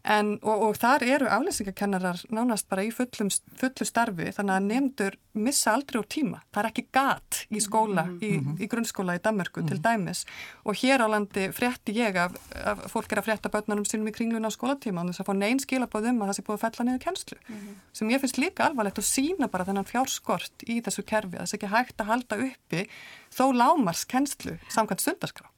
En, 0.00 0.38
og, 0.40 0.62
og 0.64 0.76
þar 0.80 1.02
eru 1.04 1.26
aflýsingakennarar 1.28 2.22
nánast 2.32 2.64
bara 2.70 2.86
í 2.86 2.92
fullum, 2.94 3.28
fullu 3.60 3.84
starfi 3.84 4.30
þannig 4.32 4.54
að 4.54 4.68
nefndur 4.70 5.16
missa 5.36 5.74
aldrei 5.74 5.98
úr 6.00 6.06
tíma. 6.10 6.40
Það 6.48 6.62
er 6.62 6.68
ekki 6.70 6.84
gat 6.96 7.40
í 7.52 7.60
skóla, 7.60 8.06
mm 8.06 8.14
-hmm. 8.14 8.22
í, 8.24 8.30
mhm. 8.38 8.54
í 8.64 8.68
grunnskóla 8.72 9.18
í 9.18 9.22
Danmarku 9.22 9.60
mm 9.60 9.66
-hmm. 9.66 9.68
til 9.68 9.76
mhm. 9.76 9.84
dæmis 9.84 10.24
og 10.64 10.74
hér 10.74 11.04
á 11.04 11.06
landi 11.06 11.44
frétti 11.52 11.92
ég 11.92 12.16
af, 12.16 12.32
af 12.64 12.78
fólk 12.88 13.12
er 13.12 13.20
að 13.20 13.28
frétta 13.28 13.52
börnunum 13.52 13.84
sínum 13.84 14.08
í 14.08 14.16
kringluna 14.16 14.48
á 14.48 14.56
skólatíma 14.56 15.04
og 15.04 15.12
þess 15.12 15.20
að 15.20 15.28
fá 15.28 15.34
neins 15.36 15.62
skilabóðum 15.62 16.22
að 16.22 16.28
það 16.28 16.36
sé 16.36 16.42
búið 16.42 16.56
að 16.56 16.64
fella 16.64 16.84
niður 16.84 17.04
kennslu 17.04 17.36
mm 17.36 17.56
-hmm. 17.56 17.74
sem 17.92 18.10
ég 18.10 18.20
finnst 18.20 18.38
líka 18.38 18.64
alvarlegt 18.64 18.98
og 18.98 19.04
sína 19.04 19.48
bara 19.48 19.64
þennan 19.64 19.84
fjárskort 19.84 20.56
í 20.66 20.80
þessu 20.80 21.02
kerfi 21.04 21.36
að 21.36 21.44
þess 21.44 21.54
ekki 21.54 21.74
hægt 21.76 22.00
að 22.00 22.06
halda 22.06 22.36
uppi 22.36 22.88
þó 23.34 23.50
lámars 23.54 24.04
kennslu 24.10 24.56
samkvæmt 24.72 25.04
sundarskrá. 25.04 25.48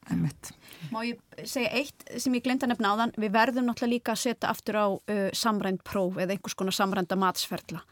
Má 0.92 1.00
ég 1.06 1.20
segja 1.48 1.70
eitt 1.72 2.04
sem 2.20 2.34
ég 2.36 2.44
glemta 2.44 2.68
nefna 2.68 2.92
á 2.92 3.00
þann, 3.00 3.14
við 3.16 3.34
verðum 3.36 3.68
náttúrulega 3.68 3.94
líka 3.94 4.14
að 4.16 4.22
setja 4.24 4.50
aftur 4.52 4.78
á 4.78 4.86
uh, 4.92 5.28
samrænt 5.32 5.84
próf 5.86 6.18
eða 6.20 6.36
einhvers 6.36 6.58
konar 6.58 6.76
samrænda 6.76 7.16
matsferðla. 7.16 7.82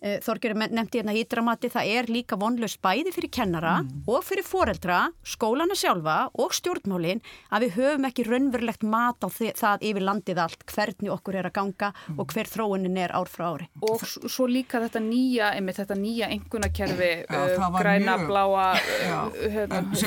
Eh, 0.00 0.16
Þorgjörður 0.24 0.70
nefndi 0.72 0.96
hérna 0.96 1.12
hýtramati, 1.12 1.68
það 1.68 1.90
er 1.92 2.06
líka 2.08 2.36
vonlaus 2.40 2.78
bæði 2.80 3.10
fyrir 3.12 3.28
kennara 3.36 3.74
mm. 3.82 4.06
og 4.08 4.22
fyrir 4.24 4.46
foreldra, 4.48 5.00
skólana 5.28 5.76
sjálfa 5.76 6.30
og 6.40 6.54
stjórnmálin 6.56 7.20
að 7.52 7.66
við 7.66 7.74
höfum 7.76 8.06
ekki 8.08 8.24
raunverulegt 8.24 8.86
mat 8.88 9.20
á 9.20 9.28
það 9.28 9.84
yfir 9.90 10.06
landið 10.08 10.40
allt, 10.46 10.64
hvernig 10.72 11.12
okkur 11.12 11.36
er 11.42 11.50
að 11.50 11.56
ganga 11.60 11.92
mm. 11.92 12.16
og 12.16 12.32
hver 12.32 12.48
þróunin 12.48 12.96
er 12.96 13.12
ár 13.12 13.28
frá 13.28 13.50
ári. 13.50 13.68
Og 13.84 14.00
svo 14.08 14.48
líka 14.48 14.80
þetta 14.80 15.04
nýja, 15.04 15.52
einmitt 15.58 15.82
þetta 15.82 16.00
nýja 16.00 16.32
engunakerfi, 16.32 17.12
uh, 17.28 17.68
græna, 17.76 18.16
mjög, 18.16 18.26
bláa, 18.32 18.66
uh, 18.80 19.62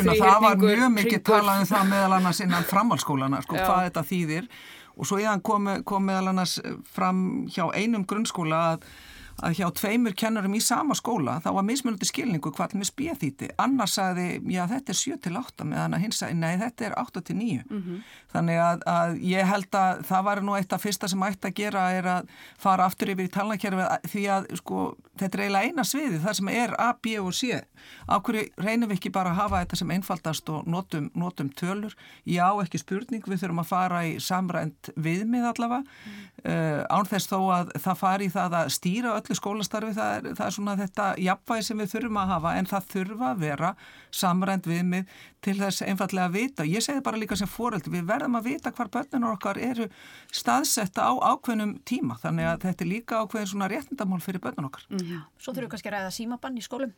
það 0.10 0.36
var 0.48 0.62
mjög 0.66 0.88
mikið 0.98 1.26
talað 1.30 1.62
um 1.62 1.70
það 1.76 1.90
meðal 1.94 2.18
annars 2.18 2.42
innan 2.42 2.70
framhalskólana, 2.74 3.46
sko, 3.46 3.62
hvað 3.62 3.92
þetta 3.92 4.08
þýðir 4.10 4.54
og 4.94 5.10
svo 5.10 5.22
ég 5.22 5.42
kom, 5.46 5.70
kom 5.86 6.06
meðal 6.10 6.34
annars 6.34 6.60
fram 6.90 7.44
hjá 7.50 7.68
einum 7.78 8.06
grunnskóla 8.10 8.68
að 8.74 8.94
að 9.42 9.58
hjá 9.60 9.68
tveimur 9.80 10.16
kennarum 10.18 10.56
í 10.56 10.62
sama 10.64 10.96
skóla 10.98 11.40
þá 11.44 11.50
var 11.58 11.66
mismunandi 11.68 12.08
skilningu 12.10 12.52
hvað 12.54 12.76
með 12.78 12.90
spjöþýti 12.92 13.50
annars 13.62 13.98
sagði, 13.98 14.28
já 14.54 14.64
þetta 14.70 14.94
er 14.94 15.00
7-8 15.00 15.68
meðan 15.70 15.98
að 15.98 16.04
hins 16.06 16.22
sagði, 16.22 16.40
nei 16.42 16.58
þetta 16.62 16.86
er 16.88 16.98
8-9 17.02 17.64
mm 17.64 17.82
-hmm. 17.82 18.04
þannig 18.34 18.62
að, 18.68 18.86
að 18.94 19.18
ég 19.34 19.50
held 19.50 19.80
að 19.80 20.04
það 20.10 20.28
var 20.30 20.44
nú 20.44 20.58
eitt 20.58 20.74
af 20.74 20.84
fyrsta 20.84 21.10
sem 21.10 21.24
ætti 21.24 21.50
að 21.50 21.58
gera 21.62 21.88
er 21.92 22.10
að 22.18 22.30
fara 22.58 22.86
aftur 22.86 23.14
yfir 23.14 23.30
í 23.30 23.34
talnakerfi 23.34 23.90
því 24.14 24.28
að 24.38 24.48
sko 24.62 24.86
þetta 25.20 25.38
er 25.38 25.44
eiginlega 25.44 25.70
eina 25.70 25.86
sviði 25.86 26.20
það 26.24 26.38
sem 26.40 26.50
er 26.54 26.74
A, 26.82 26.88
B 26.98 27.16
og 27.22 27.34
C. 27.38 27.60
Ákveður 28.08 28.66
reynum 28.66 28.90
við 28.90 28.98
ekki 28.98 29.12
bara 29.14 29.34
að 29.34 29.40
hafa 29.42 29.62
þetta 29.64 29.80
sem 29.80 29.94
einfaldast 29.94 30.50
og 30.54 30.70
notum, 30.70 31.10
notum 31.20 31.52
tölur? 31.60 31.94
Já 32.26 32.46
ekki 32.64 32.82
spurning, 32.82 33.24
við 33.28 33.44
þurfum 33.44 33.62
að 33.64 33.70
fara 33.70 34.02
í 34.08 34.16
samrænt 34.24 34.90
viðmið 34.96 35.50
allavega. 35.52 35.84
Mm. 35.84 36.24
uh, 36.44 36.82
án 36.90 37.10
þess 37.10 37.30
þó 37.30 37.38
að 37.56 37.74
það 37.84 38.02
fari 38.02 38.30
það 38.34 38.58
að 38.60 38.74
stýra 38.78 39.14
öllu 39.24 39.38
skólastarfi 39.40 39.94
það 39.98 40.10
er, 40.18 40.24
það 40.38 40.46
er 40.46 40.56
svona 40.58 40.76
þetta 40.80 41.06
jafnvægi 41.24 41.68
sem 41.68 41.82
við 41.82 41.94
þurfum 41.94 42.20
að 42.22 42.32
hafa 42.34 42.52
en 42.60 42.70
það 42.70 42.90
þurfa 42.94 43.30
að 43.30 43.44
vera 43.44 43.72
samrænt 44.14 44.70
viðmið 44.70 45.16
til 45.44 45.56
þess 45.60 45.86
einfallega 45.88 46.30
að 46.30 46.38
vita. 46.38 46.68
Ég 46.68 46.86
segi 46.86 47.04
bara 47.04 47.20
líka 47.20 47.38
sem 47.40 47.50
fóröld, 47.50 47.88
við 47.92 48.06
verðum 48.08 48.38
að 48.40 48.48
vita 48.52 48.74
hvar 48.76 48.92
börnunum 48.94 49.34
okkar 49.34 49.60
eru 49.62 49.90
staðsetta 50.32 51.10
á 51.10 51.12
ákveðnum 51.34 51.76
tíma. 51.88 52.20
Þannig 52.22 52.52
að 52.52 52.64
þetta 52.68 52.86
er 52.86 52.92
líka 52.92 53.24
ákveðin 53.24 53.52
svona 53.54 53.72
réttindamál 53.72 54.22
fyrir 54.24 54.44
börnun 54.44 54.70
okkar. 54.70 54.88
Mm. 54.94 55.26
Svo 55.38 55.52
þurfum 55.52 55.68
við 55.68 55.74
kannski 55.74 55.92
að 55.92 55.98
ræða 55.98 56.16
símabann 56.16 56.60
í 56.60 56.64
skólum. 56.64 56.94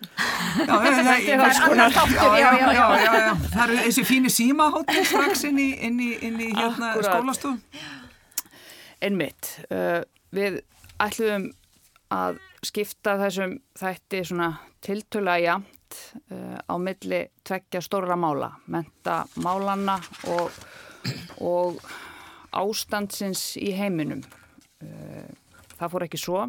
Já, 0.00 0.64
það 3.52 3.64
eru 3.66 3.80
þessi 3.82 4.04
fíni 4.08 4.30
símahóttir 4.32 5.04
strax 5.04 5.44
inn 5.50 5.58
í, 5.60 5.70
inn 5.84 5.98
í, 6.00 6.14
inn 6.24 6.38
í 6.40 6.48
hérna 6.54 6.94
skólastofn 7.02 7.58
Einmitt. 9.00 9.54
Uh, 9.72 10.02
við 10.36 10.60
ætluðum 11.00 11.48
að 12.10 12.40
skipta 12.66 13.14
þessum 13.20 13.56
þætti 13.78 14.22
svona 14.26 14.50
tiltöla 14.84 15.36
jamt 15.40 15.98
uh, 16.32 16.58
á 16.66 16.74
milli 16.80 17.22
tveggja 17.46 17.82
stóra 17.84 18.16
mála, 18.18 18.50
menta 18.66 19.22
málanna 19.42 19.98
og, 20.34 20.50
og 21.44 21.80
ástandsins 22.56 23.54
í 23.60 23.70
heiminum. 23.76 24.24
Uh, 24.82 25.30
það 25.76 25.94
fór 25.94 26.06
ekki 26.08 26.20
svo, 26.20 26.44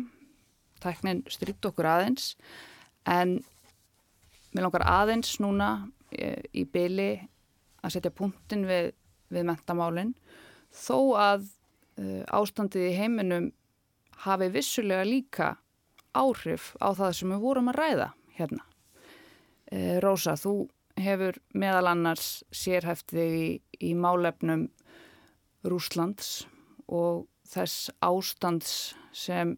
tæknin 0.82 1.24
strykt 1.32 1.66
okkur 1.70 1.90
aðeins, 1.94 2.36
en 3.06 3.40
mér 4.52 4.68
langar 4.68 4.88
aðeins 4.90 5.38
núna 5.44 5.74
uh, 5.86 6.42
í 6.52 6.66
byli 6.66 7.14
að 7.82 7.98
setja 7.98 8.14
punktin 8.14 8.66
við, 8.70 8.92
við 9.32 9.48
mentamálinn, 9.48 10.16
þó 10.72 11.18
að 11.20 11.50
ástandið 12.34 12.86
í 12.88 12.94
heiminum 12.96 13.50
hafi 14.26 14.50
vissulega 14.54 15.06
líka 15.08 15.56
áhrif 16.14 16.76
á 16.84 16.92
það 16.94 17.16
sem 17.18 17.34
við 17.34 17.44
vorum 17.46 17.72
að 17.72 17.80
ræða 17.80 18.08
hérna. 18.38 18.64
E, 19.72 20.00
Rósa, 20.04 20.36
þú 20.36 20.70
hefur 21.00 21.40
meðal 21.56 21.88
annars 21.94 22.44
sérhæft 22.52 23.14
þig 23.16 23.36
í, 23.38 23.50
í 23.80 23.92
málefnum 23.96 24.68
Rúslands 25.64 26.46
og 26.92 27.28
þess 27.48 27.92
ástands 28.04 28.96
sem 29.16 29.56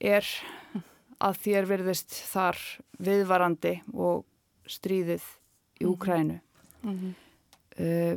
er 0.00 0.26
að 1.20 1.40
þér 1.44 1.68
verðist 1.68 2.14
þar 2.30 2.58
viðvarandi 3.04 3.74
og 3.92 4.24
stríðið 4.70 5.24
í 5.80 5.88
Úkrænu. 5.90 6.40
Mm 6.80 6.96
-hmm. 6.96 7.14
uh, 7.76 8.14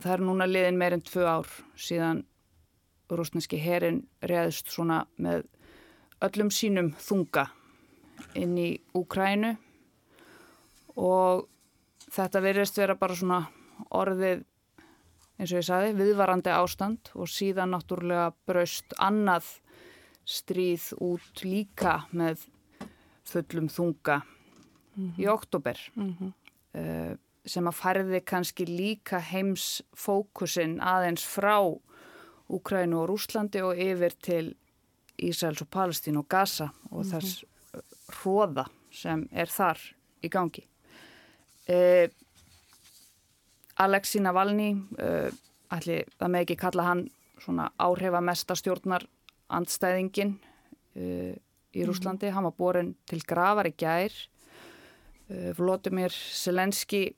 það 0.00 0.12
er 0.12 0.24
núna 0.24 0.48
liðin 0.48 0.78
meirinn 0.80 1.04
tvö 1.04 1.26
ár 1.28 1.48
síðan 1.76 2.24
rúsneski 3.18 3.58
herin 3.60 4.02
reðist 4.22 4.70
svona 4.72 5.06
með 5.16 5.44
öllum 6.22 6.50
sínum 6.54 6.92
þunga 7.02 7.48
inn 8.38 8.56
í 8.58 8.68
Úkrænu 8.94 9.56
og 11.00 11.48
þetta 12.12 12.42
verðist 12.44 12.78
vera 12.78 12.96
bara 12.98 13.16
svona 13.18 13.40
orðið 13.90 14.44
eins 15.38 15.50
og 15.50 15.58
ég 15.58 15.66
saði 15.66 15.94
viðvarandi 15.98 16.52
ástand 16.54 17.10
og 17.18 17.30
síðan 17.30 17.72
náttúrulega 17.74 18.30
braust 18.46 18.94
annað 19.02 19.48
stríð 20.28 20.92
út 21.02 21.42
líka 21.42 22.02
með 22.12 22.46
fullum 23.26 23.68
þunga 23.72 24.22
mm 24.22 25.08
-hmm. 25.08 25.18
í 25.18 25.26
oktober 25.28 25.78
mm 25.94 26.14
-hmm. 26.14 26.32
uh, 26.78 27.16
sem 27.44 27.66
að 27.66 27.74
færði 27.74 28.20
kannski 28.20 28.64
líka 28.66 29.18
heims 29.18 29.82
fókusin 29.96 30.80
aðeins 30.80 31.24
frá 31.24 31.58
Úkrænu 32.52 33.00
og 33.00 33.08
Rúslandi 33.10 33.62
og 33.64 33.78
yfir 33.80 34.14
til 34.20 34.52
Ísraels 35.22 35.62
og 35.64 35.70
Palestín 35.72 36.18
og 36.18 36.28
Gaza 36.28 36.68
og 36.90 37.04
mm 37.04 37.10
-hmm. 37.10 37.20
þess 37.20 37.44
hróða 38.12 38.66
sem 38.92 39.28
er 39.32 39.46
þar 39.46 39.78
í 40.22 40.28
gangi. 40.28 40.68
Uh, 41.68 42.08
Alexi 43.76 44.20
Navalny, 44.20 44.72
uh, 44.74 45.30
ætli 45.72 46.02
það 46.18 46.28
með 46.28 46.40
ekki 46.44 46.56
kalla 46.56 46.82
hann 46.82 47.10
svona 47.42 47.70
áhrifamesta 47.78 48.54
stjórnar 48.58 49.06
andstæðingin 49.48 50.36
uh, 50.96 51.34
í 51.72 51.86
Rúslandi, 51.86 52.30
hann 52.30 52.44
var 52.44 52.56
borin 52.58 52.94
til 53.08 53.22
gravar 53.24 53.66
í 53.66 53.74
gær 53.78 54.12
uh, 55.30 55.50
Vlodimir 55.58 56.12
Selenski 56.12 57.14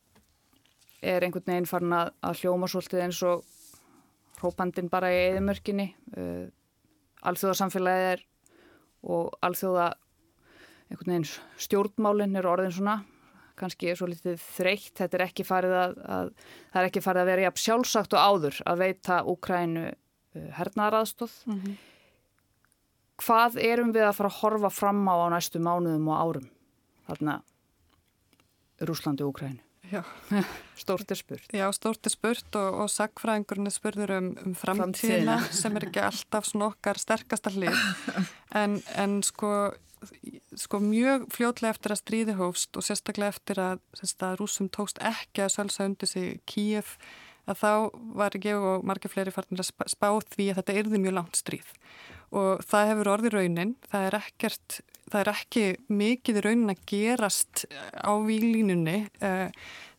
er 1.05 1.25
einhvern 1.25 1.51
veginn 1.51 1.69
farin 1.69 1.93
að, 1.93 2.13
að 2.25 2.41
hljóma 2.43 2.69
svolítið 2.71 3.05
eins 3.05 3.23
og 3.27 3.45
hrópandin 4.45 4.91
bara 4.93 5.11
í 5.13 5.19
eðimörkinni 5.31 5.89
uh, 6.19 6.45
alþjóðarsamfélagið 7.25 8.13
er 8.13 8.25
og 9.05 9.35
alþjóða 9.45 9.91
stjórnmálinn 11.65 12.37
er 12.39 12.47
orðin 12.47 12.73
svona. 12.77 13.01
Kannski 13.59 13.89
er 13.91 13.99
svo 13.99 14.07
litið 14.11 14.39
þreytt, 14.43 14.93
þetta 14.99 15.19
er 15.19 15.25
ekki 15.27 15.47
farið 15.47 15.75
að, 15.79 15.97
að 16.05 16.31
það 16.73 16.79
er 16.81 16.89
ekki 16.89 17.03
farið 17.05 17.23
að 17.23 17.29
vera 17.31 17.45
jafn 17.45 17.63
sjálfsagt 17.65 18.15
og 18.15 18.29
áður 18.29 18.61
að 18.71 18.81
veita 18.85 19.19
Úkrænu 19.31 19.89
uh, 19.91 20.47
hernaðaraðstóð 20.61 21.37
mm 21.49 21.59
-hmm 21.59 21.83
hvað 23.21 23.59
erum 23.63 23.93
við 23.95 24.09
að 24.09 24.17
fara 24.19 24.31
að 24.33 24.39
horfa 24.41 24.71
fram 24.73 25.03
á 25.07 25.15
á 25.15 25.27
næstu 25.35 25.61
mánuðum 25.63 26.09
og 26.11 26.21
árum 26.21 26.49
þarna 27.07 27.37
Rúslandi 28.83 29.25
og 29.25 29.35
Ukrænu 29.35 29.63
Stórt 30.83 31.11
er 31.11 31.19
spurt. 31.19 31.55
Já, 31.55 31.67
stórt 31.77 32.07
er 32.07 32.13
spurt 32.13 32.59
og, 32.59 32.81
og 32.85 32.91
sagfræðingurinn 32.93 33.71
er 33.71 33.75
spurður 33.75 34.15
um, 34.19 34.31
um 34.45 34.55
framtíðina 34.59 35.39
sem 35.61 35.77
er 35.79 35.89
ekki 35.89 36.03
alltaf 36.05 36.51
okkar 36.55 37.01
sterkasta 37.01 37.55
hlið. 37.55 37.79
En, 38.55 38.77
en 38.95 39.17
sko, 39.27 39.49
sko 40.55 40.79
mjög 40.79 41.25
fljótlega 41.35 41.75
eftir 41.75 41.91
að 41.91 41.99
stríði 41.99 42.37
hófst 42.39 42.79
og 42.79 42.85
sérstaklega 42.87 43.33
eftir 43.35 43.59
að, 43.59 43.81
að 44.23 44.37
rúsum 44.39 44.69
tókst 44.71 45.01
ekki 45.03 45.43
að 45.43 45.57
sölsa 45.57 45.89
undir 45.89 46.07
sig 46.07 46.37
Kíef 46.47 46.93
að 47.51 47.59
þá 47.61 47.73
var 48.21 48.37
ég 48.39 48.67
og 48.71 48.87
margir 48.87 49.11
fleiri 49.11 49.35
farnir 49.35 49.65
að 49.65 49.73
spá 49.91 50.07
því 50.31 50.53
að 50.53 50.61
þetta 50.61 50.77
erði 50.81 51.01
mjög 51.03 51.17
langt 51.19 51.41
stríð. 51.41 51.75
Og 52.35 52.63
það 52.67 52.91
hefur 52.93 53.11
orðið 53.17 53.37
raunin, 53.37 53.75
það 53.91 54.07
er, 54.07 54.19
ekkert, 54.23 54.79
það 55.13 55.21
er 55.21 55.33
ekki 55.35 55.65
mikið 55.93 56.41
raunin 56.45 56.75
að 56.75 56.85
gerast 56.91 57.65
á 57.95 58.13
výlínunni 58.25 58.99
eh, 59.25 59.51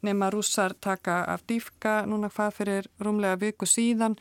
nema 0.05 0.29
rússar 0.33 0.75
taka 0.81 1.23
af 1.31 1.45
dýfka 1.49 2.03
núna 2.09 2.29
hvað 2.33 2.55
fyrir 2.59 2.89
rúmlega 3.01 3.39
viku 3.41 3.67
síðan 3.69 4.17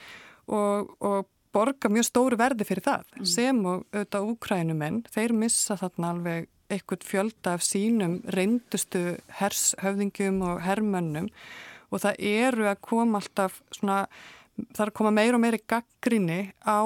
og, 0.47 0.95
og 1.01 1.29
borga 1.55 1.91
mjög 1.93 2.09
stóru 2.09 2.39
verði 2.41 2.67
fyrir 2.69 2.85
það 2.85 3.05
mm. 3.07 3.29
sem 3.31 3.61
og 3.63 3.85
auðvitað 3.93 4.31
úkrænumenn, 4.33 5.03
þeir 5.13 5.37
missa 5.39 5.79
þarna 5.81 6.15
alveg 6.15 6.49
eitthvað 6.73 7.05
fjölda 7.07 7.55
af 7.59 7.65
sínum 7.65 8.19
reyndustu 8.35 9.19
hershöfðingjum 9.39 10.41
og 10.49 10.63
hermönnum 10.65 11.29
og 11.93 12.03
það 12.03 12.23
eru 12.31 12.69
að 12.71 12.81
koma 12.83 13.21
alltaf 13.21 13.61
svona, 13.75 14.05
það 14.73 14.87
er 14.87 14.93
að 14.93 14.97
koma 14.99 15.13
meir 15.15 15.37
og 15.37 15.45
meiri 15.45 15.61
gaggrinni 15.71 16.41
á 16.65 16.83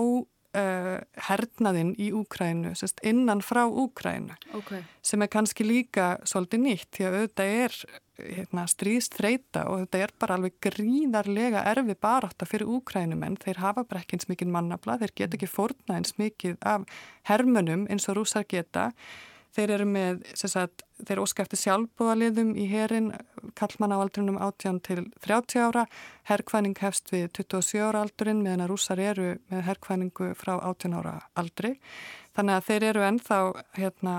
uh, 0.56 0.96
hernaðinn 1.28 1.94
í 2.00 2.10
Úkrænu 2.16 2.74
innan 3.06 3.42
frá 3.44 3.64
Úkrænu 3.66 4.36
okay. 4.56 4.84
sem 5.02 5.22
er 5.22 5.30
kannski 5.32 5.66
líka 5.66 6.16
svolítið 6.28 6.64
nýtt 6.64 6.90
því 6.96 7.08
að 7.08 7.16
auðvitað 7.18 7.54
er 7.62 7.78
hérna, 8.18 8.64
stríðst 8.70 9.14
þreita 9.18 9.64
og 9.70 9.84
þetta 9.84 10.02
er 10.02 10.12
bara 10.18 10.38
alveg 10.38 10.58
gríðarlega 10.64 11.62
erfi 11.70 11.94
barátta 12.00 12.48
fyrir 12.48 12.70
Úkrænumenn, 12.78 13.38
þeir 13.42 13.62
hafa 13.62 13.84
bara 13.86 14.02
ekki 14.02 14.18
eins 14.18 14.28
mikið 14.30 14.52
mannabla, 14.54 14.98
þeir 15.02 15.14
geta 15.22 15.38
ekki 15.38 15.50
fórna 15.50 15.98
eins 15.98 16.16
mikið 16.18 16.58
af 16.66 16.86
hermönum 17.30 17.86
eins 17.92 18.08
og 18.10 18.18
rúsar 18.18 18.46
geta 18.48 18.90
Þeir 19.58 19.72
eru 19.74 19.86
með, 19.90 20.20
sagt, 20.38 20.84
þeir 21.02 21.18
óska 21.18 21.42
eftir 21.42 21.58
sjálfbúðaliðum 21.58 22.52
í 22.62 22.68
herin, 22.70 23.08
kallmann 23.58 23.90
á 23.90 23.98
aldrinum 23.98 24.36
18 24.38 24.76
til 24.86 25.00
30 25.24 25.64
ára, 25.66 25.82
herrkvæning 26.30 26.76
hefst 26.78 27.10
við 27.10 27.24
27 27.40 27.80
ára 27.82 28.04
aldurinn 28.04 28.44
meðan 28.44 28.62
að 28.62 28.70
rúsar 28.70 29.02
eru 29.02 29.32
með 29.50 29.64
herrkvæningu 29.66 30.28
frá 30.38 30.52
18 30.60 30.94
ára 30.94 31.14
aldri. 31.42 31.72
Þannig 32.38 32.54
að 32.54 32.68
þeir 32.68 32.86
eru 32.92 33.02
ennþá, 33.08 33.38
hérna, 33.80 34.12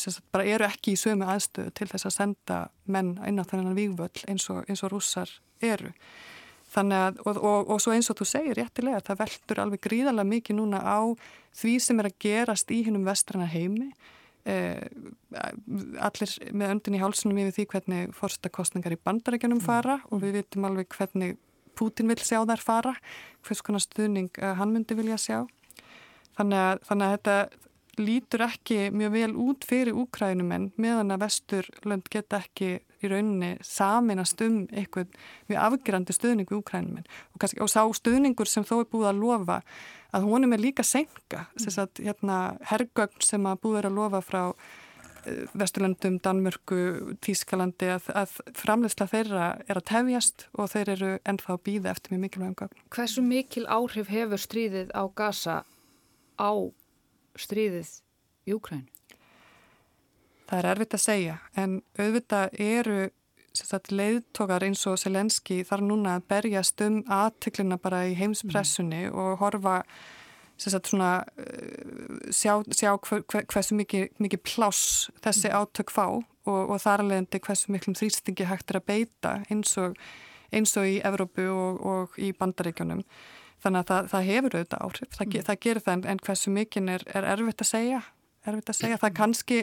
sagt, 0.00 0.22
bara 0.32 0.48
eru 0.54 0.68
ekki 0.70 0.94
í 0.94 1.02
sömu 1.02 1.28
aðstöðu 1.28 1.74
til 1.76 1.90
þess 1.92 2.08
að 2.08 2.16
senda 2.16 2.62
menn 2.88 3.12
inn 3.28 3.42
á 3.42 3.44
þennan 3.44 3.76
vývöld 3.76 4.24
eins 4.24 4.48
eins 4.48 4.84
og 4.88 4.94
rúsar 4.94 5.34
eru. 5.60 5.92
Að, 6.72 7.20
og, 7.26 7.36
og, 7.36 7.74
og 7.76 7.84
svo 7.84 7.92
eins 7.92 8.08
og 8.08 8.16
þú 8.22 8.30
segir 8.30 8.56
réttilega, 8.56 9.04
það 9.04 9.20
veldur 9.20 9.62
alveg 9.66 9.84
gríðarlega 9.84 10.30
mikið 10.32 10.60
núna 10.62 10.80
á 10.80 11.12
því 11.60 11.76
sem 11.84 12.00
er 12.00 12.08
að 12.08 12.18
gerast 12.24 12.72
í 12.72 12.80
hinnum 12.88 13.04
vestrana 13.04 13.52
heimi 13.52 13.90
allir 14.42 16.32
með 16.50 16.72
öndin 16.74 16.96
í 16.98 17.00
hálsunum 17.02 17.38
yfir 17.44 17.54
því 17.54 17.66
hvernig 17.70 18.14
forstakostningar 18.18 18.96
í 18.96 19.00
bandarækjunum 19.06 19.60
mm. 19.60 19.66
fara 19.66 20.00
mm. 20.00 20.08
og 20.10 20.22
við 20.24 20.38
vitum 20.40 20.66
alveg 20.66 20.90
hvernig 20.96 21.36
Putin 21.78 22.10
vil 22.10 22.18
sjá 22.20 22.42
þær 22.48 22.62
fara 22.62 22.94
hvers 23.46 23.62
konar 23.64 23.84
stuðning 23.84 24.32
eh, 24.42 24.54
hann 24.58 24.74
myndi 24.74 24.96
vilja 24.98 25.18
sjá 25.20 25.38
þannig 26.36 26.58
að, 26.58 26.82
þannig 26.88 27.06
að 27.06 27.14
þetta 27.16 27.36
lítur 28.00 28.46
ekki 28.46 28.88
mjög 28.94 29.12
vel 29.12 29.32
út 29.36 29.66
fyrir 29.68 29.96
úkrænumenn 30.00 30.70
meðan 30.80 31.12
að 31.12 31.26
vesturlönd 31.26 32.08
geta 32.12 32.40
ekki 32.40 32.78
í 33.02 33.10
rauninni 33.10 33.56
saminast 33.66 34.40
um 34.44 34.62
eitthvað 34.70 35.10
mjög 35.50 35.64
afgerandi 35.66 36.16
stuðning 36.16 36.48
við 36.48 36.62
úkrænumenn 36.62 37.08
og, 37.34 37.44
og 37.60 37.68
sá 37.70 37.82
stuðningur 37.98 38.48
sem 38.48 38.64
þó 38.64 38.78
er 38.80 38.88
búið 38.92 39.10
að 39.10 39.20
lofa 39.20 39.58
að 40.12 40.28
honum 40.28 40.56
er 40.56 40.62
líka 40.62 40.84
senka 40.86 41.46
þess 41.58 41.82
að 41.84 42.02
hérna, 42.06 42.38
herrgögn 42.70 43.24
sem 43.24 43.44
að 43.48 43.60
búið 43.64 43.82
er 43.82 43.90
að 43.90 43.98
lofa 43.98 44.22
frá 44.24 44.42
uh, 44.52 45.44
Vesturlandum, 45.52 46.18
Danmörku, 46.24 46.80
Tískalandi 47.24 47.92
að, 47.92 48.08
að 48.22 48.36
framleysla 48.58 49.08
þeirra 49.10 49.48
er 49.66 49.80
að 49.80 49.88
tefjast 49.92 50.46
og 50.56 50.72
þeir 50.72 50.94
eru 50.96 51.12
ennþá 51.28 51.58
býða 51.64 51.92
eftir 51.92 52.14
mjög 52.14 52.24
mikilvægum 52.26 52.60
gögn. 52.62 52.86
Hversu 52.92 53.24
mikil 53.26 53.66
áhrif 53.68 54.12
hefur 54.12 54.40
stríðið 54.40 54.94
á 54.96 55.04
Gaza 55.12 55.62
á 56.40 56.52
stríðið 57.38 57.90
í 58.48 58.56
Úkræn? 58.56 58.86
Það 60.48 60.58
er 60.58 60.70
erfitt 60.74 60.96
að 60.96 61.04
segja 61.06 61.36
en 61.56 61.80
auðvitað 61.96 62.56
eru 62.60 63.02
leiðtókar 63.92 64.64
eins 64.64 64.86
og 64.86 64.98
Selenski 65.00 65.62
þarf 65.64 65.84
núna 65.84 66.16
að 66.16 66.26
berjast 66.28 66.80
um 66.80 67.02
aðtökluna 67.08 67.78
bara 67.78 68.06
í 68.08 68.14
heimspressunni 68.16 69.06
mm. 69.08 69.14
og 69.14 69.38
horfa 69.40 69.82
sagt, 70.56 70.88
svona, 70.88 71.24
uh, 71.38 72.30
sjá, 72.30 72.62
sjá 72.70 72.92
hver, 72.96 73.24
hversu 73.50 73.76
mikið, 73.76 74.08
mikið 74.18 74.42
pláss 74.46 75.10
þessi 75.22 75.50
mm. 75.50 75.56
átök 75.58 75.92
fá 75.92 76.06
og, 76.12 76.24
og 76.46 76.80
þar 76.82 77.04
alveg 77.04 77.40
hversu 77.42 77.72
miklum 77.72 77.96
þrýstingi 77.98 78.48
hægt 78.48 78.70
er 78.70 78.80
að 78.80 78.88
beita 78.88 79.36
eins 79.50 79.76
og, 79.80 79.96
eins 80.52 80.76
og 80.76 80.88
í 80.88 81.00
Evrópu 81.04 81.48
og, 81.52 81.80
og 81.86 82.18
í 82.18 82.32
bandaríkjunum. 82.36 83.02
Þannig 83.62 83.82
að 83.82 83.90
það, 83.90 84.06
það 84.12 84.28
hefur 84.28 84.56
auðvitað 84.56 84.86
áhrif, 84.86 85.10
það, 85.16 85.26
mm. 85.26 85.44
það 85.48 85.60
gerir 85.66 85.82
það 85.86 85.96
en, 85.96 86.06
en 86.12 86.22
hversu 86.26 86.54
mikið 86.54 86.88
er, 86.96 87.04
er 87.14 87.28
erfitt 87.34 87.62
að 87.62 87.70
segja, 87.70 88.00
erfitt 88.42 88.72
að 88.72 88.78
segja. 88.80 88.98
Það 89.02 89.14
kannski 89.20 89.60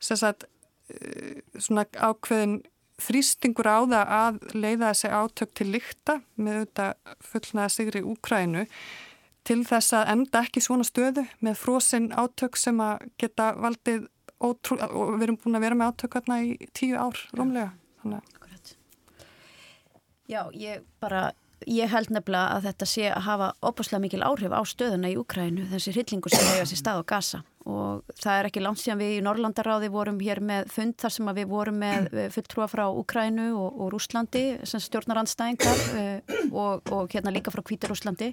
sagt, 0.00 0.46
uh, 0.46 1.34
svona 1.60 1.84
ákveðin 1.92 2.56
þrýstingur 3.02 3.68
á 3.68 3.78
það 3.84 4.14
að 4.16 4.38
leiða 4.56 4.92
þessi 4.92 5.10
átök 5.12 5.52
til 5.58 5.66
lykta 5.74 6.20
með 6.40 6.62
þetta 6.62 6.86
fullnaða 7.28 7.72
sigri 7.74 8.02
Úkrænu 8.06 8.64
til 9.46 9.62
þess 9.68 9.94
að 9.94 10.12
enda 10.14 10.42
ekki 10.46 10.62
svona 10.64 10.86
stöðu 10.86 11.26
með 11.44 11.58
frosinn 11.60 12.08
átök 12.16 12.56
sem 12.58 12.80
að 12.82 13.04
geta 13.20 13.52
valdið 13.60 14.08
ótrú, 14.42 14.78
og 14.80 15.16
við 15.16 15.26
erum 15.28 15.38
búin 15.42 15.58
að 15.58 15.66
vera 15.66 15.78
með 15.78 15.92
átök 15.92 16.16
hérna 16.18 16.40
í 16.44 16.56
tíu 16.76 16.96
ár 16.98 17.20
rómlega. 17.36 17.74
Já, 20.26 20.40
ég 20.58 20.82
bara 21.00 21.30
ég 21.64 21.90
held 21.90 22.10
nefnilega 22.12 22.56
að 22.56 22.66
þetta 22.68 22.88
sé 22.90 23.04
að 23.10 23.26
hafa 23.26 23.50
opaslega 23.64 24.02
mikil 24.04 24.22
áhrif 24.26 24.52
á 24.52 24.60
stöðuna 24.68 25.10
í 25.12 25.18
Ukrænu 25.20 25.68
þessi 25.72 25.94
hryllingu 25.94 26.32
sem 26.32 26.48
hefur 26.50 26.70
sér 26.70 26.80
stað 26.82 27.00
á 27.00 27.04
Gaza. 27.12 27.42
Og 27.66 28.16
það 28.20 28.38
er 28.38 28.48
ekki 28.50 28.62
langt 28.62 28.78
síðan 28.78 29.00
við 29.00 29.14
í 29.16 29.22
Norrlandaráði 29.26 29.88
vorum 29.90 30.20
hér 30.22 30.38
með 30.38 30.68
fund 30.70 30.94
þar 31.02 31.14
sem 31.16 31.30
við 31.38 31.48
vorum 31.50 31.80
með 31.82 32.10
fulltrúa 32.34 32.68
frá 32.70 32.84
Ukrænu 32.92 33.48
og, 33.58 33.80
og 33.80 33.94
Rúslandi 33.94 34.44
sem 34.68 34.82
stjórnarandstæðingar 34.84 35.82
eh, 35.98 36.36
og, 36.52 36.86
og 36.94 37.10
hérna 37.10 37.34
líka 37.34 37.54
frá 37.54 37.64
Kvítarúslandi 37.66 38.30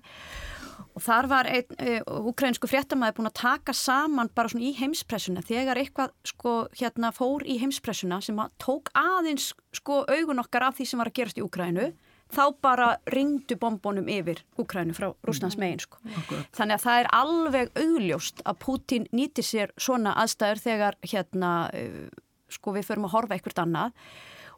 og 0.93 1.01
þar 1.01 1.27
var 1.29 1.49
einn 1.49 2.05
ukrainsku 2.29 2.69
fréttamaði 2.69 3.17
búin 3.17 3.29
að 3.29 3.39
taka 3.41 3.73
saman 3.77 4.29
bara 4.35 4.51
svona 4.51 4.67
í 4.67 4.73
heimspressuna. 4.77 5.43
Þegar 5.45 5.81
eitthvað 5.81 6.13
sko 6.27 6.55
hérna 6.77 7.13
fór 7.15 7.45
í 7.49 7.57
heimspressuna 7.61 8.19
sem 8.21 8.39
tók 8.61 8.91
aðeins 8.97 9.51
sko 9.73 10.03
augun 10.09 10.41
okkar 10.43 10.69
af 10.69 10.77
því 10.77 10.89
sem 10.89 11.01
var 11.01 11.11
að 11.11 11.17
gerast 11.19 11.41
í 11.41 11.45
Ukraínu 11.45 11.91
þá 12.35 12.43
bara 12.65 12.89
ringdu 13.13 13.57
bombónum 13.61 14.09
yfir 14.11 14.43
Ukrænu 14.59 14.95
frá 14.97 15.09
Rúslands 15.25 15.57
megin 15.61 15.81
sko. 15.83 16.01
Þannig 16.55 16.77
að 16.77 16.85
það 16.85 16.99
er 16.99 17.09
alveg 17.19 17.73
augljóst 17.85 18.43
að 18.43 18.59
Putin 18.65 19.07
nýtir 19.15 19.47
sér 19.47 19.73
svona 19.77 20.15
aðstæður 20.23 20.63
þegar 20.67 20.99
hérna 21.05 21.55
uh, 21.71 22.05
sko 22.51 22.75
við 22.75 22.87
förum 22.89 23.09
að 23.09 23.17
horfa 23.17 23.37
eitthvað 23.37 23.65
annað 23.65 23.97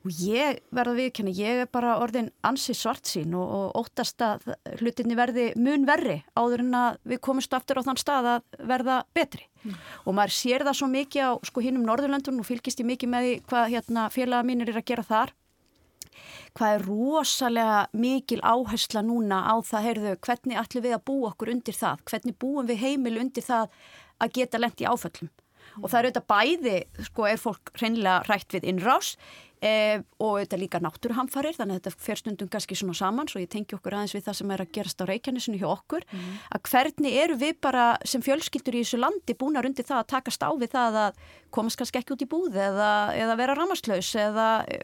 og 0.06 0.20
ég 0.22 0.60
verða 0.76 0.94
viðkynna, 1.00 1.34
ég 1.34 1.64
er 1.64 1.70
bara 1.74 1.96
orðin 2.02 2.28
ansi 2.46 2.76
svart 2.78 3.10
sín 3.10 3.34
og, 3.38 3.46
og 3.58 3.80
óttast 3.82 4.22
að 4.22 4.52
hlutinni 4.78 5.18
verði 5.18 5.48
mun 5.58 5.88
verri 5.88 6.20
áður 6.38 6.62
en 6.62 6.76
að 6.78 7.00
við 7.10 7.22
komumst 7.26 7.56
aftur 7.58 7.82
á 7.82 7.86
þann 7.88 8.02
stað 8.02 8.30
að 8.36 8.68
verða 8.70 9.00
betri 9.18 9.48
mm. 9.64 9.80
og 10.06 10.18
maður 10.18 10.36
sér 10.38 10.66
það 10.68 10.78
svo 10.82 10.92
mikið 10.94 11.26
á 11.26 11.32
sko 11.50 11.66
hinnum 11.66 11.88
Norðurlöndun 11.90 12.44
og 12.44 12.48
fylgist 12.48 12.84
ég 12.84 12.90
mikið 12.92 13.12
með 13.16 13.26
því 13.26 13.34
hvað 13.50 13.72
hérna, 13.74 14.06
félaga 14.14 14.46
mínir 14.46 14.70
er 14.70 14.82
að 14.82 14.88
gera 14.92 15.08
þar 15.10 15.34
hvað 16.57 16.76
er 16.76 16.86
rosalega 16.89 17.80
mikil 17.93 18.41
áhersla 18.41 19.03
núna 19.05 19.41
á 19.47 19.55
það, 19.59 19.88
heyrðu, 19.88 20.18
hvernig 20.28 20.61
ætlum 20.61 20.86
við 20.86 20.97
að 20.97 21.05
búa 21.11 21.32
okkur 21.32 21.53
undir 21.55 21.78
það, 21.78 22.05
hvernig 22.11 22.38
búum 22.39 22.70
við 22.70 22.84
heimil 22.84 23.18
undir 23.24 23.45
það 23.45 23.74
að 24.20 24.38
geta 24.39 24.61
lendi 24.61 24.88
áföllum 24.88 25.32
og 25.82 25.90
það 25.90 26.00
eru 26.00 26.12
auðvitað 26.12 26.30
bæði, 26.32 26.78
sko, 27.10 27.28
er 27.30 27.42
fólk 27.42 27.74
hreinlega 27.80 28.22
rætt 28.30 28.56
við 28.56 28.70
innrás 28.72 29.16
e, 29.64 30.02
og 30.20 30.36
auðvitað 30.36 30.62
líka 30.62 30.82
náttúruhamfarir 30.84 31.58
þannig 31.58 31.80
að 31.80 31.88
þetta 31.88 32.06
fer 32.06 32.22
stundum 32.22 32.50
kannski 32.52 32.78
svona 32.78 32.96
saman 32.98 33.30
svo 33.32 33.42
ég 33.42 33.52
tengi 33.52 33.78
okkur 33.78 33.96
aðeins 33.98 34.16
við 34.16 34.26
það 34.28 34.38
sem 34.40 34.54
er 34.56 34.64
að 34.64 34.72
gerast 34.78 35.04
á 35.04 35.06
Reykjanesinu 35.10 35.60
hjá 35.62 35.68
okkur, 35.72 36.06
mm. 36.06 36.38
að 36.56 36.64
hvernig 36.72 37.18
eru 37.24 37.40
við 37.42 37.60
bara 37.66 37.86
sem 38.08 38.24
fjölskyldur 38.26 38.78
í 38.78 38.84
þessu 38.86 39.02
landi 39.02 39.38
búinar 39.40 39.68
undir 39.70 39.88
það 39.88 40.04
að 40.04 40.10
takast 40.16 40.46
á 40.46 40.50
við 40.54 40.74
það 40.76 41.00
að 41.04 41.20
komast 41.56 41.80
kannski 41.80 42.02
ekki 42.02 42.16
út 42.16 42.26
í 42.26 42.30
búð 42.32 42.58
eða, 42.60 42.92
eða 43.16 43.38
vera 43.40 43.58
ramaslaus 43.58 44.14
eða 44.20 44.50
e, 44.68 44.82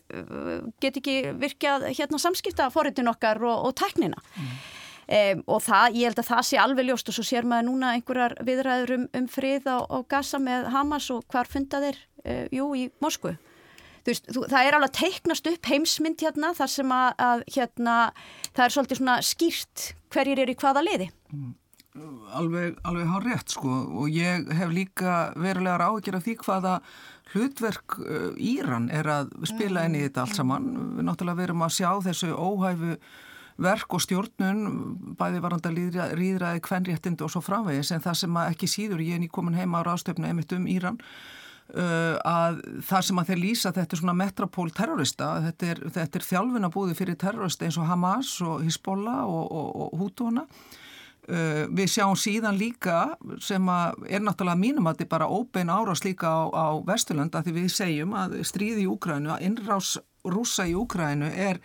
get 0.84 1.02
ekki 1.02 1.18
virkjað 1.42 1.90
hérna 1.92 2.22
samskipta 2.22 2.72
forritin 2.74 3.12
okkar 3.12 3.42
og, 3.44 3.68
og 3.68 3.76
teknina 3.82 4.22
mm. 4.36 4.54
Um, 5.12 5.42
og 5.52 5.60
það, 5.66 5.96
ég 6.00 6.08
held 6.08 6.20
að 6.22 6.30
það 6.30 6.44
sé 6.48 6.60
alveg 6.62 6.86
ljóst 6.88 7.10
og 7.12 7.16
svo 7.18 7.24
sér 7.28 7.44
maður 7.44 7.66
núna 7.68 7.96
einhverjar 7.98 8.38
viðræður 8.48 8.94
um, 8.96 9.08
um 9.20 9.26
frið 9.28 9.66
á, 9.68 9.84
á 9.84 9.98
Gaza 10.08 10.40
með 10.40 10.70
Hamas 10.72 11.10
og 11.12 11.26
hvar 11.34 11.50
funda 11.52 11.82
þeir, 11.84 11.98
uh, 12.24 12.46
jú, 12.56 12.70
í 12.80 12.86
Moskvu 13.04 13.34
veist, 14.08 14.28
þú, 14.32 14.46
það 14.50 14.68
er 14.68 14.78
alveg 14.78 14.94
teiknast 14.98 15.50
upp 15.52 15.72
heimsmynd 15.72 16.22
hérna 16.26 16.52
þar 16.58 16.74
sem 16.74 16.94
að, 16.96 17.10
að 17.28 17.42
hérna, 17.56 17.96
það 18.52 18.66
er 18.66 18.76
svolítið 18.76 19.02
svona 19.02 19.18
skýrt 19.26 19.88
hverjir 20.14 20.44
er 20.44 20.52
í 20.52 20.60
hvaða 20.62 20.86
liði. 20.86 21.10
Mm. 21.32 21.50
Alveg, 22.40 22.78
alveg 22.88 23.10
hár 23.12 23.26
rétt 23.28 23.52
sko 23.52 23.72
og 24.00 24.14
ég 24.16 24.46
hef 24.56 24.70
líka 24.72 25.16
verulega 25.36 25.90
áhyggjur 25.90 26.18
af 26.22 26.24
því 26.24 26.36
hvaða 26.46 26.76
hlutverk 27.34 27.98
uh, 28.00 28.30
Íran 28.40 28.88
er 28.96 29.10
að 29.12 29.34
spila 29.50 29.84
inn 29.88 29.98
í 30.00 30.06
þetta 30.06 30.24
allt 30.24 30.40
saman. 30.40 30.70
Við 30.96 31.08
náttúrulega 31.08 31.42
verum 31.44 31.66
að 31.68 31.76
sjá 31.82 31.90
þessu 32.08 32.32
óhæfu 32.32 32.96
verk 33.62 33.94
og 33.94 34.02
stjórnun, 34.04 34.64
bæði 35.20 35.44
varanda 35.44 35.74
líðræði, 35.74 36.64
kvenréttind 36.66 37.22
og 37.22 37.34
svo 37.34 37.44
framvegis 37.46 37.94
en 37.96 38.04
það 38.04 38.24
sem 38.24 38.42
ekki 38.48 38.70
síður, 38.70 39.06
ég 39.06 39.20
er 39.20 39.24
nýkomin 39.24 39.60
heima 39.60 39.84
á 39.84 39.88
rástöfnu 39.92 40.30
einmitt 40.30 40.56
um 40.58 40.68
Íran 40.70 41.00
Uh, 41.72 42.18
að 42.28 42.58
það 42.84 43.04
sem 43.08 43.20
að 43.22 43.30
þeir 43.30 43.40
lýsa 43.40 43.70
þetta 43.72 43.96
er 43.96 44.00
svona 44.02 44.16
metropól 44.20 44.66
terrorista 44.76 45.28
þetta 45.46 45.68
er, 45.72 45.80
þetta 45.96 46.20
er 46.20 46.26
þjálfinabúði 46.28 46.96
fyrir 46.98 47.16
terrorista 47.22 47.64
eins 47.64 47.78
og 47.80 47.88
Hamas 47.88 48.32
og 48.44 48.66
Hezbollah 48.66 49.22
og, 49.24 49.46
og, 49.56 49.70
og 49.86 50.02
Hútona 50.02 50.44
uh, 50.44 51.64
við 51.72 51.94
sjáum 51.94 52.18
síðan 52.20 52.60
líka 52.60 53.14
sem 53.40 53.72
að 53.72 54.04
er 54.04 54.26
náttúrulega 54.26 54.60
mínum 54.60 54.90
að 54.90 54.98
þetta 54.98 55.08
er 55.08 55.14
bara 55.14 55.32
óbein 55.32 55.72
árás 55.72 56.04
líka 56.04 56.28
á, 56.28 56.42
á 56.52 56.68
Vesturlanda 56.92 57.40
því 57.46 57.56
við 57.62 57.72
segjum 57.78 58.20
að 58.20 58.36
stríði 58.52 58.84
í 58.84 58.92
Úkrænu 58.92 59.32
að 59.38 59.48
innrás 59.48 59.94
rúsa 60.28 60.68
í 60.68 60.76
Úkrænu 60.76 61.32
er 61.32 61.64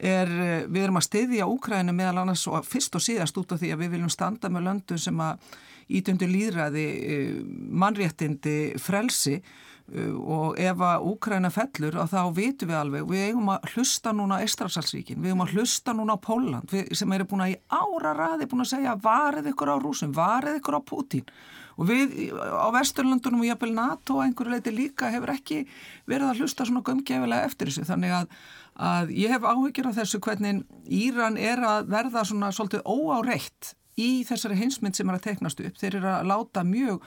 Er, 0.00 0.30
við 0.64 0.86
erum 0.86 0.96
að 0.96 1.08
styðja 1.10 1.48
Úkrænu 1.50 1.92
meðal 1.92 2.22
annars 2.22 2.46
og 2.48 2.64
fyrst 2.64 2.94
og 2.96 3.02
síðast 3.04 3.36
út 3.36 3.50
af 3.52 3.60
því 3.60 3.74
að 3.74 3.82
við 3.82 3.90
viljum 3.96 4.12
standa 4.12 4.48
með 4.48 4.64
löndu 4.70 4.96
sem 5.00 5.18
að 5.20 5.42
ítundu 5.90 6.28
líðræði, 6.30 6.86
eh, 6.86 7.34
mannréttindi, 7.82 8.56
frelsi 8.80 9.36
eh, 9.36 10.08
og 10.14 10.56
ef 10.60 10.80
að 10.86 11.06
Úkræna 11.10 11.50
fellur 11.52 11.98
og 12.00 12.08
þá 12.12 12.20
vitum 12.32 12.70
við 12.70 12.78
alveg, 12.80 13.08
við 13.10 13.26
eigum 13.28 13.52
að 13.52 13.70
hlusta 13.74 14.14
núna 14.16 14.40
á 14.40 14.44
Estrafsalsvíkin, 14.46 15.20
við 15.20 15.34
eigum 15.34 15.44
að 15.44 15.56
hlusta 15.58 15.96
núna 15.98 16.16
á 16.16 16.24
Póland 16.24 16.76
sem 16.96 17.16
eru 17.16 17.28
búin 17.28 17.44
að 17.44 17.56
í 17.56 17.60
ára 17.68 18.14
raði 18.16 18.48
búin 18.48 18.64
að 18.64 18.72
segja 18.76 18.96
varið 19.02 19.50
ykkur 19.52 19.74
á 19.74 19.76
rúsum, 19.82 20.14
varið 20.16 20.62
ykkur 20.62 20.78
á 20.78 20.82
Putin 20.86 21.34
og 21.80 21.88
við 21.88 22.32
á 22.36 22.68
Vesturlandunum 22.74 23.40
og 23.40 23.48
jafnvel 23.48 23.72
NATO 23.72 24.18
og 24.18 24.26
einhverju 24.26 24.52
leiti 24.52 24.72
líka 24.74 25.08
hefur 25.12 25.32
ekki 25.32 25.62
verið 26.10 26.28
að 26.28 26.42
hlusta 26.42 26.66
svona 26.68 26.84
gömgefilega 26.84 27.48
eftir 27.48 27.70
þessu. 27.70 27.86
Þannig 27.88 28.12
að, 28.18 28.34
að 28.80 29.12
ég 29.12 29.34
hef 29.34 29.44
áhyggjur 29.44 29.90
af 29.90 29.98
þessu 29.98 30.20
hvernig 30.24 30.64
Íran 30.88 31.36
er 31.40 31.60
að 31.66 31.90
verða 31.92 32.24
svona 32.24 32.50
svolítið 32.54 32.86
óáreitt 32.88 33.74
í 34.00 34.22
þessari 34.24 34.56
hinsmynd 34.56 34.96
sem 34.96 35.10
er 35.10 35.18
að 35.18 35.26
teknast 35.28 35.60
upp. 35.60 35.76
Þeir 35.80 35.98
eru 35.98 36.10
að 36.14 36.30
láta 36.30 36.64
mjög 36.64 37.04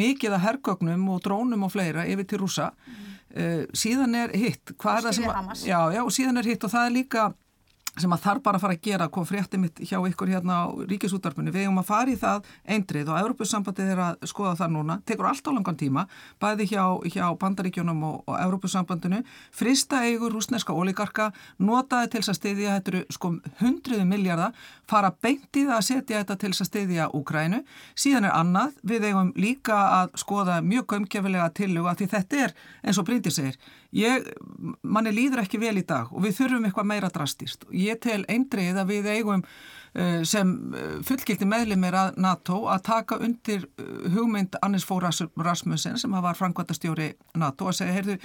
mikið 0.00 0.36
að 0.36 0.44
herrgögnum 0.46 1.06
og 1.12 1.22
drónum 1.26 1.66
og 1.66 1.74
fleira 1.74 2.06
yfir 2.08 2.28
til 2.30 2.40
rúsa. 2.44 2.70
Mm. 2.86 3.12
Uh, 3.30 3.62
síðan 3.76 4.16
er 4.18 4.34
hitt. 4.34 4.72
Já, 5.66 5.80
já, 5.94 6.00
og 6.02 6.14
síðan 6.14 6.40
er 6.40 6.50
hitt 6.50 6.66
og 6.66 6.72
það 6.72 6.88
er 6.88 6.96
líka 6.96 7.26
sem 7.98 8.12
að 8.14 8.22
þarf 8.22 8.42
bara 8.44 8.58
að 8.58 8.64
fara 8.64 8.76
að 8.76 8.84
gera, 8.86 9.08
kom 9.10 9.26
fréttið 9.26 9.60
mitt 9.64 9.80
hjá 9.82 9.98
ykkur 9.98 10.30
hérna 10.30 10.58
á 10.62 10.66
ríkisúttarpunni, 10.90 11.50
við 11.50 11.66
hefum 11.66 11.80
að 11.82 11.88
fara 11.88 12.12
í 12.12 12.18
það 12.20 12.50
eindrið 12.70 13.10
og 13.10 13.18
Európussambandið 13.18 13.90
er 13.94 14.02
að 14.04 14.28
skoða 14.30 14.52
það 14.60 14.72
núna, 14.76 14.96
tekur 15.08 15.28
allt 15.30 15.50
á 15.50 15.52
langan 15.56 15.78
tíma, 15.80 16.04
bæði 16.42 16.68
hjá, 16.70 16.84
hjá 17.10 17.24
Bandaríkjónum 17.40 18.04
og, 18.06 18.20
og 18.30 18.38
Európussambandinu, 18.38 19.22
frista 19.50 20.04
eigur 20.06 20.36
rúsneska 20.36 20.76
oligarka, 20.76 21.30
notaði 21.58 22.12
til 22.14 22.22
að 22.22 22.38
stiðja, 22.38 22.78
þetta 22.78 22.94
eru 22.94 23.02
sko 23.18 23.32
hundruðu 23.60 24.06
miljardar, 24.06 24.54
fara 24.88 25.10
beintið 25.10 25.74
að 25.74 25.84
setja 25.90 26.22
þetta 26.22 26.38
til 26.44 26.52
að 26.54 26.70
stiðja 26.70 27.10
Úkrænu, 27.18 27.64
síðan 27.98 28.30
er 28.30 28.38
annað, 28.38 28.78
við 28.86 29.10
eigum 29.10 29.34
líka 29.34 29.82
að 30.00 30.14
skoða 30.22 30.60
mjög 30.62 30.86
gömgefilega 30.94 31.50
tilluga 31.58 31.98
því 31.98 32.10
þetta 32.14 32.42
er 32.46 32.56
eins 32.86 33.02
og 33.02 33.10
Bryndi 33.10 33.34
segir, 33.34 33.58
Ég, 33.96 34.26
manni 34.86 35.10
líður 35.10 35.42
ekki 35.42 35.58
vel 35.58 35.74
í 35.80 35.86
dag 35.86 36.12
og 36.14 36.22
við 36.22 36.36
þurfum 36.38 36.66
eitthvað 36.68 36.88
meira 36.92 37.10
drastist. 37.10 37.64
Ég 37.74 37.98
tel 38.02 38.22
eindrið 38.30 38.78
að 38.78 38.92
við 38.92 39.08
eigum 39.16 39.42
uh, 39.42 40.20
sem 40.22 40.52
uh, 40.70 40.92
fullgildi 41.06 41.48
meðlimir 41.50 41.96
að 41.98 42.20
NATO 42.22 42.62
að 42.70 42.84
taka 42.86 43.18
undir 43.18 43.66
uh, 43.66 44.06
hugmynd 44.14 44.60
Annis 44.62 44.86
Fór 44.86 45.08
Rasmussen 45.08 45.98
sem 45.98 46.14
var 46.14 46.38
frangværtastjóri 46.38 47.12
NATO 47.34 47.70
að 47.70 47.80
segja, 47.80 47.96
heyrðu, 47.98 48.16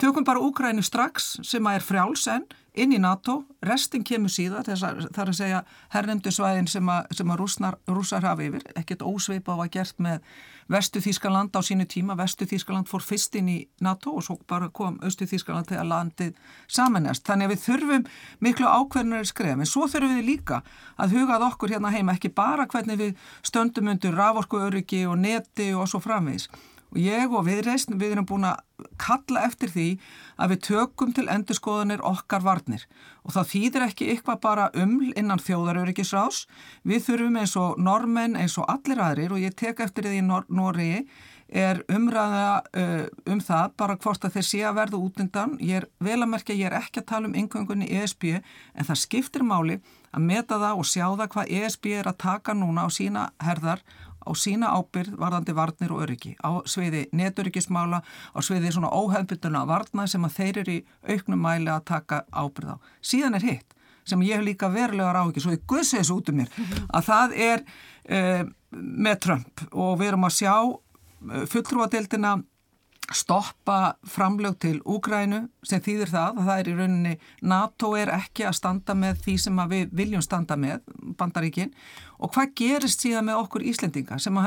tökum 0.00 0.24
bara 0.24 0.40
Úkrænu 0.40 0.84
strax 0.86 1.34
sem 1.44 1.68
að 1.68 1.80
er 1.80 1.86
frjálsenn 1.90 2.48
inn 2.80 2.94
í 2.94 3.00
NATO, 3.02 3.42
restin 3.66 4.04
kemur 4.06 4.30
síðan 4.32 4.64
þar 4.64 5.26
að 5.26 5.36
segja 5.36 5.60
herrnendu 5.92 6.32
svæðin 6.32 6.70
sem 6.70 6.88
að, 6.88 7.10
að 7.26 7.40
rúsar 7.90 8.24
hafa 8.24 8.46
yfir, 8.46 8.64
ekkert 8.78 9.02
ósveipa 9.04 9.58
á 9.58 9.66
að 9.66 9.72
gert 9.74 9.98
með 10.00 10.22
Vestu 10.70 11.00
Þískaland 11.02 11.56
á 11.58 11.60
sínu 11.66 11.86
tíma, 11.90 12.14
Vestu 12.14 12.46
Þískaland 12.46 12.86
fór 12.86 13.02
fyrst 13.02 13.34
inn 13.40 13.48
í 13.50 13.58
NATO 13.82 14.14
og 14.14 14.24
svo 14.26 14.36
bara 14.48 14.68
kom 14.70 15.00
Östu 15.06 15.26
Þískaland 15.26 15.72
að 15.74 15.88
landið 15.90 16.36
samanest. 16.70 17.24
Þannig 17.26 17.48
að 17.48 17.54
við 17.54 17.62
þurfum 17.64 18.04
miklu 18.46 18.70
ákveðnari 18.70 19.30
skref, 19.30 19.58
en 19.58 19.70
svo 19.70 19.88
þurfum 19.90 20.20
við 20.20 20.28
líka 20.28 20.62
að 20.96 21.16
hugað 21.18 21.46
okkur 21.50 21.74
hérna 21.74 21.90
heima 21.94 22.14
ekki 22.14 22.30
bara 22.34 22.68
hvernig 22.70 23.00
við 23.02 23.30
stöndum 23.42 23.90
undir 23.90 24.14
raforku 24.14 24.62
öryggi 24.68 25.02
og 25.10 25.18
neti 25.18 25.72
og 25.74 25.90
svo 25.90 25.98
framvegis 26.04 26.46
og 26.90 26.98
ég 27.00 27.32
og 27.32 27.46
viðreist, 27.46 27.92
við 27.94 28.16
erum 28.16 28.28
búin 28.28 28.48
að 28.48 28.60
kalla 29.00 29.44
eftir 29.46 29.72
því 29.72 29.86
að 30.40 30.54
við 30.54 30.62
tökum 30.68 31.14
til 31.16 31.26
endurskoðanir 31.30 32.04
okkar 32.06 32.44
varnir. 32.44 32.86
Og 33.24 33.34
það 33.36 33.50
þýðir 33.52 33.86
ekki 33.86 34.08
eitthvað 34.12 34.40
bara 34.44 34.70
uml 34.74 35.10
innan 35.14 35.42
þjóðaröryggisrás 35.42 36.46
við 36.88 37.04
þurfum 37.08 37.40
eins 37.42 37.56
og 37.60 37.80
normenn 37.80 38.38
eins 38.40 38.56
og 38.58 38.70
allir 38.72 39.02
aðrir 39.04 39.36
og 39.36 39.42
ég 39.42 39.56
tek 39.58 39.82
eftir 39.84 40.08
því 40.08 40.22
í 40.22 40.26
Nor 40.26 40.48
Nóri 40.48 41.04
er 41.50 41.80
umræða 41.90 42.62
uh, 42.78 43.06
um 43.26 43.40
það 43.42 43.72
bara 43.80 43.96
hvort 43.98 44.24
að 44.24 44.36
þeir 44.36 44.46
sé 44.46 44.60
að 44.66 44.76
verða 44.78 45.00
útindan 45.02 45.56
ég 45.58 45.80
er 45.80 45.86
vel 45.98 46.20
að 46.20 46.30
merkja, 46.30 46.54
ég 46.54 46.70
er 46.70 46.76
ekki 46.78 47.02
að 47.02 47.08
tala 47.10 47.26
um 47.26 47.34
yngöngunni 47.34 47.88
ESB 48.00 48.26
en 48.38 48.86
það 48.86 49.00
skiptir 49.02 49.42
máli 49.46 49.80
að 50.14 50.26
meta 50.26 50.60
það 50.62 50.82
og 50.82 50.88
sjá 50.90 51.06
það 51.08 51.32
hvað 51.34 51.52
ESB 51.58 51.90
er 51.98 52.10
að 52.10 52.20
taka 52.22 52.54
núna 52.54 52.86
á 52.86 52.88
sína 52.94 53.26
herðar 53.42 53.82
á 54.30 54.32
sína 54.38 54.70
ábyrð 54.78 55.18
varðandi 55.18 55.56
varnir 55.56 55.94
og 55.94 56.04
öryggi 56.06 56.36
á 56.38 56.62
sviði 56.70 57.08
neturyggismála 57.16 58.00
á 58.00 58.38
sviði 58.38 58.70
svona 58.70 58.92
óhefnbytuna 58.94 59.66
varna 59.66 60.06
sem 60.06 60.24
að 60.24 60.36
þeir 60.38 60.62
eru 60.62 60.76
í 60.78 60.84
auknum 61.10 61.42
mæli 61.42 61.70
að 61.72 61.86
taka 61.90 62.22
ábyrð 62.30 62.74
á. 62.74 62.76
Síðan 63.02 63.38
er 63.40 63.46
hitt 63.48 63.76
sem 64.06 64.22
ég 64.26 64.38
hef 64.38 64.46
líka 64.46 64.70
verulegar 64.72 65.18
áhugir, 65.20 65.42
svo 65.44 65.54
ég 65.54 65.66
guðs 65.68 65.94
þessu 65.94 66.16
út 66.18 66.30
um 66.32 66.40
mér, 66.40 66.54
að 66.88 67.08
það 67.10 67.34
er 67.46 67.64
uh, 67.66 68.44
með 68.70 69.20
Trump 69.26 69.64
og 69.70 69.98
við 70.00 70.12
erum 70.12 70.26
að 70.26 70.36
sjá 70.38 70.54
uh, 70.56 71.44
fulltrúadeildina 71.52 72.38
stoppa 73.10 73.96
framlög 74.06 74.58
til 74.62 74.78
Úgrænu 74.86 75.42
sem 75.66 75.82
þýðir 75.82 76.12
það 76.12 76.38
að 76.38 76.48
það 76.48 76.60
er 76.60 76.70
í 76.70 76.74
rauninni 76.78 77.14
NATO 77.42 77.92
er 77.98 78.12
ekki 78.14 78.46
að 78.46 78.56
standa 78.60 78.94
með 78.94 79.24
því 79.24 79.36
sem 79.44 79.62
við 79.72 79.94
viljum 80.00 80.24
standa 80.24 80.56
með 80.60 80.84
bandaríkin. 81.18 81.74
Og 82.20 82.32
hvað 82.34 82.54
gerist 82.60 83.02
síðan 83.02 83.28
með 83.30 83.42
okkur 83.44 83.66
Íslendinga 83.72 84.20
sem 84.22 84.38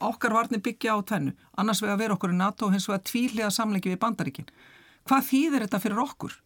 okkar 0.00 0.34
varnir 0.34 0.62
byggja 0.64 0.96
á 0.96 0.98
tvennu? 1.06 1.36
Annars 1.60 1.82
vegar 1.84 2.00
vera 2.00 2.18
okkur 2.18 2.34
í 2.34 2.38
NATO 2.40 2.70
hins 2.72 2.88
vegar 2.90 3.04
tvílega 3.06 3.50
samleiki 3.54 3.92
við 3.92 4.02
bandaríkin. 4.02 4.50
Hvað 5.06 5.26
þýðir 5.30 5.66
þetta 5.66 5.82
fyrir 5.84 6.04
okkur? 6.04 6.38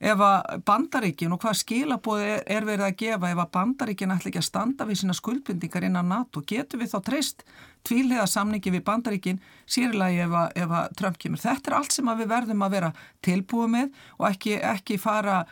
Ef 0.00 0.22
að 0.24 0.62
bandaríkin 0.64 1.32
og 1.34 1.42
hvað 1.42 1.58
skilabóði 1.60 2.28
er, 2.32 2.44
er 2.48 2.66
verið 2.66 2.86
að 2.86 2.98
gefa 3.02 3.30
ef 3.30 3.42
að 3.42 3.50
bandaríkin 3.56 4.14
ætla 4.14 4.30
ekki 4.30 4.40
að 4.40 4.46
standa 4.46 4.86
við 4.88 5.02
sína 5.02 5.16
skuldbindingar 5.16 5.86
innan 5.86 6.08
NATO, 6.08 6.40
getur 6.40 6.80
við 6.80 6.94
þá 6.94 7.00
treyst 7.10 7.44
tvílega 7.84 8.24
samningi 8.28 8.72
við 8.72 8.84
bandaríkin 8.86 9.42
sýrilagi 9.68 10.22
ef 10.24 10.36
að, 10.40 10.54
ef 10.64 10.76
að 10.80 10.96
Trump 11.00 11.20
kemur. 11.20 11.42
Þetta 11.42 11.70
er 11.70 11.76
allt 11.80 11.96
sem 11.96 12.12
við 12.22 12.32
verðum 12.32 12.64
að 12.64 12.76
vera 12.78 12.92
tilbúið 13.26 13.74
með 13.76 14.00
og 14.16 14.26
ekki, 14.30 14.56
ekki 14.72 15.00
fara 15.00 15.42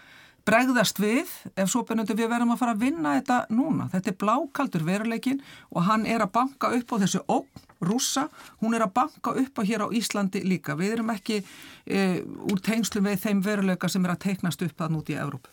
bregðast 0.48 1.00
við 1.02 1.28
ef 1.52 1.68
svo 1.68 1.84
bennandi 1.84 2.16
við 2.16 2.30
verðum 2.32 2.54
að 2.54 2.62
fara 2.62 2.76
að 2.76 2.84
vinna 2.86 3.16
þetta 3.18 3.40
núna. 3.52 3.88
Þetta 3.92 4.14
er 4.14 4.20
blákaldur 4.24 4.88
veruleikin 4.88 5.42
og 5.74 5.84
hann 5.90 6.08
er 6.08 6.24
að 6.24 6.32
banka 6.40 6.72
upp 6.72 6.96
á 6.96 7.00
þessu 7.04 7.24
ógn 7.28 7.67
rúsa, 7.84 8.28
hún 8.62 8.74
er 8.76 8.84
að 8.86 8.94
banka 8.98 9.34
upp 9.42 9.60
á 9.60 9.62
hér 9.62 9.86
á 9.86 9.88
Íslandi 9.94 10.42
líka. 10.46 10.76
Við 10.78 10.98
erum 10.98 11.12
ekki 11.14 11.42
e, 11.42 12.24
úr 12.24 12.62
tengslu 12.64 13.02
með 13.04 13.22
þeim 13.26 13.44
veruleika 13.44 13.90
sem 13.90 14.04
er 14.04 14.14
að 14.14 14.24
teiknast 14.26 14.64
upp 14.66 14.84
að 14.84 14.94
núti 14.96 15.16
í 15.16 15.20
Európa. 15.20 15.52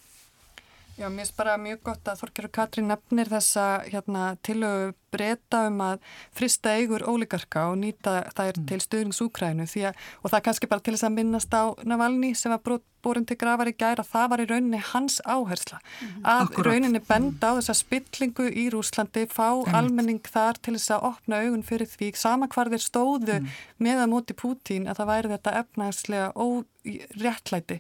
Já, 0.95 1.09
mér 1.09 1.25
finnst 1.25 1.35
bara 1.35 1.57
mjög 1.59 1.81
gott 1.89 2.07
að 2.07 2.21
Þorkjörður 2.21 2.51
Katrín 2.55 2.85
nefnir 2.87 3.27
þessa 3.27 3.65
hérna, 3.83 4.27
tilögu 4.47 4.93
breyta 5.15 5.65
um 5.69 5.81
að 5.85 5.99
frista 6.35 6.75
eigur 6.79 7.05
ólíkarka 7.07 7.69
og 7.71 7.79
nýta 7.83 8.21
þær 8.35 8.59
mm. 8.59 8.67
til 8.71 8.81
stuðningsúkrænu 8.83 9.65
og 9.65 10.27
það 10.29 10.39
er 10.39 10.45
kannski 10.49 10.71
bara 10.71 10.85
til 10.85 10.95
þess 10.95 11.07
að 11.09 11.17
minnast 11.19 11.55
á 11.55 11.73
Navalny 11.87 12.35
sem 12.37 12.53
var 12.53 12.63
brot 12.65 12.85
borin 13.05 13.25
til 13.27 13.37
grafar 13.39 13.69
í 13.69 13.75
gæra, 13.77 14.05
það 14.05 14.29
var 14.31 14.41
í 14.41 14.47
rauninni 14.49 14.81
hans 14.91 15.19
áhersla 15.21 15.79
mm 15.79 16.25
að 16.25 16.41
Akkurat. 16.45 16.71
rauninni 16.71 17.01
benda 17.05 17.51
á 17.53 17.57
þessa 17.59 17.75
spillingu 17.77 18.47
í 18.49 18.65
Rúslandi, 18.73 19.25
fá 19.29 19.47
Ennett. 19.51 19.75
almenning 19.77 20.21
þar 20.25 20.57
til 20.61 20.73
þess 20.77 20.95
að 20.95 21.05
opna 21.11 21.41
augun 21.43 21.65
fyrir 21.67 21.89
því 21.91 22.11
sama 22.17 22.49
hvar 22.49 22.71
þeir 22.73 22.83
stóðu 22.85 23.37
mm. 23.39 23.51
með 23.77 24.01
að 24.01 24.11
móti 24.13 24.37
Pútín 24.41 24.89
að 24.89 25.01
það 25.01 25.11
væri 25.11 25.33
þetta 25.35 25.55
efnagslega 25.61 26.31
óréttlæti 26.33 27.79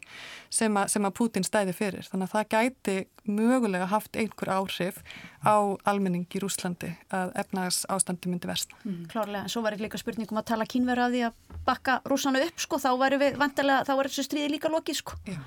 sem, 0.49 0.79
sem 0.93 1.09
að 1.09 1.15
Pútín 1.17 1.47
stæði 1.47 1.73
fyrir. 1.73 2.05
Þannig 2.11 2.29
að 2.29 2.35
það 2.35 2.51
gæti 2.55 2.97
mögulega 3.27 3.87
haft 3.91 4.15
einhver 4.15 4.51
áhrif 4.57 5.01
á 5.45 5.55
almenning 5.85 6.27
í 6.29 6.41
Rúslandi 6.41 6.93
að 7.09 7.33
efnags 7.41 7.83
ástandi 7.89 8.31
myndi 8.31 8.49
versta. 8.49 8.77
Mm. 8.83 9.03
Klárlega, 9.11 9.43
en 9.43 9.53
svo 9.53 9.63
var 9.65 9.75
ekki 9.75 9.87
líka 9.87 10.01
spurningum 10.01 10.41
að 10.41 10.49
tala 10.53 10.69
kínverða 10.69 11.09
að 11.09 11.17
því 11.17 11.25
að 11.27 11.59
bakka 11.65 11.99
rúsana 12.05 12.41
upp 12.45 12.65
sko, 12.65 12.79
þá 12.81 12.91
væri 13.01 13.21
við 13.21 13.37
vantilega, 13.41 13.85
þá 13.85 13.93
var 13.95 14.09
þessu 14.09 14.27
stríði 14.29 14.55
líka 14.55 14.73
lokið 14.73 15.01
sko. 15.01 15.19
Já, 15.29 15.39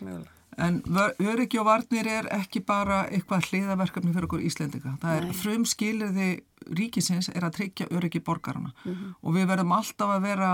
mögulega. 0.00 0.36
En 0.60 0.82
öryggi 1.22 1.60
og 1.60 1.66
varnir 1.68 2.08
er 2.10 2.26
ekki 2.34 2.60
bara 2.66 3.04
eitthvað 3.08 3.46
hliðaverkefni 3.48 4.12
fyrir 4.12 4.26
okkur 4.26 4.42
Íslendinga. 4.44 4.96
Það 5.00 5.16
er 5.16 5.28
frum 5.38 5.64
skilirði 5.68 6.28
ríkisins 6.76 7.30
er 7.32 7.46
að 7.46 7.54
tryggja 7.60 7.88
öryggi 7.96 8.20
borgarna 8.20 8.72
mm 8.72 8.92
-hmm. 8.92 9.14
og 9.22 9.34
við 9.34 9.46
verðum 9.48 9.72
alltaf 9.72 10.10
að 10.16 10.22
vera 10.26 10.50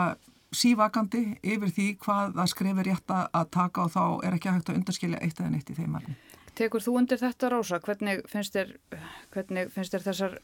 sívakandi 0.54 1.22
yfir 1.42 1.72
því 1.72 1.86
hvað 2.02 2.36
það 2.36 2.50
skrifir 2.52 2.88
rétt 2.90 3.14
að 3.16 3.48
taka 3.54 3.86
og 3.86 3.92
þá 3.94 4.04
er 4.26 4.36
ekki 4.36 4.52
hægt 4.52 4.70
að 4.70 4.78
undarskilja 4.80 5.22
eitt 5.24 5.40
eða 5.40 5.52
neitt 5.54 5.70
í 5.70 5.76
þeim 5.76 5.96
margum. 5.96 6.18
Tekur 6.56 6.84
þú 6.84 6.94
undir 7.00 7.20
þetta 7.20 7.50
Rósa? 7.52 7.80
Hvernig 7.84 8.22
finnst 8.30 8.54
þér, 8.56 8.70
hvernig 9.34 9.72
finnst 9.74 9.92
þér 9.92 10.06
þessar 10.06 10.38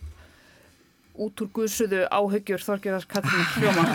útúrguðsuðu 1.22 2.02
áhyggjur 2.12 2.66
Þorgjörðars 2.66 3.08
Katrín 3.08 3.48
Hljóman? 3.56 3.94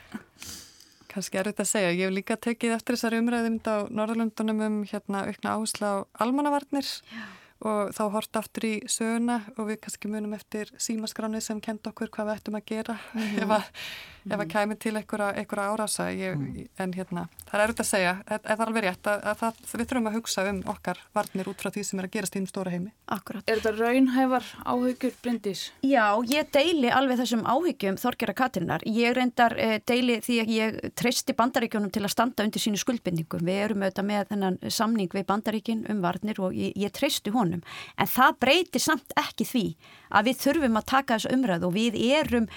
Kanski 1.10 1.40
er 1.40 1.50
þetta 1.50 1.66
að 1.66 1.72
segja. 1.72 1.90
Ég 1.90 2.06
hef 2.06 2.14
líka 2.14 2.38
tekið 2.38 2.76
eftir 2.76 2.96
þessari 2.96 3.20
umræðum 3.20 3.58
á 3.66 3.76
Norðalundunum 3.90 4.64
um 4.64 4.80
hérna 4.86 5.26
aukna 5.26 5.56
áherslu 5.58 5.90
á 5.90 5.94
almannavarnir. 6.22 6.86
Já 6.86 7.39
og 7.60 7.92
þá 7.96 8.02
hort 8.14 8.36
aftur 8.40 8.64
í 8.64 8.74
söguna 8.88 9.40
og 9.56 9.68
við 9.68 9.80
kannski 9.84 10.08
munum 10.08 10.32
eftir 10.36 10.70
símaskráni 10.80 11.42
sem 11.44 11.60
kend 11.60 11.84
okkur 11.86 12.08
hvað 12.12 12.30
við 12.30 12.38
ættum 12.38 12.56
að 12.56 12.64
gera 12.70 12.96
mm 13.12 13.20
-hmm. 13.20 13.42
ef 13.42 13.50
að, 13.50 13.64
mm 13.64 14.32
-hmm. 14.32 14.40
að 14.40 14.48
kæmi 14.54 14.76
til 14.76 14.96
einhverja 14.96 15.68
árása 15.70 16.10
ég, 16.12 16.36
mm. 16.36 16.68
en 16.78 16.92
hérna, 16.92 17.28
það 17.50 17.60
er 17.60 17.66
auðvitað 17.66 17.86
að 17.86 17.90
segja 17.90 18.14
það 18.26 18.60
er 18.60 18.66
alveg 18.66 18.84
rétt 18.84 19.06
að, 19.06 19.18
að 19.24 19.36
það, 19.42 19.54
við 19.72 19.86
þurfum 19.88 20.06
að 20.06 20.14
hugsa 20.14 20.48
um 20.50 20.62
okkar 20.66 20.98
varnir 21.14 21.48
út 21.48 21.60
frá 21.60 21.70
því 21.70 21.84
sem 21.84 21.98
er 21.98 22.04
að 22.04 22.14
gerast 22.14 22.36
í 22.36 22.40
um 22.40 22.46
stóra 22.46 22.70
heimi. 22.70 22.92
Akkurat. 23.06 23.44
Er 23.46 23.60
þetta 23.60 23.72
raunhæfar 23.76 24.44
áhyggjur 24.64 25.14
Bryndís? 25.22 25.72
Já, 25.82 26.06
ég 26.30 26.50
deili 26.52 26.90
alveg 26.90 27.18
þessum 27.20 27.44
áhyggjum 27.44 27.98
Þorgjara 28.00 28.34
Katrinnar. 28.34 28.84
Ég 28.86 29.14
reyndar 29.16 29.56
eh, 29.58 29.80
deili 29.86 30.20
því 30.24 30.36
að 30.42 30.52
ég 30.54 30.78
treysti 30.94 31.36
bandaríkjónum 31.36 31.90
til 31.90 32.04
að 32.04 32.14
standa 32.14 32.46
undir 32.46 32.62
sínu 32.62 32.80
skuldbindningum. 32.80 33.44
Við 33.46 33.62
erum 33.64 33.82
auðvitað 33.82 34.08
með 34.10 34.28
þennan 34.32 34.58
samning 34.68 35.10
við 35.12 35.26
bandaríkin 35.26 35.84
um 35.90 36.02
varnir 36.04 36.40
og 36.40 36.56
ég, 36.56 36.72
ég 36.76 36.94
treysti 36.94 37.30
hún 37.34 37.49
honum 37.50 37.64
en 38.00 38.10
það 38.10 38.38
breytir 38.44 38.84
samt 38.84 39.14
ekki 39.20 39.46
því 39.48 39.64
að 40.10 40.30
við 40.30 40.40
þurfum 40.44 40.80
að 40.80 40.88
taka 40.90 41.18
þessu 41.18 41.34
umræð 41.36 41.66
og 41.68 41.74
við 41.76 41.98
erum, 42.18 42.48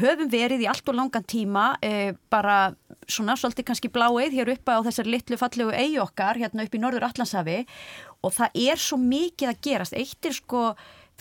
höfum 0.00 0.30
verið 0.32 0.64
í 0.64 0.70
allt 0.70 0.88
og 0.88 0.98
langan 0.98 1.26
tíma 1.28 1.66
e, 1.84 2.14
bara 2.32 2.74
svona 3.10 3.36
svolítið 3.36 3.68
kannski 3.68 3.92
bláið 3.92 4.38
hér 4.38 4.54
uppa 4.54 4.78
á 4.80 4.84
þessar 4.86 5.10
litlu 5.10 5.38
fallegu 5.40 5.74
eigi 5.74 6.00
okkar 6.02 6.40
hérna 6.40 6.66
upp 6.66 6.76
í 6.76 6.80
Norður 6.80 7.08
Allandshafi 7.10 7.62
og 8.22 8.34
það 8.36 8.58
er 8.70 8.80
svo 8.80 8.98
mikið 9.02 9.52
að 9.52 9.62
gerast, 9.66 9.96
eitt 9.98 10.28
er 10.28 10.36
sko 10.36 10.72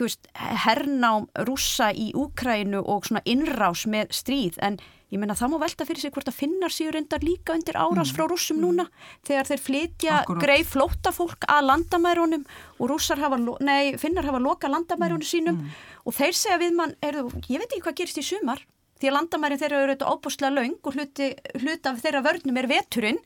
þú 0.02 0.08
veist, 0.08 0.32
hernám 0.66 1.28
rúsa 1.46 1.92
í 1.94 2.10
Úkrænu 2.18 2.82
og 2.82 3.06
svona 3.06 3.22
innrás 3.30 3.86
með 3.86 4.16
stríð 4.18 4.58
en 4.66 4.80
ég 5.12 5.20
menna 5.22 5.36
það 5.38 5.52
má 5.54 5.58
velta 5.62 5.86
fyrir 5.86 6.02
sig 6.02 6.14
hvort 6.16 6.32
að 6.32 6.40
finnar 6.40 6.74
séu 6.74 6.90
reyndar 6.96 7.22
líka 7.22 7.54
undir 7.54 7.78
árás 7.78 8.10
mm. 8.10 8.16
frá 8.16 8.26
rússum 8.32 8.58
mm. 8.58 8.64
núna 8.66 8.86
þegar 9.28 9.50
þeir 9.52 9.64
flytja 9.68 10.18
Akkurat. 10.24 10.42
greið 10.46 10.72
flóta 10.72 11.14
fólk 11.14 11.46
að 11.52 11.68
landamærunum 11.68 12.46
og 12.80 12.96
hafa, 13.22 13.40
nei, 13.62 13.98
finnar 14.02 14.26
hafa 14.26 14.42
loka 14.42 14.72
landamærunum 14.72 15.22
mm. 15.22 15.30
sínum 15.30 15.62
mm. 15.62 15.80
og 16.08 16.18
þeir 16.18 16.34
segja 16.34 16.60
við 16.64 16.78
mann, 16.80 16.96
er, 17.04 17.22
ég 17.22 17.62
veit 17.62 17.70
ekki 17.70 17.84
hvað 17.86 18.00
gerist 18.02 18.22
í 18.24 18.26
sumar 18.26 18.66
því 19.02 19.12
að 19.12 19.18
landamærin 19.20 19.62
þeirra 19.62 19.82
eru 19.82 19.92
auðvitað 19.92 20.16
óbúslega 20.16 20.56
laung 20.56 20.78
og 20.82 20.98
hluti, 20.98 21.32
hluti 21.60 21.90
af 21.92 22.02
þeirra 22.02 22.26
vörnum 22.26 22.62
er 22.62 22.70
veturinn 22.72 23.22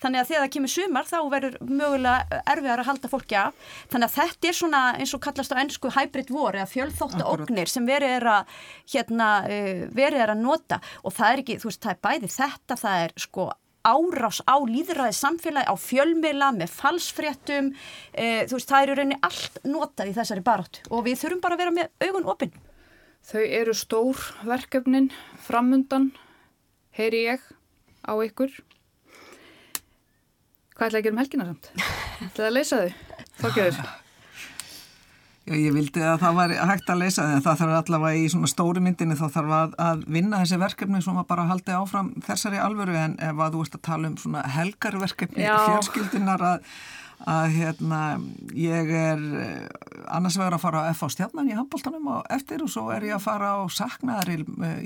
þannig 0.00 0.22
að 0.22 0.30
þegar 0.30 0.44
það 0.44 0.52
kemur 0.56 0.72
sumar 0.74 1.08
þá 1.08 1.18
verður 1.34 1.56
mögulega 1.68 2.42
erfiðar 2.54 2.82
að 2.82 2.90
halda 2.90 3.12
fólki 3.12 3.38
af. 3.40 3.70
Þannig 3.92 4.08
að 4.08 4.16
þetta 4.18 4.50
er 4.50 4.58
svona 4.60 4.82
eins 4.96 5.14
og 5.16 5.24
kallast 5.24 5.54
á 5.54 5.60
ennsku 5.62 5.94
hybrid 5.96 6.34
war 6.34 6.58
eða 6.58 6.68
fjölþóttu 6.70 7.26
ógnir 7.26 7.70
sem 7.70 7.88
verið 7.88 8.16
er 8.18 8.28
að 8.34 8.60
hérna, 8.94 9.30
uh, 9.46 9.82
verið 9.96 10.26
er 10.26 10.34
að 10.34 10.44
nota. 10.44 10.80
Og 11.04 11.16
það 11.16 11.32
er 11.34 11.44
ekki, 11.44 11.58
þú 11.62 11.70
veist, 11.70 11.82
það 11.84 11.96
er 11.96 12.04
bæði 12.08 12.32
þetta, 12.36 12.80
það 12.84 13.04
er 13.06 13.18
sko 13.26 13.50
árás 13.80 14.40
á 14.44 14.56
líðræði 14.60 15.16
samfélagi, 15.16 15.68
á 15.72 15.74
fjölmila 15.80 16.50
með 16.52 16.72
falsfréttum. 16.76 17.70
E, 18.12 18.44
þú 18.48 18.58
veist, 18.58 18.68
það 18.68 18.86
eru 18.86 18.96
reyni 18.98 19.20
allt 19.24 19.60
notað 19.64 20.10
í 20.10 20.16
þessari 20.18 20.44
barótt 20.44 20.82
og 20.90 21.06
við 21.06 21.22
þurfum 21.22 21.44
bara 21.44 21.56
að 21.56 21.62
vera 21.64 21.76
með 21.78 22.08
augun 22.08 22.28
opinn. 22.28 22.52
Þau 23.30 23.42
eru 23.44 23.76
stór 23.76 24.20
verkefnin 24.48 25.10
framundan, 25.44 26.10
heyri 26.96 27.24
ég 27.28 27.44
á 28.04 28.12
ykkur 28.16 28.52
Hvað 30.80 30.94
ætlaði 30.94 31.00
að 31.02 31.04
gera 31.04 31.12
um 31.12 31.18
helgina 31.20 31.44
samt? 31.44 31.66
ætlaði 32.24 32.46
að 32.46 32.54
leysa 32.56 32.76
þau? 32.80 33.24
Þokkjöður? 33.42 33.80
Já, 35.50 35.52
ég 35.60 35.74
vildi 35.74 36.04
að 36.08 36.22
það 36.22 36.38
var 36.38 36.54
hægt 36.70 36.92
að 36.94 37.02
leysa 37.02 37.26
þau 37.26 37.34
en 37.34 37.44
það 37.44 37.58
þarf 37.60 37.74
allavega 37.80 38.20
í 38.22 38.30
svona 38.32 38.48
stóru 38.48 38.82
myndinni 38.86 39.18
þá 39.18 39.26
þarf 39.34 39.52
að, 39.58 39.74
að 39.84 40.06
vinna 40.16 40.40
þessi 40.40 40.60
verkefni 40.62 41.02
sem 41.04 41.20
að 41.20 41.26
bara 41.34 41.44
haldi 41.50 41.76
áfram 41.76 42.08
þessari 42.24 42.62
alvöru 42.64 42.96
en 42.96 43.18
ef 43.20 43.44
að 43.44 43.58
þú 43.58 43.66
ert 43.66 43.76
að 43.76 43.84
tala 43.90 44.08
um 44.08 44.16
svona 44.22 44.46
helgarverkefni 44.56 45.50
fjölskyldinar 45.50 46.46
að 46.48 46.72
að 47.28 47.56
hérna 47.58 48.00
ég 48.56 48.90
er 48.96 49.20
eh, 49.40 49.66
annars 50.08 50.38
vegar 50.40 50.56
að 50.56 50.62
fara 50.62 50.84
á 50.86 50.90
F 50.94 51.02
á 51.04 51.08
stjarnan 51.12 51.50
í 51.50 51.56
handbóltanum 51.56 52.08
og 52.14 52.30
eftir 52.32 52.64
og 52.64 52.70
svo 52.72 52.86
er 52.94 53.04
ég 53.10 53.16
að 53.18 53.26
fara 53.26 53.52
á 53.60 53.64
saknaðar 53.68 54.32
í, 54.32 54.38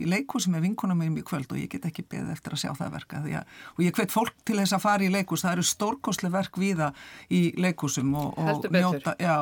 í 0.03 0.09
leikus 0.11 0.49
með 0.51 0.67
vinkunum 0.69 0.99
með 0.99 1.13
mjög 1.19 1.29
kvöld 1.31 1.55
og 1.55 1.61
ég 1.63 1.71
get 1.71 1.87
ekki 1.87 2.07
beðið 2.09 2.35
eftir 2.35 2.57
að 2.57 2.63
sjá 2.65 2.73
það 2.81 2.97
verka 2.99 3.23
að, 3.23 3.55
og 3.77 3.85
ég 3.87 3.95
hvet 3.95 4.15
fólk 4.15 4.35
til 4.43 4.59
þess 4.59 4.75
að 4.75 4.85
fara 4.87 5.07
í 5.07 5.13
leikus 5.15 5.47
það 5.47 5.57
eru 5.57 5.67
stórkosli 5.71 6.33
verk 6.35 6.59
viða 6.59 6.91
í 7.31 7.43
leikusum 7.61 8.15
og, 8.19 8.39
og 8.39 8.69
njóta 8.75 9.15
já, 9.23 9.37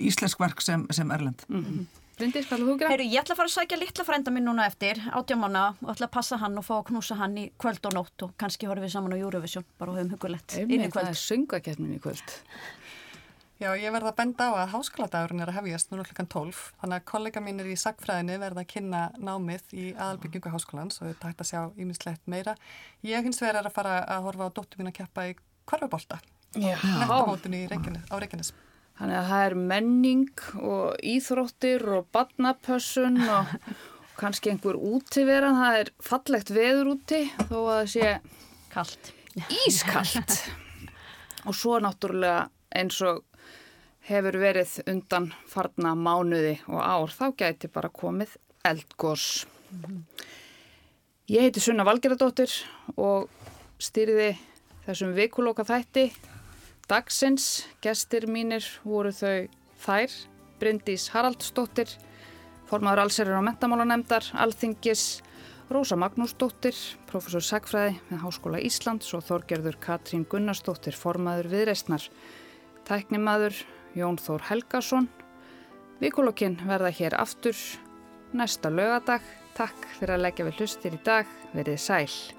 íslensk 0.00 0.40
verk 0.40 0.64
sem, 0.64 0.86
sem 0.94 1.10
Erlend. 1.12 1.44
Mm 1.48 1.64
-hmm. 1.64 1.86
Bryndis, 2.18 2.48
hvað 2.48 2.56
er 2.56 2.64
þú 2.64 2.72
að 2.72 2.80
gera? 2.80 2.90
Heyru, 2.90 3.04
ég 3.06 3.20
ætla 3.20 3.34
að 3.34 3.38
fara 3.38 3.48
að 3.50 3.54
sækja 3.54 3.76
litla 3.78 4.04
frænda 4.08 4.30
minn 4.34 4.48
núna 4.48 4.64
eftir 4.66 4.98
átjámanna 5.14 5.60
og 5.84 5.90
ætla 5.92 6.08
að 6.08 6.14
passa 6.16 6.38
hann 6.42 6.58
og 6.58 6.64
fá 6.66 6.72
að 6.80 6.88
knúsa 6.88 7.14
hann 7.20 7.36
í 7.38 7.44
kvöld 7.62 7.86
og 7.86 7.94
nótt 7.94 8.24
og 8.26 8.32
kannski 8.42 8.66
horfum 8.66 8.82
við 8.82 8.90
saman 8.96 9.14
á 9.14 9.18
Eurovision 9.22 9.66
bara 9.78 9.94
höfum 9.94 10.10
hugulegt 10.16 10.56
inn 10.58 10.72
í 10.74 10.88
kvöld. 10.90 10.96
Það 10.96 11.10
er 11.12 11.20
sungakefnin 11.22 11.94
í 11.94 12.00
kvöld. 12.02 12.34
Já, 13.58 13.70
ég 13.78 13.94
verða 13.94 14.10
að 14.12 14.18
benda 14.18 14.50
á 14.50 14.52
að 14.64 14.72
háskóladagurinn 14.74 15.42
er 15.42 15.50
að 15.50 15.58
hefjast 15.60 15.90
núna 15.90 16.06
klukkan 16.06 16.30
12 16.30 16.58
þannig 16.82 16.98
að 16.98 17.06
kollega 17.10 17.42
mín 17.42 17.62
er 17.62 17.70
í 17.70 17.78
sagfræðinu 17.78 18.36
verða 18.42 18.62
að 18.62 18.70
kynna 18.74 19.00
námið 19.18 19.74
í 19.74 19.86
aðalbyggjunga 19.94 20.52
háskólans 20.54 20.98
og 21.02 21.08
þetta 21.08 21.30
hægt 21.32 21.42
að 21.42 21.50
sjá 21.50 21.60
ímislegt 21.78 22.30
meira. 22.30 22.54
Ég 23.06 23.26
hins 23.26 23.42
vegar 23.42 23.58
er 23.62 23.70
að 23.70 23.74
fara 23.78 23.96
að 24.06 24.26
horfa 24.28 24.46
á 24.46 24.54
dóttu 24.58 24.78
mín 24.78 24.90
að 24.90 24.98
keppa 25.00 25.26
í 25.30 25.36
kvarfabólta 25.66 26.18
á 28.10 28.14
Reykjanes. 28.18 28.54
Þannig 28.98 29.18
að 29.20 29.28
það 29.30 29.44
er 29.46 29.54
menning 29.70 30.40
og 30.58 31.04
íþróttir 31.06 31.84
og 31.94 32.08
badnapössun 32.14 33.20
og 33.30 33.52
kannski 34.18 34.50
einhver 34.50 34.74
útiveran, 34.74 35.60
það 35.60 35.76
er 35.84 35.90
fallegt 36.02 36.50
veður 36.50 36.92
úti 36.96 37.20
þó 37.46 37.58
að 37.60 37.68
það 37.76 37.90
sé 37.92 38.08
Kallt. 38.72 39.12
ískallt 39.68 40.34
og 41.46 41.54
svo 41.54 41.78
náttúrulega 41.82 42.48
eins 42.74 42.98
og 43.06 43.22
hefur 44.08 44.38
verið 44.40 44.74
undan 44.90 45.30
farna 45.46 45.94
mánuði 45.94 46.56
og 46.66 46.82
ár 46.82 47.14
þá 47.14 47.26
gæti 47.38 47.70
bara 47.70 47.92
komið 47.92 48.34
eldgós. 48.66 49.46
Ég 51.28 51.44
heiti 51.44 51.62
Sunna 51.62 51.86
Valgeradóttir 51.86 52.50
og 52.96 53.28
stýriði 53.78 54.32
þessum 54.88 55.14
vikuloka 55.14 55.66
þætti 55.68 56.08
dagsins. 56.88 57.66
Gestir 57.84 58.26
mínir 58.30 58.64
voru 58.84 59.12
þau 59.14 59.48
þær, 59.84 60.14
Bryndís 60.58 61.08
Haraldsdóttir, 61.14 61.92
formadur 62.68 63.04
allserður 63.04 63.40
á 63.40 63.46
mentamálanemdar, 63.46 64.26
Alþingis, 64.34 65.20
Rósa 65.68 65.98
Magnúsdóttir, 66.00 66.76
professor 67.10 67.44
Sækfræði 67.44 67.98
með 68.08 68.22
Háskóla 68.24 68.60
Íslands 68.64 69.12
og 69.14 69.26
Þorgerður 69.28 69.76
Katrín 69.84 70.24
Gunnarsdóttir, 70.28 70.96
formadur 70.96 71.50
viðreistnar, 71.52 72.08
tæknimaður 72.88 73.60
Jón 73.98 74.16
Þór 74.20 74.48
Helgason. 74.48 75.10
Vikulokkin 76.00 76.56
verða 76.64 76.94
hér 76.94 77.18
aftur 77.20 77.56
næsta 78.32 78.72
lögadag. 78.72 79.22
Takk 79.58 79.88
fyrir 79.98 80.16
að 80.16 80.26
leggja 80.28 80.48
við 80.48 80.60
hlustir 80.62 80.98
í 80.98 81.04
dag. 81.04 81.38
Verið 81.52 81.80
sæl. 81.82 82.37